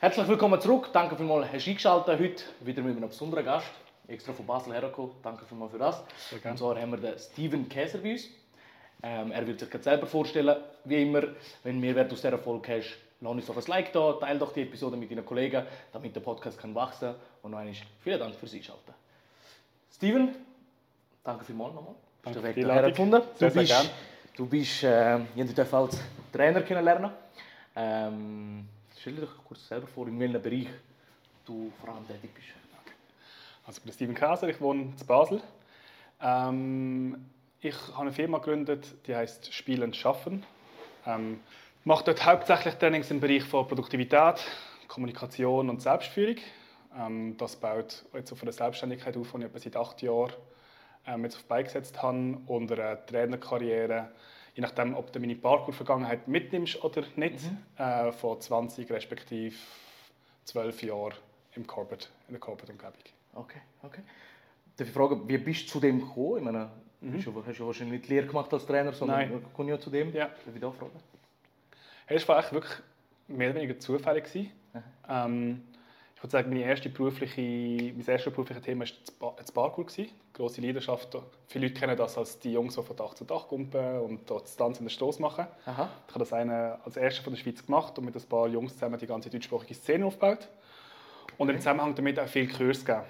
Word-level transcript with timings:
Herzlich 0.00 0.28
willkommen 0.28 0.60
zurück. 0.60 0.90
Danke 0.92 1.16
vielmals, 1.16 1.50
hast 1.50 1.66
du 1.66 1.70
eingeschaltet. 1.70 2.20
Heute 2.20 2.44
wieder 2.60 2.82
mit 2.82 2.96
einem 2.96 3.08
besonderen 3.08 3.44
Gast. 3.44 3.66
Extra 4.06 4.34
von 4.34 4.46
Basel 4.46 4.74
hergekommen. 4.74 5.12
Danke 5.22 5.46
vielmals 5.46 5.72
für 5.72 5.78
das. 5.78 6.04
Und 6.44 6.58
zwar 6.58 6.78
haben 6.78 6.90
wir 6.90 6.98
den 6.98 7.18
Steven 7.18 7.68
Käser 7.68 7.98
bei 7.98 8.12
uns. 8.12 8.28
Ähm, 9.02 9.32
er 9.32 9.46
wird 9.46 9.60
sich 9.60 9.70
gerade 9.70 9.84
selber 9.84 10.06
vorstellen. 10.06 10.56
Wie 10.84 11.02
immer, 11.02 11.22
wenn 11.62 11.76
du 11.76 11.80
Mehrwert 11.80 12.12
aus 12.12 12.20
dieser 12.20 12.38
Folge 12.38 12.76
hast, 12.76 12.98
lass 13.20 13.32
uns 13.32 13.46
doch 13.46 13.56
ein 13.56 13.64
Like 13.66 13.92
da, 13.92 14.12
teile 14.12 14.38
doch 14.38 14.52
die 14.52 14.62
Episode 14.62 14.96
mit 14.98 15.10
deinen 15.10 15.24
Kollegen, 15.24 15.64
damit 15.92 16.14
der 16.14 16.20
Podcast 16.20 16.58
kann 16.58 16.74
wachsen 16.74 17.12
kann. 17.12 17.16
Und 17.42 17.52
noch 17.52 17.58
einmal 17.58 17.74
vielen 18.02 18.20
Dank 18.20 18.34
fürs 18.34 18.52
Einschalten. 18.52 18.92
Steven, 19.90 20.34
danke 21.24 21.44
vielmals 21.46 21.74
nochmal. 21.74 21.94
Danke 22.22 22.40
für 22.40 22.52
die 22.52 22.60
Einladung. 22.60 23.10
du 23.38 23.50
bist. 23.50 23.90
Du 24.36 24.46
bist, 24.46 24.84
äh, 24.84 25.18
ich 25.34 25.54
durfte 25.54 25.76
als 25.76 25.98
Trainer 26.32 26.62
kennenlernen. 26.62 27.10
Ähm, 27.74 28.68
stell 28.98 29.14
dir 29.14 29.22
doch 29.22 29.44
kurz 29.44 29.66
selber 29.66 29.86
vor, 29.86 30.06
in 30.06 30.18
welchem 30.20 30.42
Bereich 30.42 30.68
du 31.44 31.72
vor 31.80 31.94
allem 31.94 32.06
tätig 32.06 32.30
bist. 32.34 32.46
Also 33.66 33.78
ich 33.78 33.84
bin 33.84 33.92
Steven 33.92 34.14
Käser, 34.14 34.48
ich 34.48 34.60
wohne 34.60 34.82
in 34.82 35.06
Basel. 35.06 35.42
Ähm, 36.20 37.26
ich 37.60 37.74
habe 37.88 38.02
eine 38.02 38.12
Firma 38.12 38.38
gegründet, 38.38 38.94
die 39.06 39.16
heißt 39.16 39.52
Spielen 39.52 39.92
Schaffen. 39.92 40.44
Ähm, 41.04 41.40
mache 41.84 42.04
dort 42.04 42.24
hauptsächlich 42.24 42.74
Trainings 42.74 43.10
im 43.10 43.20
Bereich 43.20 43.42
von 43.42 43.66
Produktivität, 43.66 44.44
Kommunikation 44.86 45.68
und 45.68 45.82
Selbstführung. 45.82 46.36
Ähm, 46.96 47.36
das 47.38 47.56
baut 47.56 48.04
jetzt 48.14 48.32
auf 48.32 48.42
eine 48.42 48.52
Selbstständigkeit 48.52 49.16
auf, 49.16 49.32
die 49.32 49.38
ich 49.38 49.44
etwa 49.44 49.58
seit 49.58 49.76
acht 49.76 50.02
Jahren 50.02 50.32
ähm, 51.06 51.24
jetzt 51.24 51.36
auf 51.36 51.42
die 51.42 51.48
Beine 51.48 51.64
gesetzt 51.64 52.02
habe 52.02 52.38
und 52.46 52.72
eine 52.72 52.98
Trainerkarriere, 53.06 54.10
je 54.54 54.62
nachdem, 54.62 54.94
ob 54.96 55.12
du 55.12 55.20
meine 55.20 55.34
Parkour-Vergangenheit 55.36 56.28
mitnimmst 56.28 56.82
oder 56.82 57.02
nicht, 57.16 57.40
äh, 57.78 58.12
von 58.12 58.40
20 58.40 58.90
respektive 58.90 59.54
12 60.44 60.82
Jahren 60.82 61.14
im 61.54 61.66
Corporate, 61.66 62.08
in 62.28 62.32
der 62.34 62.40
Corporate-Umgebung. 62.40 62.94
Okay, 63.34 63.60
okay. 63.82 64.00
Darf 64.76 64.88
ich 64.88 64.94
fragen, 64.94 65.28
wie 65.28 65.38
bist 65.38 65.66
du 65.68 65.72
zu 65.72 65.80
dem 65.80 66.00
gekommen? 66.00 66.38
Ich 66.38 66.44
meine, 66.44 66.70
du 67.00 67.10
bist 67.12 67.26
ja- 67.26 67.32
hast 67.46 67.58
ja 67.58 67.66
wahrscheinlich 67.66 68.00
nicht 68.00 68.08
Lehre 68.08 68.26
gemacht 68.26 68.52
als 68.52 68.66
Trainer, 68.66 68.92
sondern 68.92 69.18
Nein. 69.30 69.44
komm 69.54 69.68
ja 69.68 69.78
zu 69.78 69.90
dem. 69.90 70.12
Ja. 70.14 70.26
Darf 70.26 70.54
ich 70.54 70.60
da 70.60 70.70
fragen? 70.70 70.92
Hey, 72.06 72.16
Es 72.18 72.28
war 72.28 72.36
eigentlich 72.38 72.52
wirklich 72.52 72.74
mehr 73.28 73.50
oder 73.50 73.58
weniger 73.60 73.78
zufällig. 73.78 74.24
gewesen. 74.24 74.52
Ähm, 75.08 75.62
ich 76.16 76.22
würde 76.22 76.32
sagen, 76.32 76.48
meine 76.48 76.64
erste 76.64 76.88
berufliche, 76.88 77.40
mein 77.94 78.04
erstes 78.06 78.32
berufliches 78.32 78.64
Thema 78.64 78.84
war 78.84 78.92
das 79.04 79.10
Ba- 79.12 79.34
das 79.36 79.52
Parkour. 79.52 79.84
gewesen. 79.86 80.08
Grosse 80.32 80.60
Leidenschaft. 80.62 81.16
Viele 81.46 81.66
Leute 81.68 81.78
kennen 81.78 81.96
das 81.96 82.16
als 82.18 82.38
die 82.38 82.52
Jungs, 82.52 82.74
die 82.74 82.82
von 82.82 82.96
Dach 82.96 83.14
zu 83.14 83.24
Dach 83.24 83.46
kumpen 83.48 84.00
und 84.00 84.28
dort 84.28 84.44
das 84.44 84.56
Tanzen 84.56 84.82
in 84.82 84.86
den 84.86 84.90
Stoß 84.90 85.18
machen. 85.18 85.46
Aha. 85.66 85.88
Ich 86.08 86.14
habe 86.14 86.18
das 86.24 86.32
eine 86.32 86.78
als 86.84 86.96
erster 86.96 87.22
von 87.22 87.34
der 87.34 87.40
Schweiz 87.40 87.64
gemacht 87.64 87.98
und 87.98 88.04
mit 88.06 88.16
ein 88.16 88.22
paar 88.22 88.48
Jungs 88.48 88.72
zusammen 88.74 88.98
die 88.98 89.06
ganze 89.06 89.28
deutschsprachige 89.30 89.74
Szene 89.74 90.06
aufgebaut. 90.06 90.48
Und 91.38 91.50
im 91.50 91.58
Zusammenhang 91.58 91.94
damit 91.94 92.18
auch 92.18 92.28
viel 92.28 92.48
Kurs 92.50 92.84
gegeben. 92.84 93.04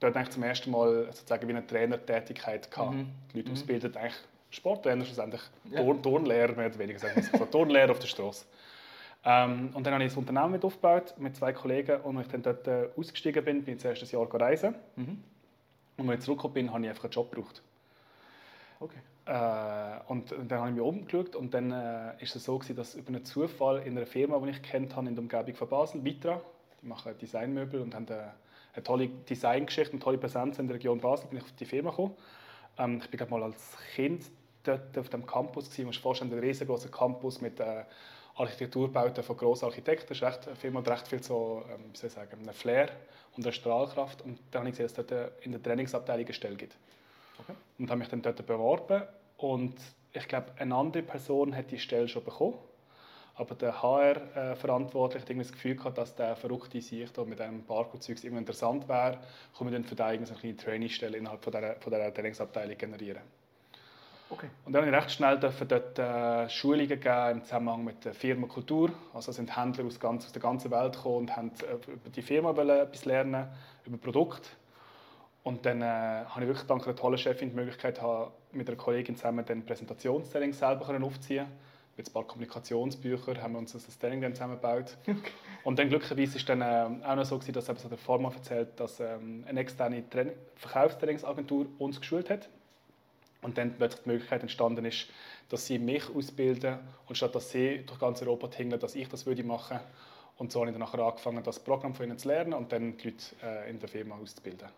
Dort 0.00 0.14
habe 0.14 0.24
ich 0.24 0.30
zum 0.30 0.42
ersten 0.42 0.70
Mal 0.70 1.06
sozusagen 1.06 1.48
wie 1.48 1.52
eine 1.52 1.66
Trainertätigkeit 1.66 2.70
gehabt. 2.70 2.96
Die 3.32 3.38
Leute 3.38 3.52
ausbilden 3.52 3.96
eigentlich 3.96 4.14
Sporttrainer 4.50 5.04
schlussendlich, 5.06 5.40
Ja. 5.70 5.80
Turn 5.82 6.02
Turnlehrer 6.02 6.52
mehr 6.54 6.66
oder 6.66 6.78
weniger, 6.78 6.98
sagen 6.98 7.16
wir 7.16 7.22
es 7.22 7.30
so. 7.32 7.44
Turnlehrer 7.50 7.90
auf 7.92 7.98
der 7.98 8.06
Straße. 8.08 8.44
Ähm, 9.28 9.70
und 9.74 9.84
dann 9.84 9.92
habe 9.92 10.04
ich 10.04 10.12
ein 10.12 10.18
Unternehmen 10.18 10.52
mit 10.52 10.64
aufgebaut 10.64 11.14
mit 11.18 11.34
zwei 11.34 11.52
Kollegen 11.52 12.00
und 12.02 12.16
als 12.16 12.26
ich 12.26 12.32
dann 12.32 12.42
dort 12.42 12.68
äh, 12.68 12.88
ausgestiegen 12.96 13.44
bin, 13.44 13.64
bin 13.64 13.74
ich 13.74 13.82
das 13.82 14.00
erste 14.00 14.16
Jahr 14.16 14.32
reisen. 14.32 14.76
Und 15.96 16.08
als 16.08 16.20
ich 16.20 16.24
zurückgekommen 16.24 16.54
bin, 16.54 16.72
habe 16.72 16.84
ich 16.84 16.90
einfach 16.90 17.04
einen 17.04 17.12
Job 17.12 17.32
gebraucht. 17.32 17.60
Okay. 18.78 18.98
Äh, 19.26 20.12
und 20.12 20.30
dann 20.30 20.60
habe 20.60 20.68
ich 20.68 20.76
mich 20.76 20.84
umgeschaut 20.84 21.34
und 21.34 21.52
dann 21.52 21.72
äh, 21.72 22.22
ist 22.22 22.36
es 22.36 22.44
so 22.44 22.56
gewesen, 22.56 22.76
dass 22.76 22.94
über 22.94 23.08
einen 23.08 23.24
Zufall 23.24 23.78
in 23.78 23.96
einer 23.96 24.06
Firma, 24.06 24.38
die 24.38 24.50
ich 24.50 24.62
kennt 24.62 24.94
habe 24.94 25.08
in 25.08 25.16
der 25.16 25.22
Umgebung 25.22 25.54
von 25.56 25.68
Basel, 25.68 26.04
Vitra, 26.04 26.40
die 26.80 26.86
machen 26.86 27.12
Designmöbel 27.20 27.80
und 27.80 27.96
haben 27.96 28.06
eine, 28.08 28.32
eine 28.74 28.82
tolle 28.84 29.08
Designgeschichte 29.08 29.92
und 29.92 30.00
tolle 30.00 30.18
Präsenz 30.18 30.60
in 30.60 30.68
der 30.68 30.76
Region 30.76 31.00
Basel, 31.00 31.26
bin 31.28 31.38
ich 31.38 31.44
auf 31.44 31.52
die 31.52 31.64
Firma 31.64 31.90
gekommen. 31.90 32.14
Ähm, 32.78 33.00
ich 33.02 33.10
bin 33.10 33.18
glaub, 33.18 33.30
mal 33.30 33.42
als 33.42 33.76
Kind 33.96 34.30
dort 34.62 34.96
auf 34.96 35.08
dem 35.08 35.26
Campus 35.26 35.64
gewesen, 35.64 35.86
musst 35.86 35.98
dir 35.98 36.02
vorstellen, 36.02 36.32
ein 36.32 36.38
riesengroßer 36.38 36.90
Campus 36.90 37.40
mit 37.40 37.58
äh, 37.58 37.82
Architekturbauten 38.36 39.24
von 39.24 39.36
grossen 39.36 39.64
Architekten. 39.64 40.08
Das 40.08 40.18
ist 40.18 40.22
echt 40.22 40.46
eine 40.46 40.56
Firma 40.56 40.80
mit 40.80 40.88
recht 40.88 41.08
viel 41.08 41.22
so, 41.22 41.64
ähm, 41.70 41.92
wie 41.92 41.96
soll 41.96 42.08
ich 42.08 42.14
sagen, 42.14 42.38
einem 42.40 42.54
Flair 42.54 42.90
und 43.36 43.44
einer 43.44 43.52
Strahlkraft. 43.52 44.22
Und 44.22 44.38
dann 44.50 44.60
habe 44.60 44.70
ich 44.70 44.76
gesehen, 44.76 44.94
dass 44.94 44.98
es 44.98 45.06
dort 45.06 45.44
in 45.44 45.52
der 45.52 45.62
Trainingsabteilung 45.62 46.24
eine 46.24 46.34
Stelle 46.34 46.56
gibt 46.56 46.76
und 47.78 47.90
habe 47.90 47.98
mich 47.98 48.08
dann 48.08 48.22
dort 48.22 48.44
beworben 48.46 49.02
und 49.36 49.74
ich 50.12 50.28
glaube, 50.28 50.52
eine 50.56 50.74
andere 50.74 51.02
Person 51.02 51.54
hat 51.54 51.70
die 51.70 51.78
Stelle 51.78 52.08
schon 52.08 52.24
bekommen, 52.24 52.56
aber 53.34 53.54
der 53.54 53.82
HR-Verantwortliche 53.82 55.22
hat 55.22 55.30
irgendwie 55.30 55.46
das 55.46 55.52
Gefühl 55.52 55.76
gehabt, 55.76 55.98
dass 55.98 56.14
der 56.14 56.36
verrückte 56.36 56.80
sich 56.80 57.12
da 57.12 57.24
mit 57.24 57.40
einem 57.40 57.64
Parkour-Zeug 57.64 58.24
interessant 58.24 58.88
wäre, 58.88 59.18
komme 59.52 59.70
dann 59.70 59.84
für 59.84 59.94
so 59.94 60.02
eine 60.02 60.22
kleine 60.22 60.56
Trainee-Stelle 60.56 61.18
innerhalb 61.18 61.44
von 61.44 61.52
dieser, 61.52 61.76
von 61.76 61.92
dieser 61.92 62.14
Trainingsabteilung 62.14 62.78
generieren. 62.78 63.20
Okay. 64.28 64.48
Und 64.64 64.72
dann 64.72 64.82
durfte 64.82 64.96
ich 64.96 65.02
recht 65.02 65.10
schnell 65.12 65.38
dürfen 65.38 65.68
dort 65.68 65.98
äh, 65.98 66.48
Schulungen 66.48 66.88
geben 66.88 67.30
im 67.30 67.44
Zusammenhang 67.44 67.84
mit 67.84 68.04
der 68.04 68.12
Firmenkultur. 68.12 68.90
Also 69.14 69.30
sind 69.30 69.56
Händler 69.56 69.84
aus, 69.84 70.00
ganz, 70.00 70.26
aus 70.26 70.32
der 70.32 70.42
ganzen 70.42 70.70
Welt 70.70 70.94
gekommen 70.94 71.16
und 71.16 71.36
haben 71.36 71.52
äh, 71.62 71.92
über 71.92 72.10
die 72.10 72.22
Firma 72.22 72.50
etwas 72.50 73.04
lernen, 73.04 73.46
über 73.84 73.96
Produkte. 73.98 74.48
Und 75.44 75.64
dann 75.64 75.80
äh, 75.80 75.84
habe 75.84 76.40
ich 76.40 76.48
wirklich 76.48 76.66
dank 76.66 76.84
einer 76.84 76.96
tollen 76.96 77.18
Chefin 77.18 77.50
die 77.50 77.54
Möglichkeit, 77.54 78.02
habe, 78.02 78.32
mit 78.50 78.66
einer 78.68 78.76
Kollegin 78.76 79.14
zusammen 79.14 79.44
den 79.44 79.64
Präsentationstraining 79.64 80.52
selber 80.52 80.86
können 80.86 81.04
aufziehen 81.04 81.46
Mit 81.96 82.08
ein 82.08 82.12
paar 82.12 82.24
Kommunikationsbüchern 82.24 83.40
haben 83.40 83.52
wir 83.52 83.60
uns 83.60 83.72
das 83.72 83.96
Training 83.96 84.22
dann 84.22 84.34
zusammengebaut. 84.34 84.96
Und 85.62 85.78
dann 85.78 85.88
glücklicherweise 85.88 86.38
ist 86.38 86.48
dann 86.48 86.62
äh, 86.62 87.06
auch 87.06 87.14
noch 87.14 87.24
so, 87.24 87.36
gewesen, 87.38 87.52
dass 87.52 87.68
eben 87.68 87.78
so 87.78 87.88
der 87.88 87.96
Format 87.96 88.34
erzählt, 88.34 88.70
dass 88.80 88.98
ähm, 88.98 89.44
eine 89.46 89.60
externe 89.60 90.10
Train- 90.10 90.32
Verkaufstrainingsagentur 90.56 91.66
uns 91.78 92.00
geschult 92.00 92.28
hat. 92.28 92.48
Und 93.46 93.56
dann 93.56 93.74
plötzlich 93.76 94.02
die 94.02 94.08
Möglichkeit 94.10 94.42
entstanden 94.42 94.84
ist, 94.84 95.06
dass 95.48 95.66
sie 95.66 95.78
mich 95.78 96.02
ausbilden 96.14 96.78
und 97.06 97.16
statt 97.16 97.32
dass 97.34 97.50
sie 97.50 97.84
durch 97.86 98.00
ganz 98.00 98.20
Europa 98.20 98.48
tingeln, 98.48 98.80
dass 98.80 98.96
ich 98.96 99.08
das 99.08 99.24
würde 99.24 99.44
machen. 99.44 99.78
Und 100.36 100.50
so 100.50 100.58
habe 100.60 100.70
ich 100.70 100.74
dann 100.76 100.80
nachher 100.80 100.98
angefangen, 101.00 101.42
das 101.44 101.60
Programm 101.60 101.94
von 101.94 102.06
ihnen 102.06 102.18
zu 102.18 102.26
lernen 102.28 102.52
und 102.54 102.72
dann 102.72 102.96
die 102.96 103.08
Leute 103.10 103.24
äh, 103.42 103.70
in 103.70 103.78
der 103.78 103.88
Firma 103.88 104.16
auszubilden. 104.16 104.68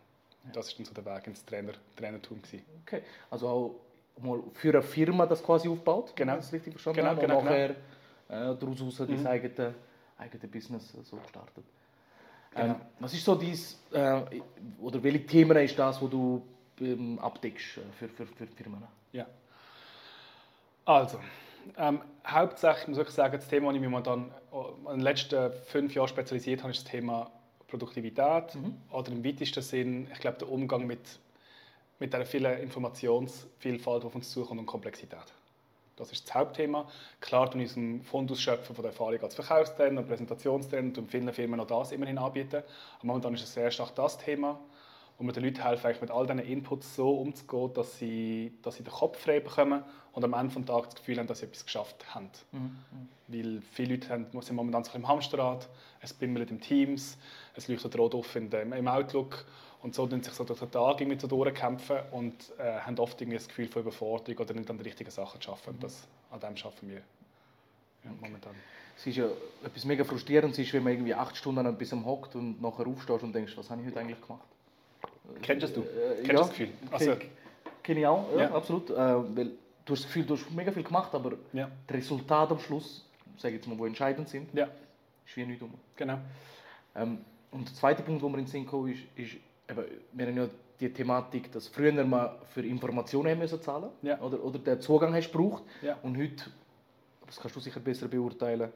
Das 0.52 0.68
war 0.68 0.76
dann 0.76 0.84
so 0.86 0.94
der 1.02 1.04
Weg 1.06 1.26
ins 1.26 1.44
Trainer, 1.44 1.72
Trainertum. 1.96 2.42
Gewesen. 2.42 2.64
okay. 2.86 3.02
Also 3.30 3.48
auch 3.48 3.74
mal 4.22 4.40
für 4.52 4.68
eine 4.70 4.82
Firma 4.82 5.24
das 5.26 5.42
quasi 5.42 5.68
aufgebaut, 5.68 6.12
Genau. 6.14 6.32
wenn 6.32 6.38
ich 6.38 6.44
das 6.44 6.52
richtig 6.52 6.72
verstanden 6.74 6.98
Genau, 6.98 7.10
habe, 7.10 7.20
genau, 7.22 7.38
und 7.38 7.44
nachher 7.46 7.70
äh, 7.70 7.74
daraus 8.28 8.80
raus 8.82 8.96
dein 8.98 9.20
Mhm. 9.20 9.26
eigenes 9.26 9.74
eigene 10.18 10.48
Business 10.48 10.94
äh, 10.94 11.02
so 11.04 11.16
gestartet. 11.16 11.64
Genau. 12.54 12.64
Ähm, 12.64 12.74
was 13.00 13.14
ist 13.14 13.24
so 13.24 13.34
dies, 13.34 13.80
äh, 13.92 14.20
oder 14.80 15.02
welche 15.02 15.26
Themen 15.26 15.56
ist 15.58 15.78
das, 15.78 16.00
wo 16.02 16.06
du 16.08 16.42
ähm, 16.80 17.18
abdeckst 17.18 17.78
äh, 17.78 17.80
für, 17.98 18.08
für, 18.08 18.26
für 18.26 18.46
Firmen? 18.46 18.82
Ja. 19.12 19.26
Also, 20.84 21.20
ähm, 21.76 22.00
hauptsächlich 22.26 22.88
muss 22.88 22.98
ich 22.98 23.08
sagen, 23.10 23.36
das 23.36 23.48
Thema, 23.48 23.66
das 23.66 23.74
ich 23.76 23.80
mich 23.80 23.90
momentan 23.90 24.30
in 24.86 24.90
den 24.90 25.00
letzten 25.00 25.52
fünf 25.66 25.94
Jahren 25.94 26.08
spezialisiert 26.08 26.62
habe, 26.62 26.70
ist 26.70 26.84
das 26.84 26.90
Thema 26.90 27.30
Produktivität. 27.68 28.56
Oder 28.90 29.12
im 29.12 29.24
weitesten 29.24 29.62
Sinn, 29.62 30.08
ich 30.12 30.18
glaube, 30.20 30.38
der 30.38 30.50
Umgang 30.50 30.86
mit, 30.86 31.18
mit 31.98 32.12
der 32.12 32.24
vielen 32.24 32.58
Informationsvielfalt, 32.60 34.02
die 34.02 34.06
auf 34.06 34.14
uns 34.14 34.30
zukommt 34.30 34.60
und 34.60 34.66
Komplexität. 34.66 35.32
Das 35.96 36.12
ist 36.12 36.28
das 36.28 36.34
Hauptthema. 36.34 36.88
Klar, 37.20 37.50
tun 37.50 37.60
wir 37.60 37.66
unseren 37.66 38.02
Fund 38.02 38.30
ausschöpfen 38.30 38.74
von 38.74 38.82
der 38.82 38.92
Erfahrung 38.92 39.20
als 39.20 39.34
Verkaufstrainer 39.34 40.00
und 40.00 40.06
Präsentationstrainer 40.06 40.96
und 40.96 41.10
vielen 41.10 41.32
Firmen 41.32 41.58
noch 41.58 41.66
das 41.66 41.92
immerhin 41.92 42.18
anbieten. 42.18 42.62
Aber 42.98 43.06
momentan 43.06 43.34
ist 43.34 43.42
es 43.42 43.52
sehr 43.52 43.70
stark 43.70 43.94
das 43.96 44.16
Thema, 44.16 44.58
wo 45.18 45.24
wir 45.24 45.32
den 45.32 45.44
Leuten 45.44 45.62
helfen, 45.62 45.86
eigentlich 45.86 46.00
mit 46.00 46.10
all 46.12 46.26
diesen 46.26 46.38
Inputs 46.38 46.94
so 46.94 47.10
umzugehen, 47.10 47.72
dass 47.74 47.98
sie, 47.98 48.52
dass 48.62 48.76
sie 48.76 48.84
den 48.84 48.92
Kopf 48.92 49.18
frei 49.18 49.40
bekommen 49.40 49.82
und 50.12 50.24
am 50.24 50.32
Ende 50.32 50.54
des 50.54 50.64
Tages 50.64 50.90
das 50.90 50.94
Gefühl 50.96 51.18
haben, 51.18 51.26
dass 51.26 51.40
sie 51.40 51.46
etwas 51.46 51.64
geschafft 51.64 52.14
haben. 52.14 52.30
Weil 53.26 53.60
viele 53.72 53.94
Leute 53.94 54.08
haben, 54.10 54.26
sind 54.40 54.54
momentan 54.54 54.84
so 54.84 54.92
im 54.94 55.08
Hamsterrad, 55.08 55.68
es 56.00 56.12
bimmelt 56.14 56.50
im 56.50 56.60
Teams, 56.60 57.18
es 57.54 57.66
leuchtet 57.66 57.98
rot 57.98 58.14
auf 58.14 58.34
in 58.36 58.48
dem, 58.48 58.72
im 58.72 58.86
Outlook 58.86 59.44
und 59.82 59.94
so 59.94 60.06
tun 60.06 60.22
sich 60.22 60.32
so 60.32 60.44
durch 60.44 60.60
den 60.60 60.70
Tag 60.70 61.00
irgendwie 61.00 61.18
so 61.18 61.26
durchkämpfen 61.26 61.98
und 62.12 62.34
äh, 62.58 62.80
haben 62.80 62.98
oft 62.98 63.20
irgendwie 63.20 63.38
das 63.38 63.48
Gefühl 63.48 63.68
von 63.68 63.82
Überforderung 63.82 64.38
oder 64.40 64.54
nicht 64.54 64.70
an 64.70 64.78
die 64.78 64.84
richtigen 64.84 65.10
Sachen 65.10 65.40
zu 65.40 65.50
arbeiten. 65.50 65.70
Und 65.70 65.82
das, 65.82 66.06
an 66.30 66.40
dem 66.40 66.54
arbeiten 66.56 66.88
wir 66.88 67.02
ja, 68.04 68.10
momentan. 68.20 68.54
Es 68.96 69.06
ist 69.06 69.16
ja 69.16 69.26
etwas 69.64 69.84
mega 69.84 70.04
frustrierendes, 70.04 70.58
ist, 70.58 70.72
wenn 70.72 70.82
man 70.82 70.92
irgendwie 70.92 71.14
acht 71.14 71.36
Stunden 71.36 71.64
an 71.64 71.74
etwas 71.74 71.92
hockt 71.92 72.34
und 72.34 72.60
nachher 72.60 72.86
aufstehst 72.86 73.22
und 73.22 73.32
denkst, 73.32 73.56
was 73.56 73.70
habe 73.70 73.80
ich 73.82 73.88
heute 73.88 74.00
eigentlich 74.00 74.20
gemacht? 74.20 74.48
Kennst 75.42 75.76
du 75.76 75.80
das? 75.80 75.86
Äh, 75.90 76.14
Kennst 76.16 76.32
ja, 76.32 76.38
das 76.38 76.48
Gefühl? 76.50 76.68
Also, 76.90 77.10
Kenn- 77.12 77.20
Kenne 77.82 78.00
ich 78.00 78.06
auch, 78.06 78.26
ja, 78.34 78.42
Ja. 78.42 78.54
absolut. 78.54 78.90
Äh, 78.90 78.96
weil 78.96 79.50
du 79.84 79.92
hast 79.94 80.00
das 80.02 80.06
Gefühl, 80.06 80.24
du 80.24 80.34
hast 80.36 80.50
mega 80.50 80.70
viel 80.72 80.82
gemacht, 80.82 81.14
aber 81.14 81.32
ja, 81.52 81.70
die 81.88 81.94
Resultate 81.94 82.52
am 82.54 82.60
Schluss, 82.60 83.04
sage 83.36 83.54
jetzt 83.56 83.66
mal, 83.66 83.78
wo 83.78 83.86
entscheidend 83.86 84.28
sind, 84.28 84.52
ja, 84.54 84.64
ist 85.26 85.36
wie 85.36 85.44
nichts 85.46 85.62
um. 85.62 85.72
genau. 85.96 86.18
Ähm, 86.96 87.18
und 87.50 87.66
der 87.68 87.74
zweite 87.74 88.02
Punkt, 88.02 88.22
wo 88.22 88.28
wir 88.28 88.38
in 88.38 88.44
den 88.44 88.50
Sinn 88.50 88.66
kommen, 88.66 88.92
ist, 88.92 89.00
ist 89.16 89.36
eben, 89.70 89.84
wir 90.12 90.26
haben 90.26 90.36
ja 90.36 90.48
die 90.80 90.92
Thematik, 90.92 91.50
dass 91.52 91.66
früher 91.68 91.92
man 92.04 92.30
für 92.52 92.60
Informationen 92.64 93.30
haben 93.30 93.38
müssen 93.38 93.60
zahlen 93.62 93.88
Ja. 94.02 94.20
oder, 94.20 94.42
oder 94.44 94.58
den 94.58 94.80
Zugang 94.80 95.14
hast 95.14 95.32
gebraucht 95.32 95.62
Ja. 95.82 95.96
und 96.02 96.16
heute 96.18 96.44
das 97.26 97.38
kannst 97.40 97.56
du 97.56 97.60
sicher 97.60 97.80
besser 97.80 98.08
beurteilen, 98.08 98.70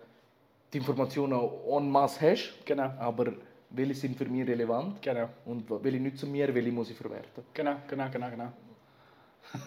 die 0.72 0.78
Informationen 0.78 1.38
en 1.70 1.90
masse 1.90 2.20
hast, 2.32 2.52
Genau. 2.66 2.90
aber 2.98 3.32
welche 3.74 3.94
sind 3.94 4.16
für 4.16 4.26
mich 4.26 4.46
relevant 4.46 5.00
Genau. 5.02 5.28
und 5.46 5.64
welche 5.82 5.98
nicht 6.00 6.18
zu 6.18 6.26
mir, 6.26 6.54
welche 6.54 6.72
muss 6.72 6.90
ich 6.90 6.96
verwerten. 6.96 7.42
Genau, 7.54 7.76
genau, 7.88 8.08
genau, 8.10 8.30
genau. 8.30 8.52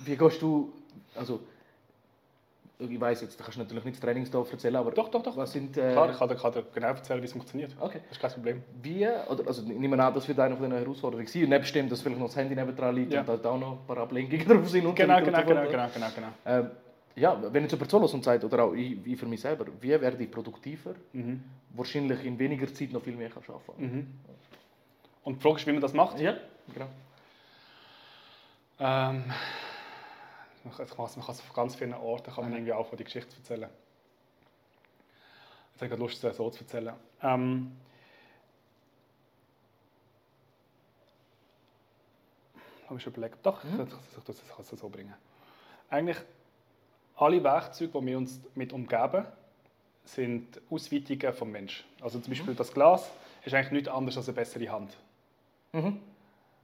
Wie 0.05 0.15
gehst 0.15 0.41
du, 0.41 0.71
also 1.15 1.39
ich 2.77 2.99
weiß 2.99 3.21
jetzt, 3.21 3.39
du 3.39 3.43
kannst 3.43 3.57
natürlich 3.57 3.85
nicht 3.85 3.95
das 3.95 4.01
Trainingsdorf 4.01 4.51
erzählen, 4.51 4.75
aber 4.75 4.91
Doch, 4.91 5.07
doch, 5.09 5.23
doch. 5.23 5.37
was 5.37 5.51
sind, 5.53 5.77
äh, 5.77 5.93
Klar, 5.93 6.09
ich 6.11 6.17
kann 6.17 6.27
dir, 6.27 6.35
kann 6.35 6.51
dir 6.51 6.63
genau 6.73 6.87
erzählen, 6.87 7.21
wie 7.21 7.25
es 7.25 7.31
funktioniert. 7.31 7.71
Okay. 7.79 7.99
Das 8.09 8.17
ist 8.17 8.21
kein 8.21 8.31
Problem. 8.31 8.63
wie, 8.81 9.07
oder, 9.07 9.47
also 9.47 9.61
ich 9.63 9.69
nehme 9.69 10.01
an, 10.03 10.13
das 10.13 10.27
wird 10.27 10.39
eine 10.39 10.57
von 10.57 10.69
den 10.69 10.77
Herausforderungen 10.79 11.27
sein, 11.27 11.43
und 11.43 11.49
nebst 11.49 11.73
dem, 11.73 11.87
dass 11.87 12.01
vielleicht 12.01 12.19
noch 12.19 12.27
das 12.27 12.35
Handy 12.35 12.53
nebendran 12.53 12.93
liegt 12.95 13.13
Ja. 13.13 13.21
und 13.21 13.27
da 13.45 13.49
auch 13.49 13.57
noch 13.59 13.71
ein 13.79 13.87
paar 13.87 13.97
Ablenkungen 13.99 14.45
drauf 14.47 14.69
sind. 14.69 14.85
und 14.85 14.95
Genau, 14.95 15.19
genau, 15.23 15.43
genau, 15.43 15.61
fort. 15.61 15.71
genau, 15.71 15.87
genau, 15.93 16.07
genau. 16.13 16.27
Ähm, 16.45 16.69
ja, 17.15 17.41
wenn 17.53 17.63
jetzt 17.63 17.71
jemand 17.71 17.89
so 17.89 17.97
und 17.97 18.23
sagt, 18.23 18.43
oder 18.43 18.63
auch 18.65 18.73
ich, 18.73 19.05
ich 19.05 19.17
für 19.19 19.25
mich 19.25 19.41
selber, 19.41 19.65
wie 19.79 19.89
werde 19.89 20.21
ich 20.21 20.29
produktiver? 20.29 20.95
Mhm. 21.13 21.43
Wahrscheinlich 21.69 22.23
in 22.25 22.37
weniger 22.37 22.71
Zeit 22.73 22.91
noch 22.91 23.01
viel 23.01 23.15
mehr 23.15 23.29
kann 23.29 23.43
arbeiten 23.47 23.83
Mhm. 23.83 24.19
Und 25.23 25.37
die 25.37 25.41
Frage 25.41 25.55
ist, 25.57 25.67
wie 25.67 25.71
man 25.71 25.81
das 25.81 25.93
macht. 25.93 26.19
Ja, 26.19 26.37
genau. 26.73 26.87
Ähm, 28.79 29.23
man 30.63 30.73
kann 30.75 30.87
man 30.87 31.05
kann 31.05 31.05
es 31.35 31.41
auf 31.41 31.53
ganz 31.53 31.75
vielen 31.75 31.93
Orten 31.93 32.31
kann 32.33 32.43
man 32.43 32.53
irgendwie 32.53 32.73
auch 32.73 32.93
die 32.95 33.03
Geschichte 33.03 33.35
erzählen. 33.37 33.69
Jetzt 35.71 35.81
habe 35.81 35.85
ich 35.85 35.89
gerade 35.89 36.01
Lust, 36.01 36.23
es 36.23 36.37
so 36.37 36.49
zu 36.49 36.61
erzählen. 36.61 36.93
Ähm, 37.21 37.71
habe 42.87 42.97
ich 42.97 43.03
schon 43.03 43.13
überlegt. 43.13 43.37
Doch, 43.45 43.63
Mhm. 43.63 43.81
ich 43.81 44.29
ich 44.29 44.47
kann 44.49 44.59
es 44.59 44.69
so 44.69 44.89
bringen. 44.89 45.13
Eigentlich 45.89 46.17
alle 47.15 47.43
Werkzeuge, 47.43 47.99
die 47.99 48.05
wir 48.07 48.17
uns 48.17 48.41
mit 48.55 48.73
umgeben, 48.73 49.25
sind 50.03 50.61
Ausweitungen 50.69 51.33
vom 51.33 51.51
Mensch. 51.51 51.83
Also 52.01 52.19
zum 52.19 52.31
Beispiel 52.31 52.53
das 52.53 52.71
Glas 52.73 53.09
ist 53.43 53.53
eigentlich 53.53 53.71
nichts 53.71 53.89
anderes 53.89 54.17
als 54.17 54.27
eine 54.27 54.35
bessere 54.35 54.69
Hand. 54.69 54.95
Mhm. 55.73 55.99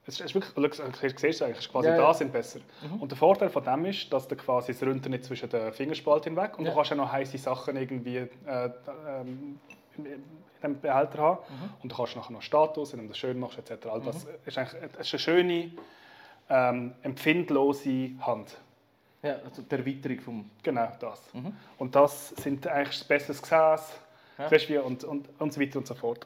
Es 0.05 0.19
ist, 0.19 0.33
wirklich, 0.33 0.53
du 0.53 0.61
siehst 0.61 1.41
eigentlich, 1.43 1.57
es 1.57 1.65
ist 1.65 1.71
quasi 1.71 1.87
Ja, 1.89 1.95
ja. 1.95 2.01
da 2.01 2.13
sind 2.13 2.33
besser. 2.33 2.59
Und 2.99 3.11
der 3.11 3.17
Vorteil 3.17 3.49
von 3.49 3.63
dem 3.63 3.85
ist, 3.85 4.11
dass 4.11 4.27
du 4.27 4.35
quasi 4.35 4.71
es 4.71 4.81
runter 4.81 5.09
nicht 5.09 5.23
zwischen 5.23 5.47
den 5.49 5.71
Fingerspalten 5.73 6.33
hinweg 6.33 6.57
und 6.57 6.65
Ja. 6.65 6.71
du 6.71 6.75
kannst 6.75 6.89
ja 6.89 6.95
noch 6.97 7.11
heiße 7.11 7.37
Sachen 7.37 7.77
irgendwie 7.77 8.17
äh, 8.17 8.29
ähm, 9.07 9.59
in 9.97 10.05
in 10.63 10.73
dem 10.75 10.79
Behälter 10.81 11.17
haben 11.17 11.39
und 11.81 11.91
du 11.91 11.95
kannst 11.95 12.15
nachher 12.15 12.33
noch 12.33 12.41
Status, 12.43 12.93
wenn 12.93 13.01
du 13.01 13.07
das 13.07 13.17
schön 13.17 13.39
machst 13.39 13.57
etc. 13.57 13.87
All 13.87 14.01
das 14.01 14.27
ist 14.45 14.57
eigentlich 14.59 14.83
es 14.99 15.07
ist 15.07 15.13
eine 15.13 15.19
schöne, 15.19 15.71
ähm, 16.49 16.93
empfindlose 17.01 18.11
Hand. 18.19 18.57
Ja, 19.23 19.37
also 19.45 19.61
die 19.61 19.75
Erweiterung 19.75 20.19
vom... 20.19 20.49
Genau 20.63 20.91
das. 20.99 21.21
Und 21.77 21.95
das 21.95 22.29
sind 22.29 22.65
eigentlich 22.67 23.01
ein 23.03 23.07
besseres 23.07 23.41
Gesäß 23.41 23.93
Ja. 24.69 24.81
und, 24.81 25.03
und, 25.03 25.29
und 25.39 25.53
so 25.53 25.61
weiter 25.61 25.77
und 25.79 25.87
so 25.87 25.93
fort. 25.93 26.25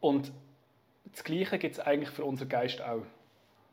Und 0.00 0.32
das 1.12 1.22
Gleiche 1.24 1.58
gibt 1.58 1.74
es 1.74 1.80
eigentlich 1.80 2.10
für 2.10 2.24
unseren 2.24 2.48
Geist 2.48 2.80
auch. 2.82 3.02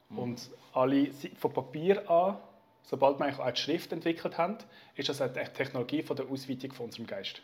Und 0.10 0.50
alle, 0.74 1.10
von 1.38 1.52
Papier 1.54 2.10
an, 2.10 2.38
sobald 2.84 3.20
wir 3.20 3.26
eigentlich 3.26 3.40
auch 3.40 3.52
die 3.52 3.60
Schrift 3.60 3.92
entwickelt 3.92 4.38
haben, 4.38 4.58
ist 4.96 5.10
das 5.10 5.20
eine 5.22 5.34
Technologie 5.34 6.04
von 6.04 6.16
der 6.16 6.28
Ausweitung 6.30 6.72
von 6.72 6.86
unserem 6.86 7.08
Geist. 7.08 7.42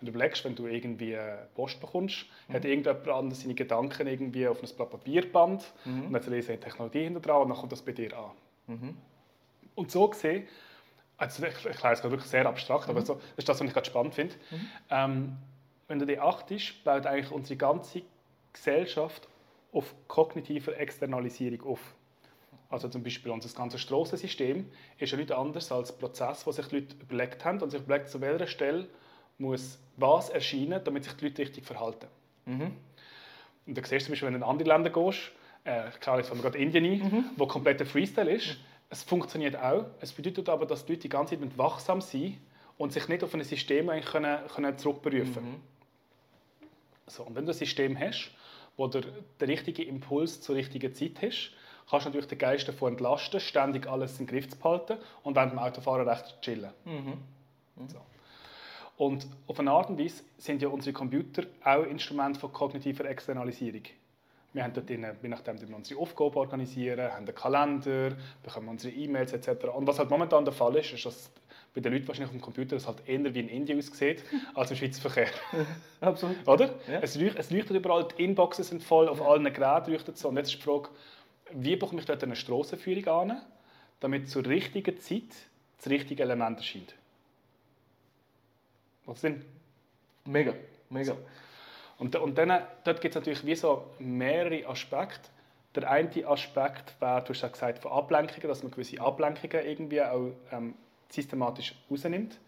Wenn 0.00 0.06
du 0.06 0.10
überlegst, 0.10 0.44
wenn 0.44 0.56
du 0.56 0.66
irgendwie 0.66 1.12
äh, 1.12 1.36
Post 1.54 1.80
bekommst, 1.80 2.26
hat 2.52 2.64
irgendjemand 2.64 3.08
anderes 3.08 3.42
seine 3.42 3.54
Gedanken 3.54 4.06
irgendwie 4.08 4.46
auf 4.48 4.60
ein 4.62 4.68
Blatt 4.76 4.90
Papierband 4.90 5.72
und 5.84 6.12
dann 6.12 6.22
lesen 6.30 6.50
eine 6.50 6.60
Technologie 6.60 7.04
hinter 7.04 7.20
dran 7.20 7.42
und 7.42 7.48
dann 7.50 7.58
kommt 7.58 7.72
das 7.72 7.80
bei 7.82 7.92
dir 7.92 8.16
an. 8.18 8.32
Und 9.74 9.90
so 9.90 10.08
gesehen, 10.08 10.46
also 11.16 11.44
ich 11.44 11.52
erkläre 11.64 11.94
es 11.94 12.00
gerade 12.00 12.10
wirklich 12.10 12.30
sehr 12.30 12.46
abstrakt, 12.46 12.88
aber 12.88 13.02
so, 13.02 13.14
das 13.14 13.22
ist 13.38 13.48
das, 13.48 13.60
was 13.60 13.66
ich 13.66 13.72
gerade 13.72 13.86
spannend 13.86 14.14
finde. 14.14 14.34
Ähm, 14.90 15.36
wenn 15.88 15.98
du 15.98 16.06
dir 16.06 16.22
achtest, 16.22 16.82
baut 16.84 17.06
eigentlich 17.06 17.30
unsere 17.30 17.56
ganze 17.56 18.02
Gesellschaft 18.52 19.28
auf 19.72 19.94
kognitiver 20.08 20.76
Externalisierung 20.78 21.72
auf. 21.72 21.94
Also 22.70 22.88
zum 22.88 23.02
Beispiel 23.02 23.30
unser 23.30 23.54
ganzes 23.56 23.80
Strassensystem 23.82 24.68
ist 24.98 25.12
ja 25.12 25.16
nichts 25.16 25.32
anderes 25.32 25.70
als 25.70 25.92
ein 25.92 25.98
Prozess, 25.98 26.46
wo 26.46 26.52
sich 26.52 26.66
die 26.66 26.80
Leute 26.80 26.96
überlegt 27.00 27.44
haben 27.44 27.60
und 27.60 27.70
sich 27.70 27.80
überlegt, 27.80 28.08
zu 28.08 28.20
welcher 28.20 28.46
Stelle 28.46 28.88
muss 29.38 29.78
was 29.96 30.30
erscheinen, 30.30 30.82
damit 30.82 31.04
sich 31.04 31.12
die 31.14 31.26
Leute 31.26 31.42
richtig 31.42 31.64
verhalten. 31.64 32.06
Und 33.66 33.78
da 33.78 33.82
siehst 33.84 33.92
du 33.92 34.06
zum 34.06 34.12
Beispiel, 34.12 34.26
wenn 34.26 34.34
du 34.34 34.38
in 34.38 34.42
andere 34.44 34.68
Länder 34.68 34.90
gehst, 34.90 35.32
äh, 35.64 35.90
klar, 36.00 36.18
jetzt 36.18 36.28
fangen 36.28 36.40
wir 36.42 36.50
gerade 36.50 36.62
Indien 36.62 36.84
ein, 36.84 37.30
wo 37.36 37.46
kompletter 37.46 37.86
Freestyle 37.86 38.30
ist, 38.30 38.56
es 38.90 39.02
funktioniert 39.02 39.56
auch. 39.56 39.86
Es 40.00 40.12
bedeutet 40.12 40.48
aber, 40.48 40.66
dass 40.66 40.84
die 40.84 40.92
Leute 40.92 41.02
die 41.02 41.08
ganze 41.08 41.38
Zeit 41.38 41.58
wachsam 41.58 42.00
sein 42.00 42.38
und 42.78 42.92
sich 42.92 43.08
nicht 43.08 43.24
auf 43.24 43.34
ein 43.34 43.42
System 43.42 43.88
eigentlich 43.88 44.06
können, 44.06 44.38
können 44.54 44.78
zurückberufen 44.78 45.56
so, 47.06 47.22
Und 47.24 47.34
wenn 47.34 47.44
du 47.44 47.52
ein 47.52 47.58
System 47.58 47.98
hast, 47.98 48.30
wo 48.76 48.86
der, 48.86 49.02
der 49.40 49.48
richtige 49.48 49.82
Impuls 49.82 50.40
zur 50.40 50.56
richtigen 50.56 50.94
Zeit 50.94 51.20
hast, 51.22 51.52
kannst 51.88 52.06
du 52.06 52.08
natürlich 52.08 52.28
den 52.28 52.38
Geist 52.38 52.68
davon 52.68 52.92
entlasten, 52.92 53.40
ständig 53.40 53.86
alles 53.86 54.18
im 54.20 54.26
Griff 54.26 54.48
zu 54.48 54.56
behalten 54.56 54.96
und 55.22 55.36
während 55.36 55.52
dem 55.52 55.58
Autofahren 55.58 56.08
recht 56.08 56.40
chillen. 56.40 56.70
So. 57.88 57.98
Und 58.96 59.26
auf 59.46 59.58
eine 59.58 59.70
Art 59.70 59.90
und 59.90 59.98
Weise 59.98 60.22
sind 60.38 60.62
ja 60.62 60.68
unsere 60.68 60.92
Computer 60.92 61.42
auch 61.64 61.84
Instrumente 61.84 62.38
von 62.38 62.52
kognitiver 62.52 63.04
Externalisierung. 63.04 63.82
Wir 64.54 64.62
haben 64.62 64.72
dort 64.72 64.88
drin, 64.88 65.04
je 65.20 65.28
nachdem, 65.28 65.60
wir 65.60 65.76
unsere 65.76 66.00
Aufgaben 66.00 66.36
organisieren, 66.36 67.12
haben 67.12 67.26
einen 67.26 67.34
Kalender, 67.34 68.12
bekommen 68.42 68.68
unsere 68.68 68.94
E-Mails 68.94 69.32
etc. 69.32 69.64
Und 69.66 69.86
was 69.86 69.98
halt 69.98 70.10
momentan 70.10 70.44
der 70.44 70.54
Fall 70.54 70.76
ist, 70.76 70.92
ist, 70.92 71.04
dass 71.04 71.30
bei 71.74 71.80
den 71.80 71.92
Leuten 71.92 72.06
wahrscheinlich 72.06 72.28
auf 72.28 72.36
dem 72.36 72.40
Computer 72.40 72.76
das 72.76 72.86
halt 72.86 72.98
eher 73.06 73.34
wie 73.34 73.40
in 73.40 73.48
Indien 73.48 73.78
aussieht, 73.78 74.22
als 74.54 74.70
im 74.70 74.76
Schweizer 74.76 75.00
Verkehr. 75.00 75.28
Absolut. 76.00 76.36
Oder? 76.46 76.66
Ja. 76.86 77.00
Es, 77.00 77.16
leuchtet, 77.16 77.40
es 77.40 77.50
leuchtet 77.50 77.76
überall, 77.76 78.06
die 78.16 78.22
Inboxen 78.22 78.64
sind 78.64 78.84
voll, 78.84 79.08
auf 79.08 79.20
allen 79.20 79.52
Geräten 79.52 79.90
leuchtet 79.90 80.14
es 80.14 80.20
so. 80.20 80.28
Und 80.28 80.36
jetzt 80.36 80.50
ist 80.52 80.58
die 80.58 80.62
Frage, 80.62 80.88
wie 81.50 81.74
bekomme 81.74 82.00
ich 82.00 82.06
dort 82.06 82.22
eine 82.22 82.36
Strassenführung 82.36 83.08
an, 83.08 83.42
damit 83.98 84.30
zur 84.30 84.46
richtigen 84.46 85.00
Zeit 85.00 85.22
das 85.78 85.90
richtige 85.90 86.22
Element 86.22 86.58
erscheint? 86.58 86.94
Was 89.04 89.20
Sinn? 89.20 89.44
Mega, 90.24 90.54
mega. 90.90 91.16
Und, 91.98 92.16
und 92.16 92.36
dann, 92.36 92.62
dort 92.84 93.00
gibt 93.00 93.14
es 93.14 93.20
natürlich 93.20 93.46
wie 93.46 93.54
so 93.54 93.84
mehrere 93.98 94.66
Aspekte. 94.66 95.30
Der 95.74 95.90
eine 95.90 96.10
Aspekt 96.26 97.00
wäre, 97.00 97.22
du 97.22 97.30
hast 97.30 97.42
ja 97.42 97.48
gesagt, 97.48 97.80
von 97.80 97.92
Ablenkungen, 97.92 98.48
dass 98.48 98.62
man 98.62 98.70
gewisse 98.70 99.00
Ablenkungen 99.00 99.64
irgendwie 99.66 100.02
auch 100.02 100.30
ähm, 100.52 100.74
systematisch 101.08 101.74
rausnimmt. 101.90 102.38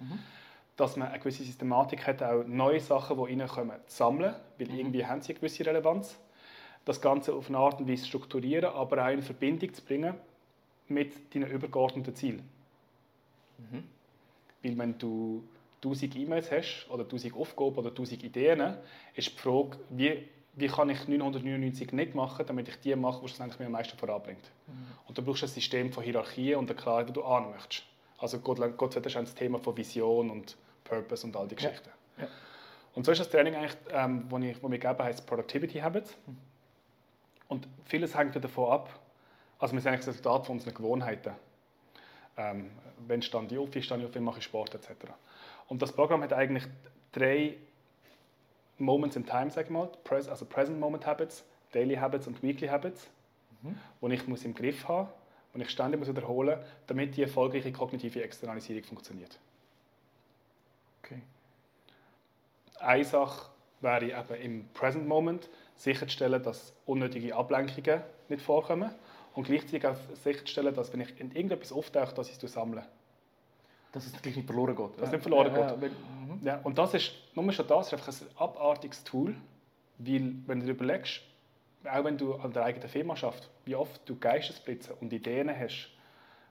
Dass 0.76 0.97
man 0.97 1.09
eine 1.09 1.18
gewisse 1.18 1.42
Systematik 1.42 2.06
hat, 2.06 2.23
auch 2.23 2.44
neue 2.44 2.80
Sachen, 2.80 3.16
die 3.16 3.40
reinkommen, 3.40 3.76
zu 3.87 3.97
sammeln, 3.97 4.35
weil 4.59 4.75
irgendwie 4.75 5.06
haben 5.06 5.23
sie 5.23 5.32
eine 5.32 5.40
gewisse 5.40 5.64
Relevanz. 5.64 6.18
Das 6.85 7.00
Ganze 7.00 7.35
auf 7.35 7.49
eine 7.49 7.59
Art 7.59 7.80
und 7.80 7.88
Weise 7.88 8.06
strukturieren, 8.06 8.73
aber 8.73 9.04
auch 9.04 9.11
in 9.11 9.23
Verbindung 9.23 9.73
zu 9.73 9.82
bringen 9.82 10.14
mit 10.88 11.35
deinen 11.35 11.50
übergeordneten 11.50 12.14
Zielen. 12.14 12.49
Weil 14.62 14.78
wenn 14.78 14.99
du 14.99 15.42
1000 15.83 16.16
E-Mails 16.16 16.50
hast 16.50 16.87
oder 16.90 17.04
1000 17.04 17.35
Aufgaben 17.35 17.76
oder 17.76 17.90
1000 17.90 18.23
Ideen, 18.25 18.76
ist 19.14 19.33
die 19.33 19.38
Frage, 19.38 19.78
wie, 19.90 20.28
wie 20.54 20.66
kann 20.68 20.88
ich 20.90 21.06
999 21.06 21.92
nicht 21.92 22.14
machen, 22.14 22.45
damit 22.47 22.68
ich 22.68 22.80
die 22.80 22.97
mache, 22.97 23.21
die 23.21 23.28
schlussendlich 23.28 23.59
mir 23.59 23.66
am 23.66 23.73
meisten 23.73 23.97
voranbringt. 23.97 24.50
Und 25.06 25.16
du 25.16 25.23
brauchst 25.23 25.42
ein 25.42 25.49
System 25.49 25.92
von 25.92 26.02
Hierarchien 26.02 26.59
und 26.59 26.71
eine 26.71 26.78
Klarheit, 26.78 27.09
wo 27.09 27.12
du 27.12 27.25
an 27.25 27.50
möchtest. 27.50 27.85
Also 28.18 28.38
Gott, 28.38 28.59
Gott 28.76 28.95
sei 28.95 29.00
Dank 29.00 29.14
ist 29.16 29.16
das 29.16 29.35
Thema 29.35 29.59
von 29.59 29.76
Vision 29.76 30.30
und 30.30 30.56
Purpose 30.85 31.26
und 31.26 31.37
all 31.37 31.47
die 31.47 31.56
Geschichten. 31.56 31.90
Ja. 32.18 32.28
Und 32.95 33.04
so 33.04 33.12
ist 33.12 33.18
das 33.18 33.28
Training 33.28 33.54
eigentlich, 33.54 33.76
ähm, 33.90 34.25
wo, 34.30 34.38
ich, 34.38 34.62
wo 34.62 34.71
wir 34.71 34.78
geben, 34.78 34.99
heißt 34.99 35.26
Productivity 35.26 35.78
Habits. 35.80 36.16
Und 37.49 37.68
vieles 37.85 38.16
hängt 38.16 38.35
ja 38.35 38.40
davon 38.40 38.73
ab, 38.73 39.00
also 39.59 39.75
wir 39.75 39.80
sind 39.80 39.88
eigentlich 39.88 40.06
das 40.06 40.14
Resultat 40.14 40.47
von 40.47 40.56
unseren 40.56 40.75
Gewohnheiten. 40.75 41.33
Ähm, 42.37 42.71
wenn 43.06 43.23
stand 43.23 43.52
ich 43.52 43.59
auf, 43.59 43.75
wie 43.75 43.83
stand 43.83 44.02
ich 44.02 44.09
auf, 44.09 44.14
wie 44.14 44.21
mache 44.21 44.38
ich 44.38 44.45
Sport 44.45 44.75
etc. 44.75 44.90
Und 45.68 45.82
das 45.82 45.92
Programm 45.92 46.23
hat 46.23 46.32
eigentlich 46.32 46.64
drei 47.12 47.56
Moments 48.78 49.16
in 49.16 49.26
Time, 49.26 49.50
sag 49.50 49.66
ich 49.66 49.70
mal, 49.70 49.90
also 50.11 50.44
Present 50.44 50.78
Moment 50.78 51.06
Habits, 51.06 51.44
Daily 51.73 51.96
Habits 51.96 52.26
und 52.26 52.42
Weekly 52.42 52.68
Habits, 52.68 53.08
die 53.62 54.12
ich 54.12 54.26
muss 54.28 54.44
im 54.44 54.54
Griff 54.54 54.87
haben 54.87 55.08
und 55.54 55.61
ich 55.61 55.70
ständig 55.70 55.99
muss 55.99 56.08
wiederholen, 56.08 56.61
damit 56.87 57.16
die 57.16 57.23
erfolgreiche 57.23 57.73
kognitive 57.73 58.23
Externalisierung 58.23 58.85
funktioniert. 58.85 59.38
Okay. 61.02 61.23
Eine 62.78 63.04
Sache 63.04 63.50
wäre 63.80 64.04
eben 64.04 64.42
im 64.42 64.68
Present 64.75 65.08
Moment 65.08 65.49
sicherzustellen, 65.76 66.42
dass 66.42 66.75
unnötige 66.85 67.35
Ablenkungen 67.35 68.02
nicht 68.28 68.42
vorkommen 68.42 68.90
und 69.35 69.44
gleichzeitig 69.44 69.87
auch 69.87 69.96
sicherzustellen, 70.14 70.75
dass 70.75 70.92
wenn 70.92 71.00
ich 71.00 71.18
in 71.20 71.30
irgendetwas 71.30 71.73
auftauche, 71.73 72.14
dass 72.14 72.30
ich 72.30 72.42
es 72.42 72.52
sammle. 72.52 72.85
Dass 73.97 74.07
es 74.07 74.23
gleich 74.23 74.37
nicht 74.37 74.47
verloren 74.47 74.76
geht. 74.76 74.99
Dass 74.99 75.09
es 75.09 75.12
nicht 75.12 75.23
verloren 75.23 75.53
ja, 75.55 75.61
geht. 75.61 75.71
Ja, 75.71 75.81
wenn, 75.81 75.91
mhm. 75.91 76.47
Ja, 76.47 76.61
und 76.62 76.79
das 76.79 76.95
ist, 76.95 77.12
nur 77.35 77.50
schon 77.53 77.67
das 77.67 77.87
ist 77.88 77.93
einfach 77.95 78.09
ein 78.09 78.29
abartiges 78.37 79.05
Tool, 79.05 79.35
weil 79.99 80.35
wenn 80.47 80.61
du 80.61 80.67
dir 80.67 80.73
überlegst, 80.73 81.23
auch 81.85 82.05
wenn 82.05 82.19
du 82.19 82.35
an 82.35 82.53
der 82.53 82.65
eigenen 82.65 82.88
Firma 82.88 83.17
schaffst, 83.17 83.49
wie 83.65 83.75
oft 83.75 84.00
du 84.09 84.17
Geistesblitze 84.19 84.95
und 84.97 85.12
Ideen 85.12 85.49
hast, 85.49 85.91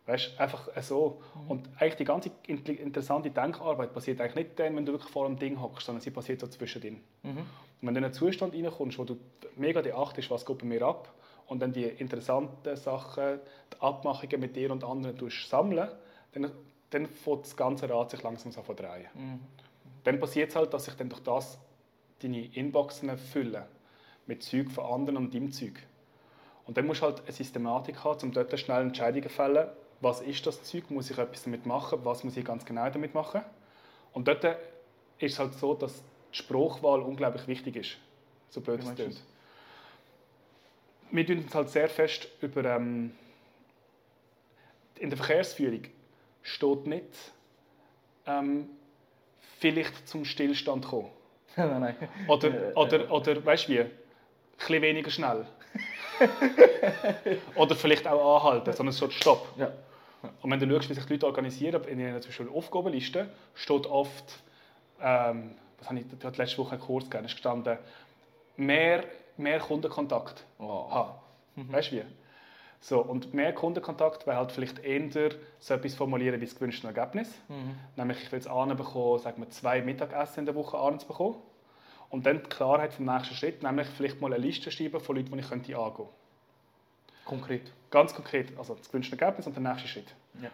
Weißt 0.07 0.39
einfach 0.39 0.69
so. 0.81 1.21
Mhm. 1.33 1.51
Und 1.51 1.69
eigentlich 1.79 1.95
die 1.95 2.03
ganze 2.03 2.29
interessante 2.47 3.31
Denkarbeit 3.31 3.91
passiert 3.91 4.21
eigentlich 4.21 4.35
nicht 4.35 4.59
dann, 4.59 4.75
wenn 4.75 4.85
du 4.85 4.91
wirklich 4.91 5.11
vor 5.11 5.25
einem 5.25 5.39
Ding 5.39 5.59
hockst, 5.59 5.87
sondern 5.87 6.01
sie 6.01 6.11
passiert 6.11 6.41
so 6.41 6.47
zwischendrin. 6.47 7.01
Mhm. 7.23 7.37
Und 7.37 7.47
wenn 7.81 7.93
du 7.95 7.99
in 7.99 8.05
einen 8.05 8.13
Zustand 8.13 8.53
reinkommst, 8.53 8.99
wo 8.99 9.03
du 9.03 9.17
mega 9.55 9.81
achtest, 9.95 10.29
was 10.29 10.45
geht 10.45 10.59
bei 10.59 10.65
mir 10.65 10.83
ab, 10.83 11.11
und 11.47 11.59
dann 11.59 11.73
die 11.73 11.83
interessanten 11.83 12.75
Sachen, 12.75 13.39
die 13.71 13.81
Abmachungen 13.81 14.39
mit 14.39 14.55
dir 14.55 14.71
und 14.71 14.83
anderen 14.83 15.29
sammeln, 15.29 15.89
dann, 16.33 16.51
dann 16.95 17.07
fängt 17.07 17.43
das 17.43 17.55
ganze 17.55 17.89
Rad 17.89 18.11
sich 18.11 18.23
langsam 18.23 18.51
so 18.51 18.61
drehen. 18.73 19.07
Mhm. 19.13 19.39
Dann 20.03 20.19
passiert 20.19 20.49
es 20.49 20.55
halt, 20.55 20.73
dass 20.73 20.85
sich 20.85 20.93
dann 20.95 21.09
durch 21.09 21.21
das 21.21 21.59
deine 22.21 22.45
Inboxen 22.55 23.15
füllen 23.17 23.63
mit 24.25 24.43
Zeug 24.43 24.71
von 24.71 24.85
anderen 24.85 25.17
und 25.17 25.33
deinem 25.33 25.51
Zeug. 25.51 25.73
Und 26.65 26.77
dann 26.77 26.87
musst 26.87 27.01
du 27.01 27.07
halt 27.07 27.21
eine 27.21 27.31
Systematik 27.31 28.03
haben, 28.03 28.19
um 28.23 28.31
dort 28.31 28.57
schnell 28.59 28.81
Entscheidungen 28.81 29.23
zu 29.23 29.29
fällen. 29.29 29.67
Was 30.01 30.21
ist 30.21 30.45
das 30.47 30.63
Zeug? 30.63 30.89
Muss 30.89 31.11
ich 31.11 31.17
etwas 31.17 31.43
damit 31.43 31.65
machen? 31.65 31.99
Was 32.03 32.23
muss 32.23 32.37
ich 32.37 32.45
ganz 32.45 32.65
genau 32.65 32.89
damit 32.89 33.13
machen? 33.13 33.41
Und 34.13 34.27
dort 34.27 34.43
ist 34.43 35.33
es 35.33 35.39
halt 35.39 35.53
so, 35.53 35.73
dass 35.73 36.01
die 36.31 36.37
Spruchwahl 36.37 37.01
unglaublich 37.01 37.47
wichtig 37.47 37.75
ist. 37.75 37.97
So 38.49 38.61
blöd 38.61 38.81
es 38.81 38.95
klingt. 38.95 39.21
Wir 41.11 41.25
tun 41.25 41.39
uns 41.39 41.53
halt 41.53 41.69
sehr 41.69 41.89
fest 41.89 42.29
über. 42.41 42.63
Ähm, 42.63 43.11
in 44.99 45.09
der 45.09 45.17
Verkehrsführung 45.17 45.81
steht 46.45 46.87
nicht, 46.87 47.09
ähm, 48.27 48.69
vielleicht 49.59 50.07
zum 50.07 50.25
Stillstand 50.25 50.85
kommen. 50.85 51.09
nein, 51.55 51.81
nein. 51.81 51.95
Oder, 52.27 52.75
oder, 52.75 53.11
oder 53.11 53.45
weißt 53.45 53.67
du 53.67 53.73
wie? 53.73 53.79
Ein 53.79 53.91
bisschen 54.57 54.81
weniger 54.81 55.11
schnell. 55.11 55.45
Oder 57.55 57.75
vielleicht 57.75 58.07
auch 58.07 58.37
anhalten, 58.37 58.71
sondern 58.71 58.93
so 58.93 59.09
Stopp. 59.09 59.47
Ja. 59.57 59.73
Und 60.41 60.49
wenn 60.49 60.59
du 60.59 60.69
schaust, 60.69 60.89
wie 60.89 60.93
sich 60.93 61.05
die 61.05 61.13
Leute 61.13 61.25
organisieren, 61.25 61.83
in 61.83 61.99
einer 61.99 62.21
zum 62.21 62.29
Beispiel 62.29 62.49
Aufgabenliste 62.49 63.29
steht 63.53 63.85
oft, 63.85 64.39
ähm, 65.01 65.55
was 65.79 65.89
habe 65.89 65.99
ich, 65.99 66.05
ich 66.05 66.25
hatte 66.25 66.41
letzte 66.41 66.57
Woche 66.59 66.71
einen 66.73 66.81
Kurs 66.81 67.03
gegeben, 67.03 67.25
ist 67.25 67.33
gestanden, 67.33 67.77
mehr, 68.55 69.03
mehr 69.35 69.59
Kundenkontakt 69.59 70.45
oh. 70.57 70.89
haben. 70.89 71.19
Mhm. 71.55 71.73
Weißt 71.73 71.91
du 71.91 71.97
wie? 71.97 72.03
So, 72.87 73.01
und 73.01 73.33
mehr 73.33 73.51
Kundenkontakt 73.51 74.27
wäre 74.27 74.37
halt 74.37 74.51
vielleicht 74.51 74.77
eher 74.77 75.09
so 75.57 75.73
etwas 75.73 75.95
formulieren 75.95 76.39
wie 76.39 76.45
das 76.45 76.53
gewünschte 76.53 76.85
Ergebnis. 76.85 77.33
Mhm. 77.47 77.75
Nämlich, 77.95 78.21
ich 78.21 78.31
will 78.31 78.37
es 78.37 78.45
anbekommen, 78.45 79.17
sagen 79.17 79.41
wir, 79.41 79.49
zwei 79.49 79.81
Mittagessen 79.81 80.41
in 80.41 80.45
der 80.45 80.53
Woche 80.53 80.77
abends 80.77 81.03
bekommen. 81.03 81.37
Und 82.11 82.27
dann 82.27 82.43
die 82.43 82.47
Klarheit 82.47 82.93
vom 82.93 83.05
nächsten 83.05 83.33
Schritt, 83.33 83.63
nämlich 83.63 83.87
vielleicht 83.87 84.21
mal 84.21 84.31
eine 84.31 84.37
Liste 84.37 84.69
schreiben 84.69 84.99
von 84.99 85.15
Leuten, 85.15 85.31
die 85.31 85.39
ich 85.39 85.49
könnte 85.49 85.75
angehen 85.75 85.95
könnte. 85.95 86.11
Konkret? 87.25 87.73
Ganz 87.89 88.13
konkret. 88.13 88.55
Also 88.55 88.75
das 88.75 88.87
gewünschte 88.87 89.19
Ergebnis 89.19 89.47
und 89.47 89.55
der 89.55 89.63
nächste 89.63 89.87
Schritt. 89.87 90.13
Ja. 90.43 90.51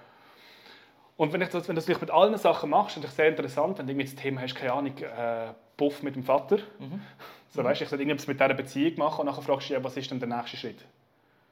Und 1.18 1.34
wenn, 1.34 1.42
ich 1.42 1.50
das, 1.50 1.68
wenn 1.68 1.76
du 1.76 1.82
das 1.82 2.00
mit 2.00 2.12
allen 2.12 2.38
Sachen 2.38 2.70
machst, 2.70 2.96
ist 2.96 3.04
es 3.04 3.14
sehr 3.14 3.28
interessant, 3.28 3.78
wenn 3.78 3.88
du 3.88 3.94
das 3.94 4.16
Thema 4.16 4.40
hast, 4.40 4.56
keine 4.56 4.72
Ahnung, 4.72 4.98
äh, 5.00 5.54
Buff 5.76 6.02
mit 6.02 6.16
dem 6.16 6.24
Vater. 6.24 6.60
Mhm. 6.80 7.02
So, 7.50 7.62
weißt, 7.62 7.82
ich 7.82 7.90
soll 7.90 8.00
irgendwas 8.00 8.26
mit 8.26 8.40
dieser 8.40 8.54
Beziehung 8.54 8.98
machen 9.00 9.20
und 9.20 9.26
dann 9.26 9.44
fragst 9.44 9.70
du 9.70 9.74
dich, 9.74 9.84
was 9.84 9.98
ist 9.98 10.10
denn 10.10 10.20
der 10.22 10.30
nächste 10.30 10.56
Schritt? 10.56 10.80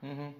Mhm. 0.01 0.33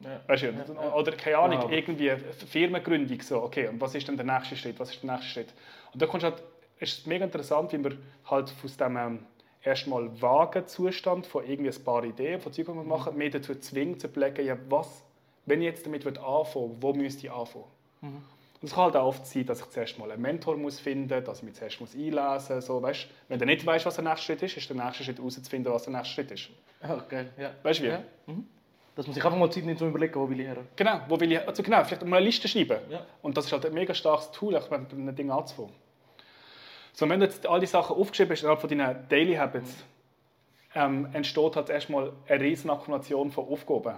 Ja. 0.00 0.20
Weißt 0.26 0.42
du, 0.42 0.46
ja. 0.46 0.94
Oder 0.94 1.12
keine 1.12 1.38
Ahnung, 1.38 1.60
ja. 1.62 1.76
irgendwie 1.76 2.10
Firmengründung, 2.48 3.20
so, 3.20 3.42
okay, 3.42 3.68
und 3.68 3.80
was 3.80 3.94
ist 3.94 4.08
denn 4.08 4.16
der 4.16 4.26
nächste 4.26 4.56
Schritt? 4.56 4.78
Was 4.80 4.90
ist 4.90 5.02
der 5.02 5.12
nächste 5.12 5.28
Schritt? 5.30 5.52
Und 5.92 6.00
da 6.00 6.06
kommst 6.06 6.24
halt 6.24 6.42
ist 6.80 7.06
mega 7.06 7.24
interessant, 7.24 7.72
wie 7.72 7.78
man 7.78 7.98
halt 8.24 8.52
aus 8.64 8.76
dem 8.76 8.96
ähm, 8.96 9.18
erstmal 9.62 10.10
vagen 10.20 10.66
Zustand 10.66 11.26
von 11.26 11.46
irgendwie 11.46 11.70
ein 11.70 11.84
paar 11.84 12.04
Ideen, 12.04 12.40
von 12.40 12.52
Zeug, 12.52 12.68
machen, 12.68 13.16
mehr 13.16 13.30
dazu 13.30 13.54
zwingt, 13.54 14.00
zu 14.00 14.08
überlegen, 14.08 14.46
ja, 14.46 14.56
was, 14.68 15.04
wenn 15.46 15.60
ich 15.60 15.66
jetzt 15.66 15.86
damit 15.86 16.06
anfangen 16.06 16.76
wo 16.80 16.92
müsste 16.94 17.26
ich 17.26 17.32
anfangen? 17.32 17.66
Mhm. 18.00 18.22
Und 18.62 18.68
es 18.68 18.74
kann 18.74 18.84
halt 18.84 18.96
auch 18.96 19.08
oft 19.08 19.26
sein, 19.26 19.46
dass 19.46 19.60
ich 19.60 19.68
zuerst 19.70 19.98
mal 19.98 20.10
einen 20.10 20.20
Mentor 20.20 20.56
muss 20.56 20.78
finden 20.80 21.14
muss, 21.14 21.24
dass 21.24 21.38
ich 21.38 21.44
mich 21.44 21.54
zuerst 21.54 21.80
muss 21.80 21.94
einlesen 21.94 22.56
muss. 22.56 22.66
So, 22.66 22.82
weißt? 22.82 23.06
Wenn 23.28 23.38
du 23.38 23.46
nicht 23.46 23.64
weißt, 23.64 23.86
was 23.86 23.94
der 23.94 24.04
nächste 24.04 24.26
Schritt 24.26 24.42
ist, 24.42 24.56
ist 24.56 24.68
der 24.68 24.76
nächste 24.76 25.04
Schritt 25.04 25.18
herauszufinden, 25.18 25.72
was 25.72 25.84
der 25.84 25.94
nächste 25.94 26.14
Schritt 26.14 26.30
ist. 26.30 26.50
Okay, 26.82 27.26
ja. 27.38 27.52
Weißt 27.62 27.80
du 27.80 27.84
wie? 27.84 27.88
Ja. 27.88 28.02
Mhm. 28.26 28.46
Dass 28.96 29.06
man 29.06 29.14
sich 29.14 29.24
einfach 29.24 29.38
mal 29.38 29.50
Zeit 29.50 29.64
nimmt, 29.64 29.80
um 29.80 29.86
zu 29.86 29.90
überlegen, 29.90 30.14
wo 30.14 30.28
will 30.28 30.40
ich 30.40 30.46
her. 30.46 30.58
Genau, 30.76 31.00
wo 31.08 31.18
will 31.18 31.32
ich, 31.32 31.46
also 31.46 31.62
genau, 31.62 31.82
vielleicht 31.84 32.04
mal 32.04 32.16
eine 32.16 32.26
Liste 32.26 32.48
schreiben. 32.48 32.78
Ja. 32.90 33.06
Und 33.22 33.36
das 33.36 33.46
ist 33.46 33.52
halt 33.52 33.64
ein 33.66 33.72
mega 33.72 33.94
starkes 33.94 34.30
Tool, 34.32 34.56
auch 34.56 34.68
mit 34.70 34.92
einem 34.92 35.14
Ding 35.14 35.30
anzufangen. 35.30 35.72
So, 36.92 37.08
wenn 37.08 37.20
du 37.20 37.26
jetzt 37.26 37.46
all 37.46 37.60
die 37.60 37.66
Sachen 37.66 37.96
aufgeschrieben 37.96 38.32
hast 38.32 38.42
innerhalb 38.42 38.60
von 38.60 38.68
deinen 38.68 39.08
Daily 39.08 39.34
Habits, 39.34 39.84
ähm, 40.74 41.08
entsteht 41.12 41.56
halt 41.56 41.70
erstmal 41.70 42.12
eine 42.28 42.44
riesen 42.44 42.70
Akkumulation 42.70 43.30
von 43.30 43.46
Aufgaben 43.48 43.96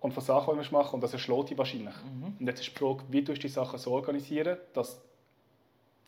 und 0.00 0.12
von 0.12 0.22
Sachen, 0.22 0.58
die 0.58 0.68
du 0.68 0.72
machen 0.74 0.94
und 0.94 1.00
das 1.00 1.12
erschlägt 1.12 1.50
dich 1.50 1.58
wahrscheinlich. 1.58 1.94
Mhm. 1.94 2.36
Und 2.40 2.46
jetzt 2.46 2.60
ist 2.60 2.74
die 2.74 2.78
Frage, 2.78 3.04
wie 3.08 3.22
du 3.22 3.32
die 3.34 3.48
Sachen 3.48 3.78
so 3.78 3.92
organisieren, 3.92 4.58
dass 4.74 5.00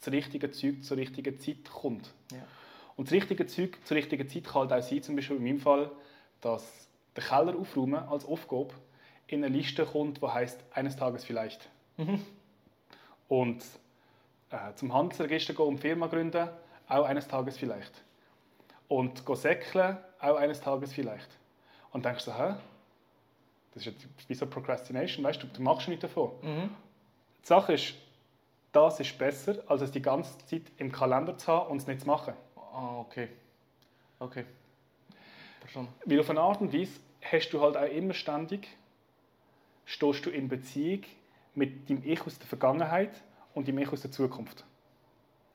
das 0.00 0.12
richtige 0.12 0.50
Zeug 0.50 0.82
zur 0.82 0.96
richtigen 0.96 1.38
Zeit 1.38 1.70
kommt. 1.72 2.12
Ja. 2.32 2.38
Und 2.96 3.08
das 3.08 3.12
richtige 3.12 3.46
Zeug 3.46 3.78
zur 3.84 3.96
richtigen 3.96 4.28
Zeit 4.28 4.44
kann 4.44 4.68
halt 4.68 4.72
auch 4.72 4.86
sein, 4.86 5.02
zum 5.02 5.16
Beispiel 5.16 5.36
in 5.36 5.44
meinem 5.44 5.60
Fall, 5.60 5.90
dass 6.40 6.88
der 7.16 7.25
Keller 7.25 7.56
aufräumen 7.59 8.02
als 8.09 8.25
Aufgabe 8.25 8.75
in 9.26 9.44
eine 9.44 9.56
Liste 9.56 9.87
kommt, 9.87 10.23
die 10.23 10.26
heißt 10.26 10.61
eines 10.73 10.97
Tages 10.97 11.25
vielleicht. 11.25 11.68
Mhm. 11.97 12.25
Und 13.28 13.64
äh, 14.50 14.75
zum 14.75 14.92
Handelsregister 14.92 15.54
gehen 15.54 15.66
und 15.66 15.78
Firma 15.78 16.06
gründen, 16.06 16.49
auch 16.88 17.04
eines 17.04 17.26
Tages 17.26 17.56
vielleicht. 17.56 17.92
Und 18.88 19.25
go 19.25 19.35
säckeln, 19.35 19.97
auch 20.21 20.37
eines 20.37 20.61
Tages 20.61 20.92
vielleicht. 20.92 21.28
Und 21.92 22.04
denkst 22.04 22.25
du, 22.26 22.37
hä? 22.37 22.54
Das 23.73 23.87
ist 23.87 23.97
wie 24.28 24.35
so 24.35 24.47
Procrastination, 24.47 25.25
weißt 25.25 25.42
du, 25.42 25.47
du 25.49 25.62
machst 25.62 25.88
nichts 25.88 26.02
davon. 26.02 26.30
Mhm. 26.42 26.71
Die 27.42 27.47
Sache 27.47 27.73
ist, 27.75 27.94
das 28.73 29.00
ist 29.00 29.16
besser, 29.18 29.56
als 29.66 29.83
es 29.83 29.90
die 29.90 30.02
ganze 30.02 30.38
Zeit 30.47 30.62
im 30.78 30.92
Kalender 30.92 31.37
zu 31.37 31.47
haben 31.49 31.71
und 31.71 31.78
es 31.78 31.87
nicht 31.87 32.02
zu 32.02 32.06
machen. 32.06 32.35
Ah, 32.56 32.99
okay. 32.99 33.28
Okay. 34.18 34.44
Verstanden. 35.61 35.92
Weil 36.04 36.21
auf 36.21 36.30
eine 36.30 36.40
Art 36.40 36.61
und 36.61 36.73
Weise 36.73 37.00
hast 37.30 37.50
du 37.50 37.60
halt 37.60 37.76
auch 37.76 37.90
immer 37.90 38.14
ständig, 38.14 38.68
stehst 39.84 40.24
du 40.26 40.30
in 40.30 40.48
Beziehung 40.48 41.02
mit 41.54 41.88
dem 41.88 42.02
Ich 42.04 42.24
aus 42.26 42.38
der 42.38 42.46
Vergangenheit 42.46 43.12
und 43.54 43.68
dem 43.68 43.78
Ich 43.78 43.92
aus 43.92 44.02
der 44.02 44.10
Zukunft. 44.10 44.64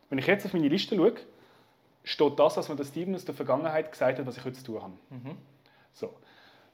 Wenn 0.09 0.17
ich 0.17 0.27
jetzt 0.27 0.45
auf 0.45 0.53
meine 0.53 0.67
Liste 0.67 0.95
schaue, 0.95 1.15
steht 2.03 2.39
das, 2.39 2.57
was 2.57 2.69
mir 2.69 2.75
der 2.75 2.85
Steven 2.85 3.13
aus 3.15 3.25
der 3.25 3.35
Vergangenheit 3.35 3.91
gesagt 3.91 4.19
hat, 4.19 4.25
was 4.25 4.37
ich 4.37 4.45
heute 4.45 4.57
zu 4.57 4.63
tun 4.63 4.81
habe. 4.81 4.93
Mhm. 5.09 5.37
So, 5.93 6.13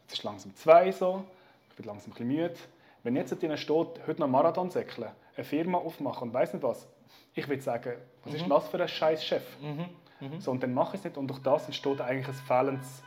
jetzt 0.04 0.14
ist 0.14 0.24
langsam 0.24 0.56
zwei 0.56 0.92
so, 0.92 1.26
ich 1.70 1.76
bin 1.76 1.86
langsam 1.86 2.12
ein 2.12 2.14
bisschen 2.14 2.28
müde. 2.28 2.56
Wenn 3.04 3.16
jetzt 3.16 3.40
drin 3.42 3.58
steht, 3.58 4.08
heute 4.08 4.20
noch 4.20 4.28
Marathon 4.28 4.72
säckeln, 4.72 5.10
eine 5.36 5.44
Firma 5.44 5.78
aufmachen 5.78 6.30
und 6.30 6.34
weiß 6.34 6.54
nicht 6.54 6.64
was, 6.64 6.88
ich 7.34 7.48
würde 7.48 7.62
sagen, 7.62 7.98
was 8.24 8.34
mhm. 8.34 8.40
ist 8.40 8.50
das 8.50 8.68
für 8.70 8.82
ein 8.82 8.88
scheiß 8.88 9.24
Chef? 9.24 9.44
Mhm. 9.62 9.86
Mhm. 10.22 10.40
So, 10.40 10.52
und 10.52 10.64
dann 10.64 10.74
mache 10.74 10.96
ich 10.96 11.02
es 11.02 11.06
nicht 11.06 11.18
und 11.18 11.28
durch 11.28 11.40
das 11.40 11.66
entsteht 11.66 12.00
eigentlich 12.02 12.28
ein 12.28 12.34
fehlendes 12.34 13.04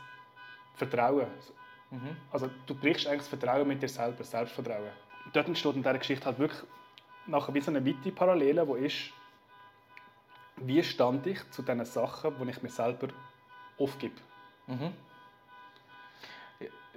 Vertrauen. 0.75 1.27
Mhm. 1.91 2.15
Also 2.31 2.49
du 2.65 2.75
brichst 2.75 3.07
eigentlich 3.07 3.19
das 3.21 3.27
Vertrauen 3.27 3.67
mit 3.67 3.81
dir 3.81 3.89
selber, 3.89 4.23
Selbstvertrauen. 4.23 4.91
Dort 5.33 5.47
entsteht 5.47 5.75
in 5.75 5.81
dieser 5.81 5.97
Geschichte 5.97 6.25
halt 6.25 6.39
wirklich 6.39 6.61
nachher 7.27 7.53
wie 7.53 7.61
so 7.61 7.71
eine 7.71 7.85
weite 7.85 8.11
Parallele, 8.11 8.67
wo 8.67 8.75
ist, 8.75 9.11
wie 10.57 10.83
stand 10.83 11.25
ich 11.27 11.49
zu 11.51 11.61
den 11.61 11.83
Sachen, 11.85 12.33
die 12.41 12.49
ich 12.49 12.61
mir 12.61 12.69
selber 12.69 13.07
aufgebe. 13.77 14.15
Mhm. 14.67 14.91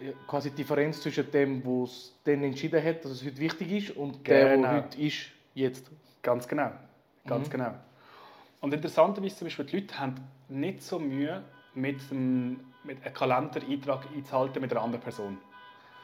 Ja, 0.00 0.12
quasi 0.26 0.50
die 0.50 0.56
Differenz 0.56 1.00
zwischen 1.00 1.30
dem, 1.30 1.64
wo 1.64 1.84
es 1.84 2.18
dann 2.24 2.42
entschieden 2.42 2.82
hat, 2.82 3.04
dass 3.04 3.12
es 3.12 3.24
heute 3.24 3.38
wichtig 3.38 3.70
ist, 3.70 3.96
und 3.96 4.24
genau. 4.24 4.24
der, 4.24 4.56
der 4.56 4.72
heute 4.72 5.00
ist, 5.00 5.26
jetzt. 5.54 5.90
Ganz 6.22 6.48
genau. 6.48 6.72
Ganz 7.26 7.48
mhm. 7.48 7.52
genau. 7.52 7.74
Und 8.60 8.74
interessanterweise 8.74 9.36
zum 9.36 9.46
Beispiel, 9.46 9.64
die 9.66 9.80
Leute 9.80 9.98
haben 9.98 10.14
nicht 10.48 10.82
so 10.82 10.98
Mühe, 10.98 11.44
mit 11.74 12.00
einem, 12.10 12.60
mit 12.84 13.04
einem 13.04 13.14
Kalendereintrag 13.14 14.06
einzuhalten 14.14 14.60
mit 14.60 14.72
einer 14.72 14.82
anderen 14.82 15.02
Person. 15.02 15.38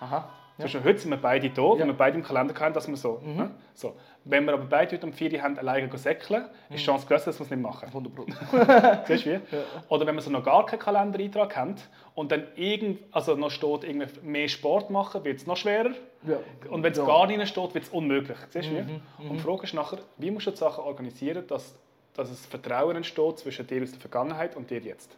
Aha. 0.00 0.28
Ja. 0.58 0.66
heute 0.82 0.98
sind 0.98 1.10
wir 1.10 1.18
beide 1.18 1.50
da, 1.50 1.62
ja. 1.62 1.78
wenn 1.78 1.86
wir 1.86 1.94
beide 1.94 2.16
im 2.16 2.24
Kalender 2.24 2.52
haben, 2.58 2.74
dass 2.74 2.88
wir 2.88 2.96
so, 2.96 3.20
mhm. 3.24 3.36
ne? 3.36 3.50
so. 3.74 3.94
Wenn 4.24 4.44
wir 4.44 4.54
aber 4.54 4.64
beide 4.64 4.96
heute 4.96 5.06
um 5.06 5.12
4 5.12 5.32
Uhr 5.32 5.42
haben, 5.42 5.56
alleine 5.56 5.88
säckeln, 5.96 6.42
mhm. 6.42 6.74
ist 6.74 6.80
die 6.80 6.84
Chance 6.84 7.06
größer, 7.06 7.26
dass 7.26 7.38
wir 7.38 7.44
es 7.44 7.50
nicht 7.50 7.62
machen. 7.62 7.86
100 7.86 9.06
Siehst 9.06 9.26
du 9.26 9.30
wie? 9.30 9.34
Ja. 9.34 9.62
Oder 9.88 10.06
wenn 10.06 10.16
wir 10.16 10.22
so 10.22 10.30
noch 10.30 10.42
gar 10.42 10.66
keinen 10.66 10.80
Kalendereintrag 10.80 11.56
haben 11.56 11.76
und 12.14 12.32
dann 12.32 12.48
irgend, 12.56 13.00
also 13.12 13.36
noch 13.36 13.50
steht, 13.50 13.84
irgendwie 13.84 14.08
mehr 14.22 14.48
Sport 14.48 14.90
machen, 14.90 15.22
wird 15.22 15.38
es 15.38 15.46
noch 15.46 15.56
schwerer. 15.56 15.92
Ja. 16.26 16.38
Und 16.68 16.82
wenn 16.82 16.92
es 16.92 16.98
gar 16.98 17.26
nicht 17.28 17.48
steht, 17.48 17.74
wird 17.74 17.84
es 17.84 17.90
unmöglich. 17.90 18.38
Siehst 18.50 18.68
du 18.68 18.72
wie? 18.72 18.82
Mhm. 18.82 19.30
Und 19.30 19.36
die 19.36 19.38
Frage 19.38 19.62
ist 19.62 19.74
nachher, 19.74 19.98
wie 20.16 20.32
musst 20.32 20.48
du 20.48 20.50
die 20.50 20.56
Sachen 20.56 20.82
organisieren, 20.82 21.46
dass, 21.46 21.78
dass 22.14 22.30
es 22.30 22.46
Vertrauen 22.46 22.96
entsteht 22.96 23.38
zwischen 23.38 23.64
dir 23.64 23.80
aus 23.82 23.92
der 23.92 24.00
Vergangenheit 24.00 24.56
und 24.56 24.68
dir 24.68 24.80
jetzt? 24.80 25.16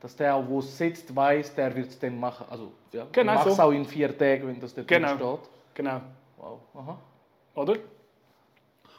Dass 0.00 0.16
der, 0.16 0.46
wo 0.46 0.58
es 0.58 0.76
sitzt, 0.76 1.14
weiß, 1.14 1.54
der 1.54 1.74
wird 1.74 1.88
es 1.88 1.98
dann 1.98 2.18
machen. 2.18 2.46
Also, 2.50 2.72
ja, 2.92 3.06
genau 3.10 3.34
macht 3.34 3.46
es 3.46 3.56
so. 3.56 3.62
auch 3.62 3.70
in 3.70 3.84
vier 3.84 4.16
Tagen, 4.16 4.48
wenn 4.48 4.60
das 4.60 4.74
dort 4.74 4.86
genau. 4.86 5.14
steht. 5.16 5.50
Genau. 5.74 6.00
Wow. 6.36 6.60
Aha. 6.74 6.98
Oder? 7.54 7.76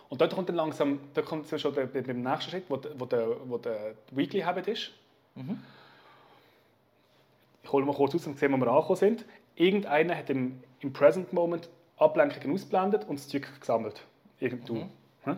Und 0.09 0.21
dort 0.21 0.33
kommt 0.33 0.49
dann 0.49 0.55
langsam, 0.55 0.99
da 1.13 1.21
kommt 1.21 1.47
schon 1.47 1.73
der, 1.73 1.85
beim 1.87 2.21
nächsten 2.21 2.51
Schritt, 2.51 2.65
wo, 2.69 2.79
wo, 2.97 3.05
der, 3.05 3.27
wo 3.45 3.57
der 3.57 3.95
Weekly 4.11 4.41
Habit 4.41 4.67
ist. 4.67 4.91
Mhm. 5.35 5.59
Ich 7.63 7.71
holen 7.71 7.85
wir 7.85 7.93
kurz 7.93 8.15
aus 8.15 8.27
und 8.27 8.37
sehen, 8.37 8.53
wo 8.53 8.57
wir 8.57 8.67
angekommen 8.67 8.97
sind. 8.97 9.25
Irgendeiner 9.55 10.15
hat 10.15 10.29
im, 10.29 10.61
im 10.79 10.93
Present 10.93 11.33
Moment 11.33 11.69
Ablenkungen 11.97 12.53
ausblendet 12.53 13.05
und 13.05 13.19
das 13.19 13.27
Zeug 13.27 13.47
gesammelt. 13.59 14.03
Irgend 14.39 14.69
mhm. 14.69 14.89
Mhm. 15.25 15.37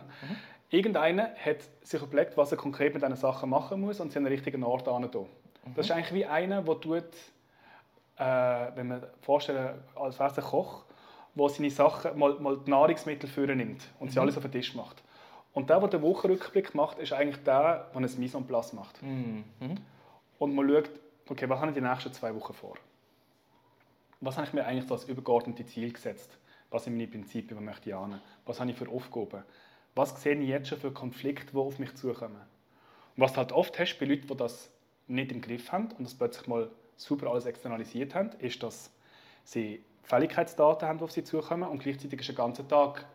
Irgendeiner 0.70 1.30
hat 1.34 1.58
sich 1.82 2.02
überlegt, 2.02 2.36
was 2.36 2.52
er 2.52 2.58
konkret 2.58 2.92
mit 2.92 3.02
diesen 3.02 3.16
Sachen 3.16 3.48
machen 3.48 3.80
muss 3.80 4.00
und 4.00 4.12
sie 4.12 4.18
an 4.18 4.24
den 4.24 4.32
richtigen 4.32 4.62
Ort 4.64 4.86
hin. 4.86 5.26
Das 5.74 5.86
ist 5.86 5.92
eigentlich 5.92 6.14
wie 6.14 6.26
einer, 6.26 6.62
der 6.62 6.80
tut, 6.80 7.04
äh, 8.16 8.70
wenn 8.74 8.88
man 8.88 9.06
vorstellen, 9.22 9.78
als 9.94 10.18
wäre 10.18 10.36
ein 10.36 10.42
Koch, 10.42 10.84
der 11.34 11.48
seine 11.48 11.70
Sachen 11.70 12.18
mal, 12.18 12.34
mal 12.40 12.58
die 12.58 12.70
Nahrungsmittel 12.70 13.56
nimmt 13.56 13.88
und 14.00 14.10
sie 14.10 14.18
mhm. 14.18 14.22
alles 14.22 14.36
auf 14.36 14.42
den 14.42 14.52
Tisch 14.52 14.74
macht. 14.74 15.02
Und 15.52 15.70
der, 15.70 15.80
der 15.80 15.88
den 15.88 16.02
Wochenrückblick 16.02 16.74
macht, 16.74 16.98
ist 16.98 17.12
eigentlich 17.12 17.42
der, 17.44 17.88
der 17.92 17.96
ein 17.96 18.18
Mise 18.18 18.36
en 18.36 18.46
place 18.46 18.72
macht. 18.72 19.02
Mhm. 19.02 19.44
Und 20.38 20.54
man 20.54 20.68
schaut, 20.68 20.90
okay, 21.28 21.48
was 21.48 21.60
habe 21.60 21.70
ich 21.70 21.74
die 21.74 21.80
nächsten 21.80 22.12
zwei 22.12 22.34
Wochen 22.34 22.52
vor? 22.52 22.74
Was 24.20 24.36
habe 24.36 24.46
ich 24.46 24.52
mir 24.52 24.64
eigentlich 24.64 24.90
als 24.90 25.04
übergeordnete 25.04 25.64
Ziel 25.66 25.92
gesetzt? 25.92 26.38
Was 26.70 26.84
sind 26.84 26.96
meine 26.96 27.08
Prinzipien, 27.08 27.56
was 27.56 27.64
möchte 27.64 27.90
ich 27.90 27.96
an? 27.96 28.20
Was 28.44 28.60
habe 28.60 28.70
ich 28.70 28.76
für 28.76 28.88
Aufgaben? 28.88 29.42
Was 29.94 30.20
sehe 30.22 30.34
ich 30.34 30.48
jetzt 30.48 30.68
schon 30.68 30.78
für 30.78 30.92
Konflikte, 30.92 31.52
die 31.52 31.58
auf 31.58 31.78
mich 31.78 31.94
zukommen? 31.94 32.40
Und 33.16 33.22
was 33.22 33.32
du 33.32 33.38
halt 33.38 33.52
oft 33.52 33.78
hast 33.78 33.98
bei 33.98 34.06
Leuten, 34.06 34.26
die 34.26 34.36
das 34.36 34.70
nicht 35.08 35.32
im 35.32 35.40
Griff 35.40 35.72
haben 35.72 35.88
und 35.98 36.04
das 36.04 36.14
plötzlich 36.14 36.46
mal 36.46 36.70
super 36.96 37.30
alles 37.30 37.46
externalisiert 37.46 38.14
haben, 38.14 38.30
ist, 38.38 38.62
dass 38.62 38.90
sie 39.44 39.82
Fälligkeitsdaten 40.02 40.88
haben, 40.88 40.98
die 40.98 41.04
auf 41.04 41.12
sie 41.12 41.24
zukommen 41.24 41.68
und 41.68 41.78
gleichzeitig 41.80 42.20
ist 42.20 42.28
der 42.28 42.36
ganze 42.36 42.66
Tag 42.66 43.06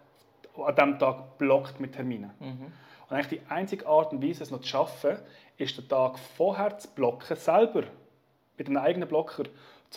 an 0.56 0.76
diesem 0.76 1.00
Tag 1.00 1.38
blockt 1.38 1.80
mit 1.80 1.94
Terminen. 1.94 2.32
Mhm. 2.40 2.72
Und 3.10 3.16
eigentlich 3.16 3.42
die 3.42 3.52
einzige 3.52 3.88
Art 3.88 4.14
und 4.14 4.24
Weise, 4.24 4.44
es 4.44 4.52
noch 4.52 4.62
zu 4.62 4.68
schaffen, 4.68 5.18
ist 5.58 5.78
den 5.78 5.88
Tag 5.88 6.20
vorher 6.20 6.78
zu 6.78 6.88
blocken, 6.90 7.36
selber, 7.36 7.84
mit 8.58 8.68
einem 8.68 8.78
eigenen 8.78 9.08
Blocker 9.08 9.44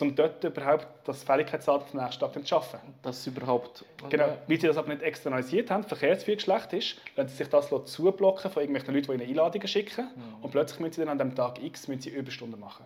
um 0.01 0.15
dort 0.15 0.43
überhaupt 0.43 0.87
das 1.05 1.23
Fähigkeitsdatum 1.23 1.87
vom 1.87 1.99
nächsten 2.01 2.19
Tag 2.19 2.33
zu 2.33 2.45
schaffen. 2.45 2.79
Das 3.01 3.25
überhaupt... 3.25 3.83
Genau, 4.09 4.37
weil 4.47 4.59
sie 4.59 4.67
das 4.67 4.77
aber 4.77 4.89
nicht 4.89 5.01
externalisiert 5.01 5.71
haben, 5.71 5.83
Verkehrsführung 5.83 6.39
schlecht 6.39 6.73
ist, 6.73 6.97
lassen 7.15 7.29
sie 7.29 7.35
sich 7.37 7.49
das 7.49 7.69
zublocken 7.85 8.51
von 8.51 8.61
irgendwelchen 8.61 8.93
Leuten, 8.93 9.07
die 9.07 9.23
ihnen 9.23 9.29
Einladungen 9.29 9.67
schicken 9.67 10.05
mhm. 10.15 10.43
und 10.43 10.51
plötzlich 10.51 10.79
müssen 10.79 10.93
sie 10.93 11.01
dann 11.01 11.09
an 11.09 11.17
dem 11.17 11.35
Tag 11.35 11.63
X 11.63 11.87
müssen 11.87 12.01
sie 12.01 12.09
Überstunden 12.09 12.59
machen. 12.59 12.85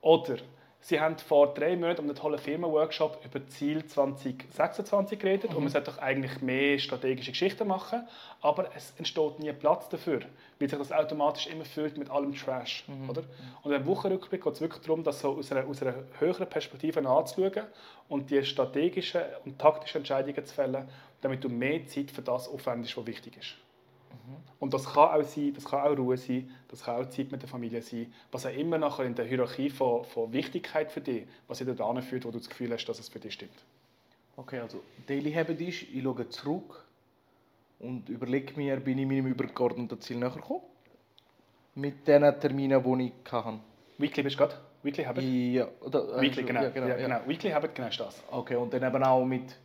Oder 0.00 0.36
Sie 0.86 1.00
haben 1.00 1.16
vor 1.16 1.54
drei 1.54 1.76
Monaten 1.76 2.02
um 2.02 2.08
einen 2.08 2.14
tollen 2.14 2.38
Firmenworkshop 2.38 3.24
über 3.24 3.46
Ziel 3.46 3.86
2026 3.86 5.18
geredet 5.18 5.50
mhm. 5.50 5.56
und 5.56 5.62
man 5.62 5.72
sollte 5.72 5.90
doch 5.90 5.96
eigentlich 5.96 6.42
mehr 6.42 6.78
strategische 6.78 7.30
Geschichten 7.30 7.66
machen, 7.66 8.06
aber 8.42 8.68
es 8.76 8.92
entsteht 8.98 9.38
nie 9.38 9.50
Platz 9.54 9.88
dafür, 9.88 10.20
weil 10.58 10.68
sich 10.68 10.78
das 10.78 10.92
automatisch 10.92 11.46
immer 11.46 11.64
füllt 11.64 11.96
mit 11.96 12.10
allem 12.10 12.34
Trash. 12.34 12.84
Mhm. 12.86 13.08
Oder? 13.08 13.22
Und 13.62 13.72
im 13.72 13.86
Wochenrückblick 13.86 14.44
geht 14.44 14.52
es 14.52 14.60
wirklich 14.60 14.82
darum, 14.82 15.02
das 15.02 15.20
so 15.20 15.38
aus 15.38 15.50
einer, 15.50 15.66
aus 15.66 15.80
einer 15.80 15.94
höheren 16.18 16.50
Perspektive 16.50 17.08
anzuschauen 17.08 17.64
und 18.10 18.30
die 18.30 18.44
strategischen 18.44 19.22
und 19.46 19.58
taktischen 19.58 20.02
Entscheidungen 20.02 20.44
zu 20.44 20.54
fällen, 20.54 20.86
damit 21.22 21.42
du 21.42 21.48
mehr 21.48 21.86
Zeit 21.86 22.10
für 22.10 22.20
das 22.20 22.46
aufwendest, 22.46 22.94
was 22.98 23.06
wichtig 23.06 23.38
ist. 23.38 23.54
Und 24.58 24.72
das 24.72 24.84
kann 24.84 25.20
auch 25.20 25.22
sein, 25.22 25.52
das 25.54 25.64
kann 25.64 25.80
auch 25.80 25.96
Ruhe 25.98 26.16
sein, 26.16 26.50
das 26.68 26.82
kann 26.84 26.96
auch 26.96 27.08
Zeit 27.10 27.30
mit 27.30 27.42
der 27.42 27.48
Familie 27.48 27.82
sein, 27.82 28.12
was 28.32 28.46
auch 28.46 28.54
immer 28.54 28.78
nachher 28.78 29.04
in 29.04 29.14
der 29.14 29.24
Hierarchie 29.24 29.70
von, 29.70 30.04
von 30.04 30.32
Wichtigkeit 30.32 30.90
für 30.90 31.00
dich, 31.00 31.26
was 31.48 31.58
dich 31.58 31.76
dahin 31.76 32.02
führt, 32.02 32.24
wo 32.24 32.30
du 32.30 32.38
das 32.38 32.48
Gefühl 32.48 32.72
hast, 32.72 32.84
dass 32.86 32.98
es 32.98 33.08
für 33.08 33.18
dich 33.18 33.34
stimmt. 33.34 33.64
Okay, 34.36 34.58
also 34.60 34.80
Daily 35.06 35.32
Habit 35.32 35.60
ist, 35.60 35.82
ich 35.82 36.02
schaue 36.02 36.28
zurück 36.28 36.84
und 37.78 38.08
überlege 38.08 38.54
mir, 38.56 38.76
bin 38.80 38.98
ich 38.98 39.06
meinem 39.06 39.26
übergeordneten 39.26 40.00
Ziel 40.00 40.16
näher 40.16 40.30
gekommen? 40.30 40.62
Mit 41.76 42.06
den 42.06 42.22
Terminen, 42.40 42.82
die 42.82 43.12
ich 43.26 43.32
hatte. 43.32 43.60
Weekly 43.98 44.22
bist 44.22 44.36
du 44.36 44.38
gerade? 44.38 44.56
Weekly 44.82 45.04
Habit? 45.04 45.24
Ja, 45.24 45.68
oder, 45.80 46.20
Weekly, 46.20 46.42
genau. 46.42 46.62
Ja, 46.62 46.68
genau, 46.70 46.86
ja, 46.88 46.96
genau. 46.96 47.20
Weekly 47.26 47.50
Habit, 47.50 47.74
genau 47.74 47.88
ist 47.88 48.00
das. 48.00 48.22
Okay, 48.30 48.56
und 48.56 48.72
dann 48.72 48.82
eben 48.82 49.02
auch 49.02 49.24
mit 49.24 49.56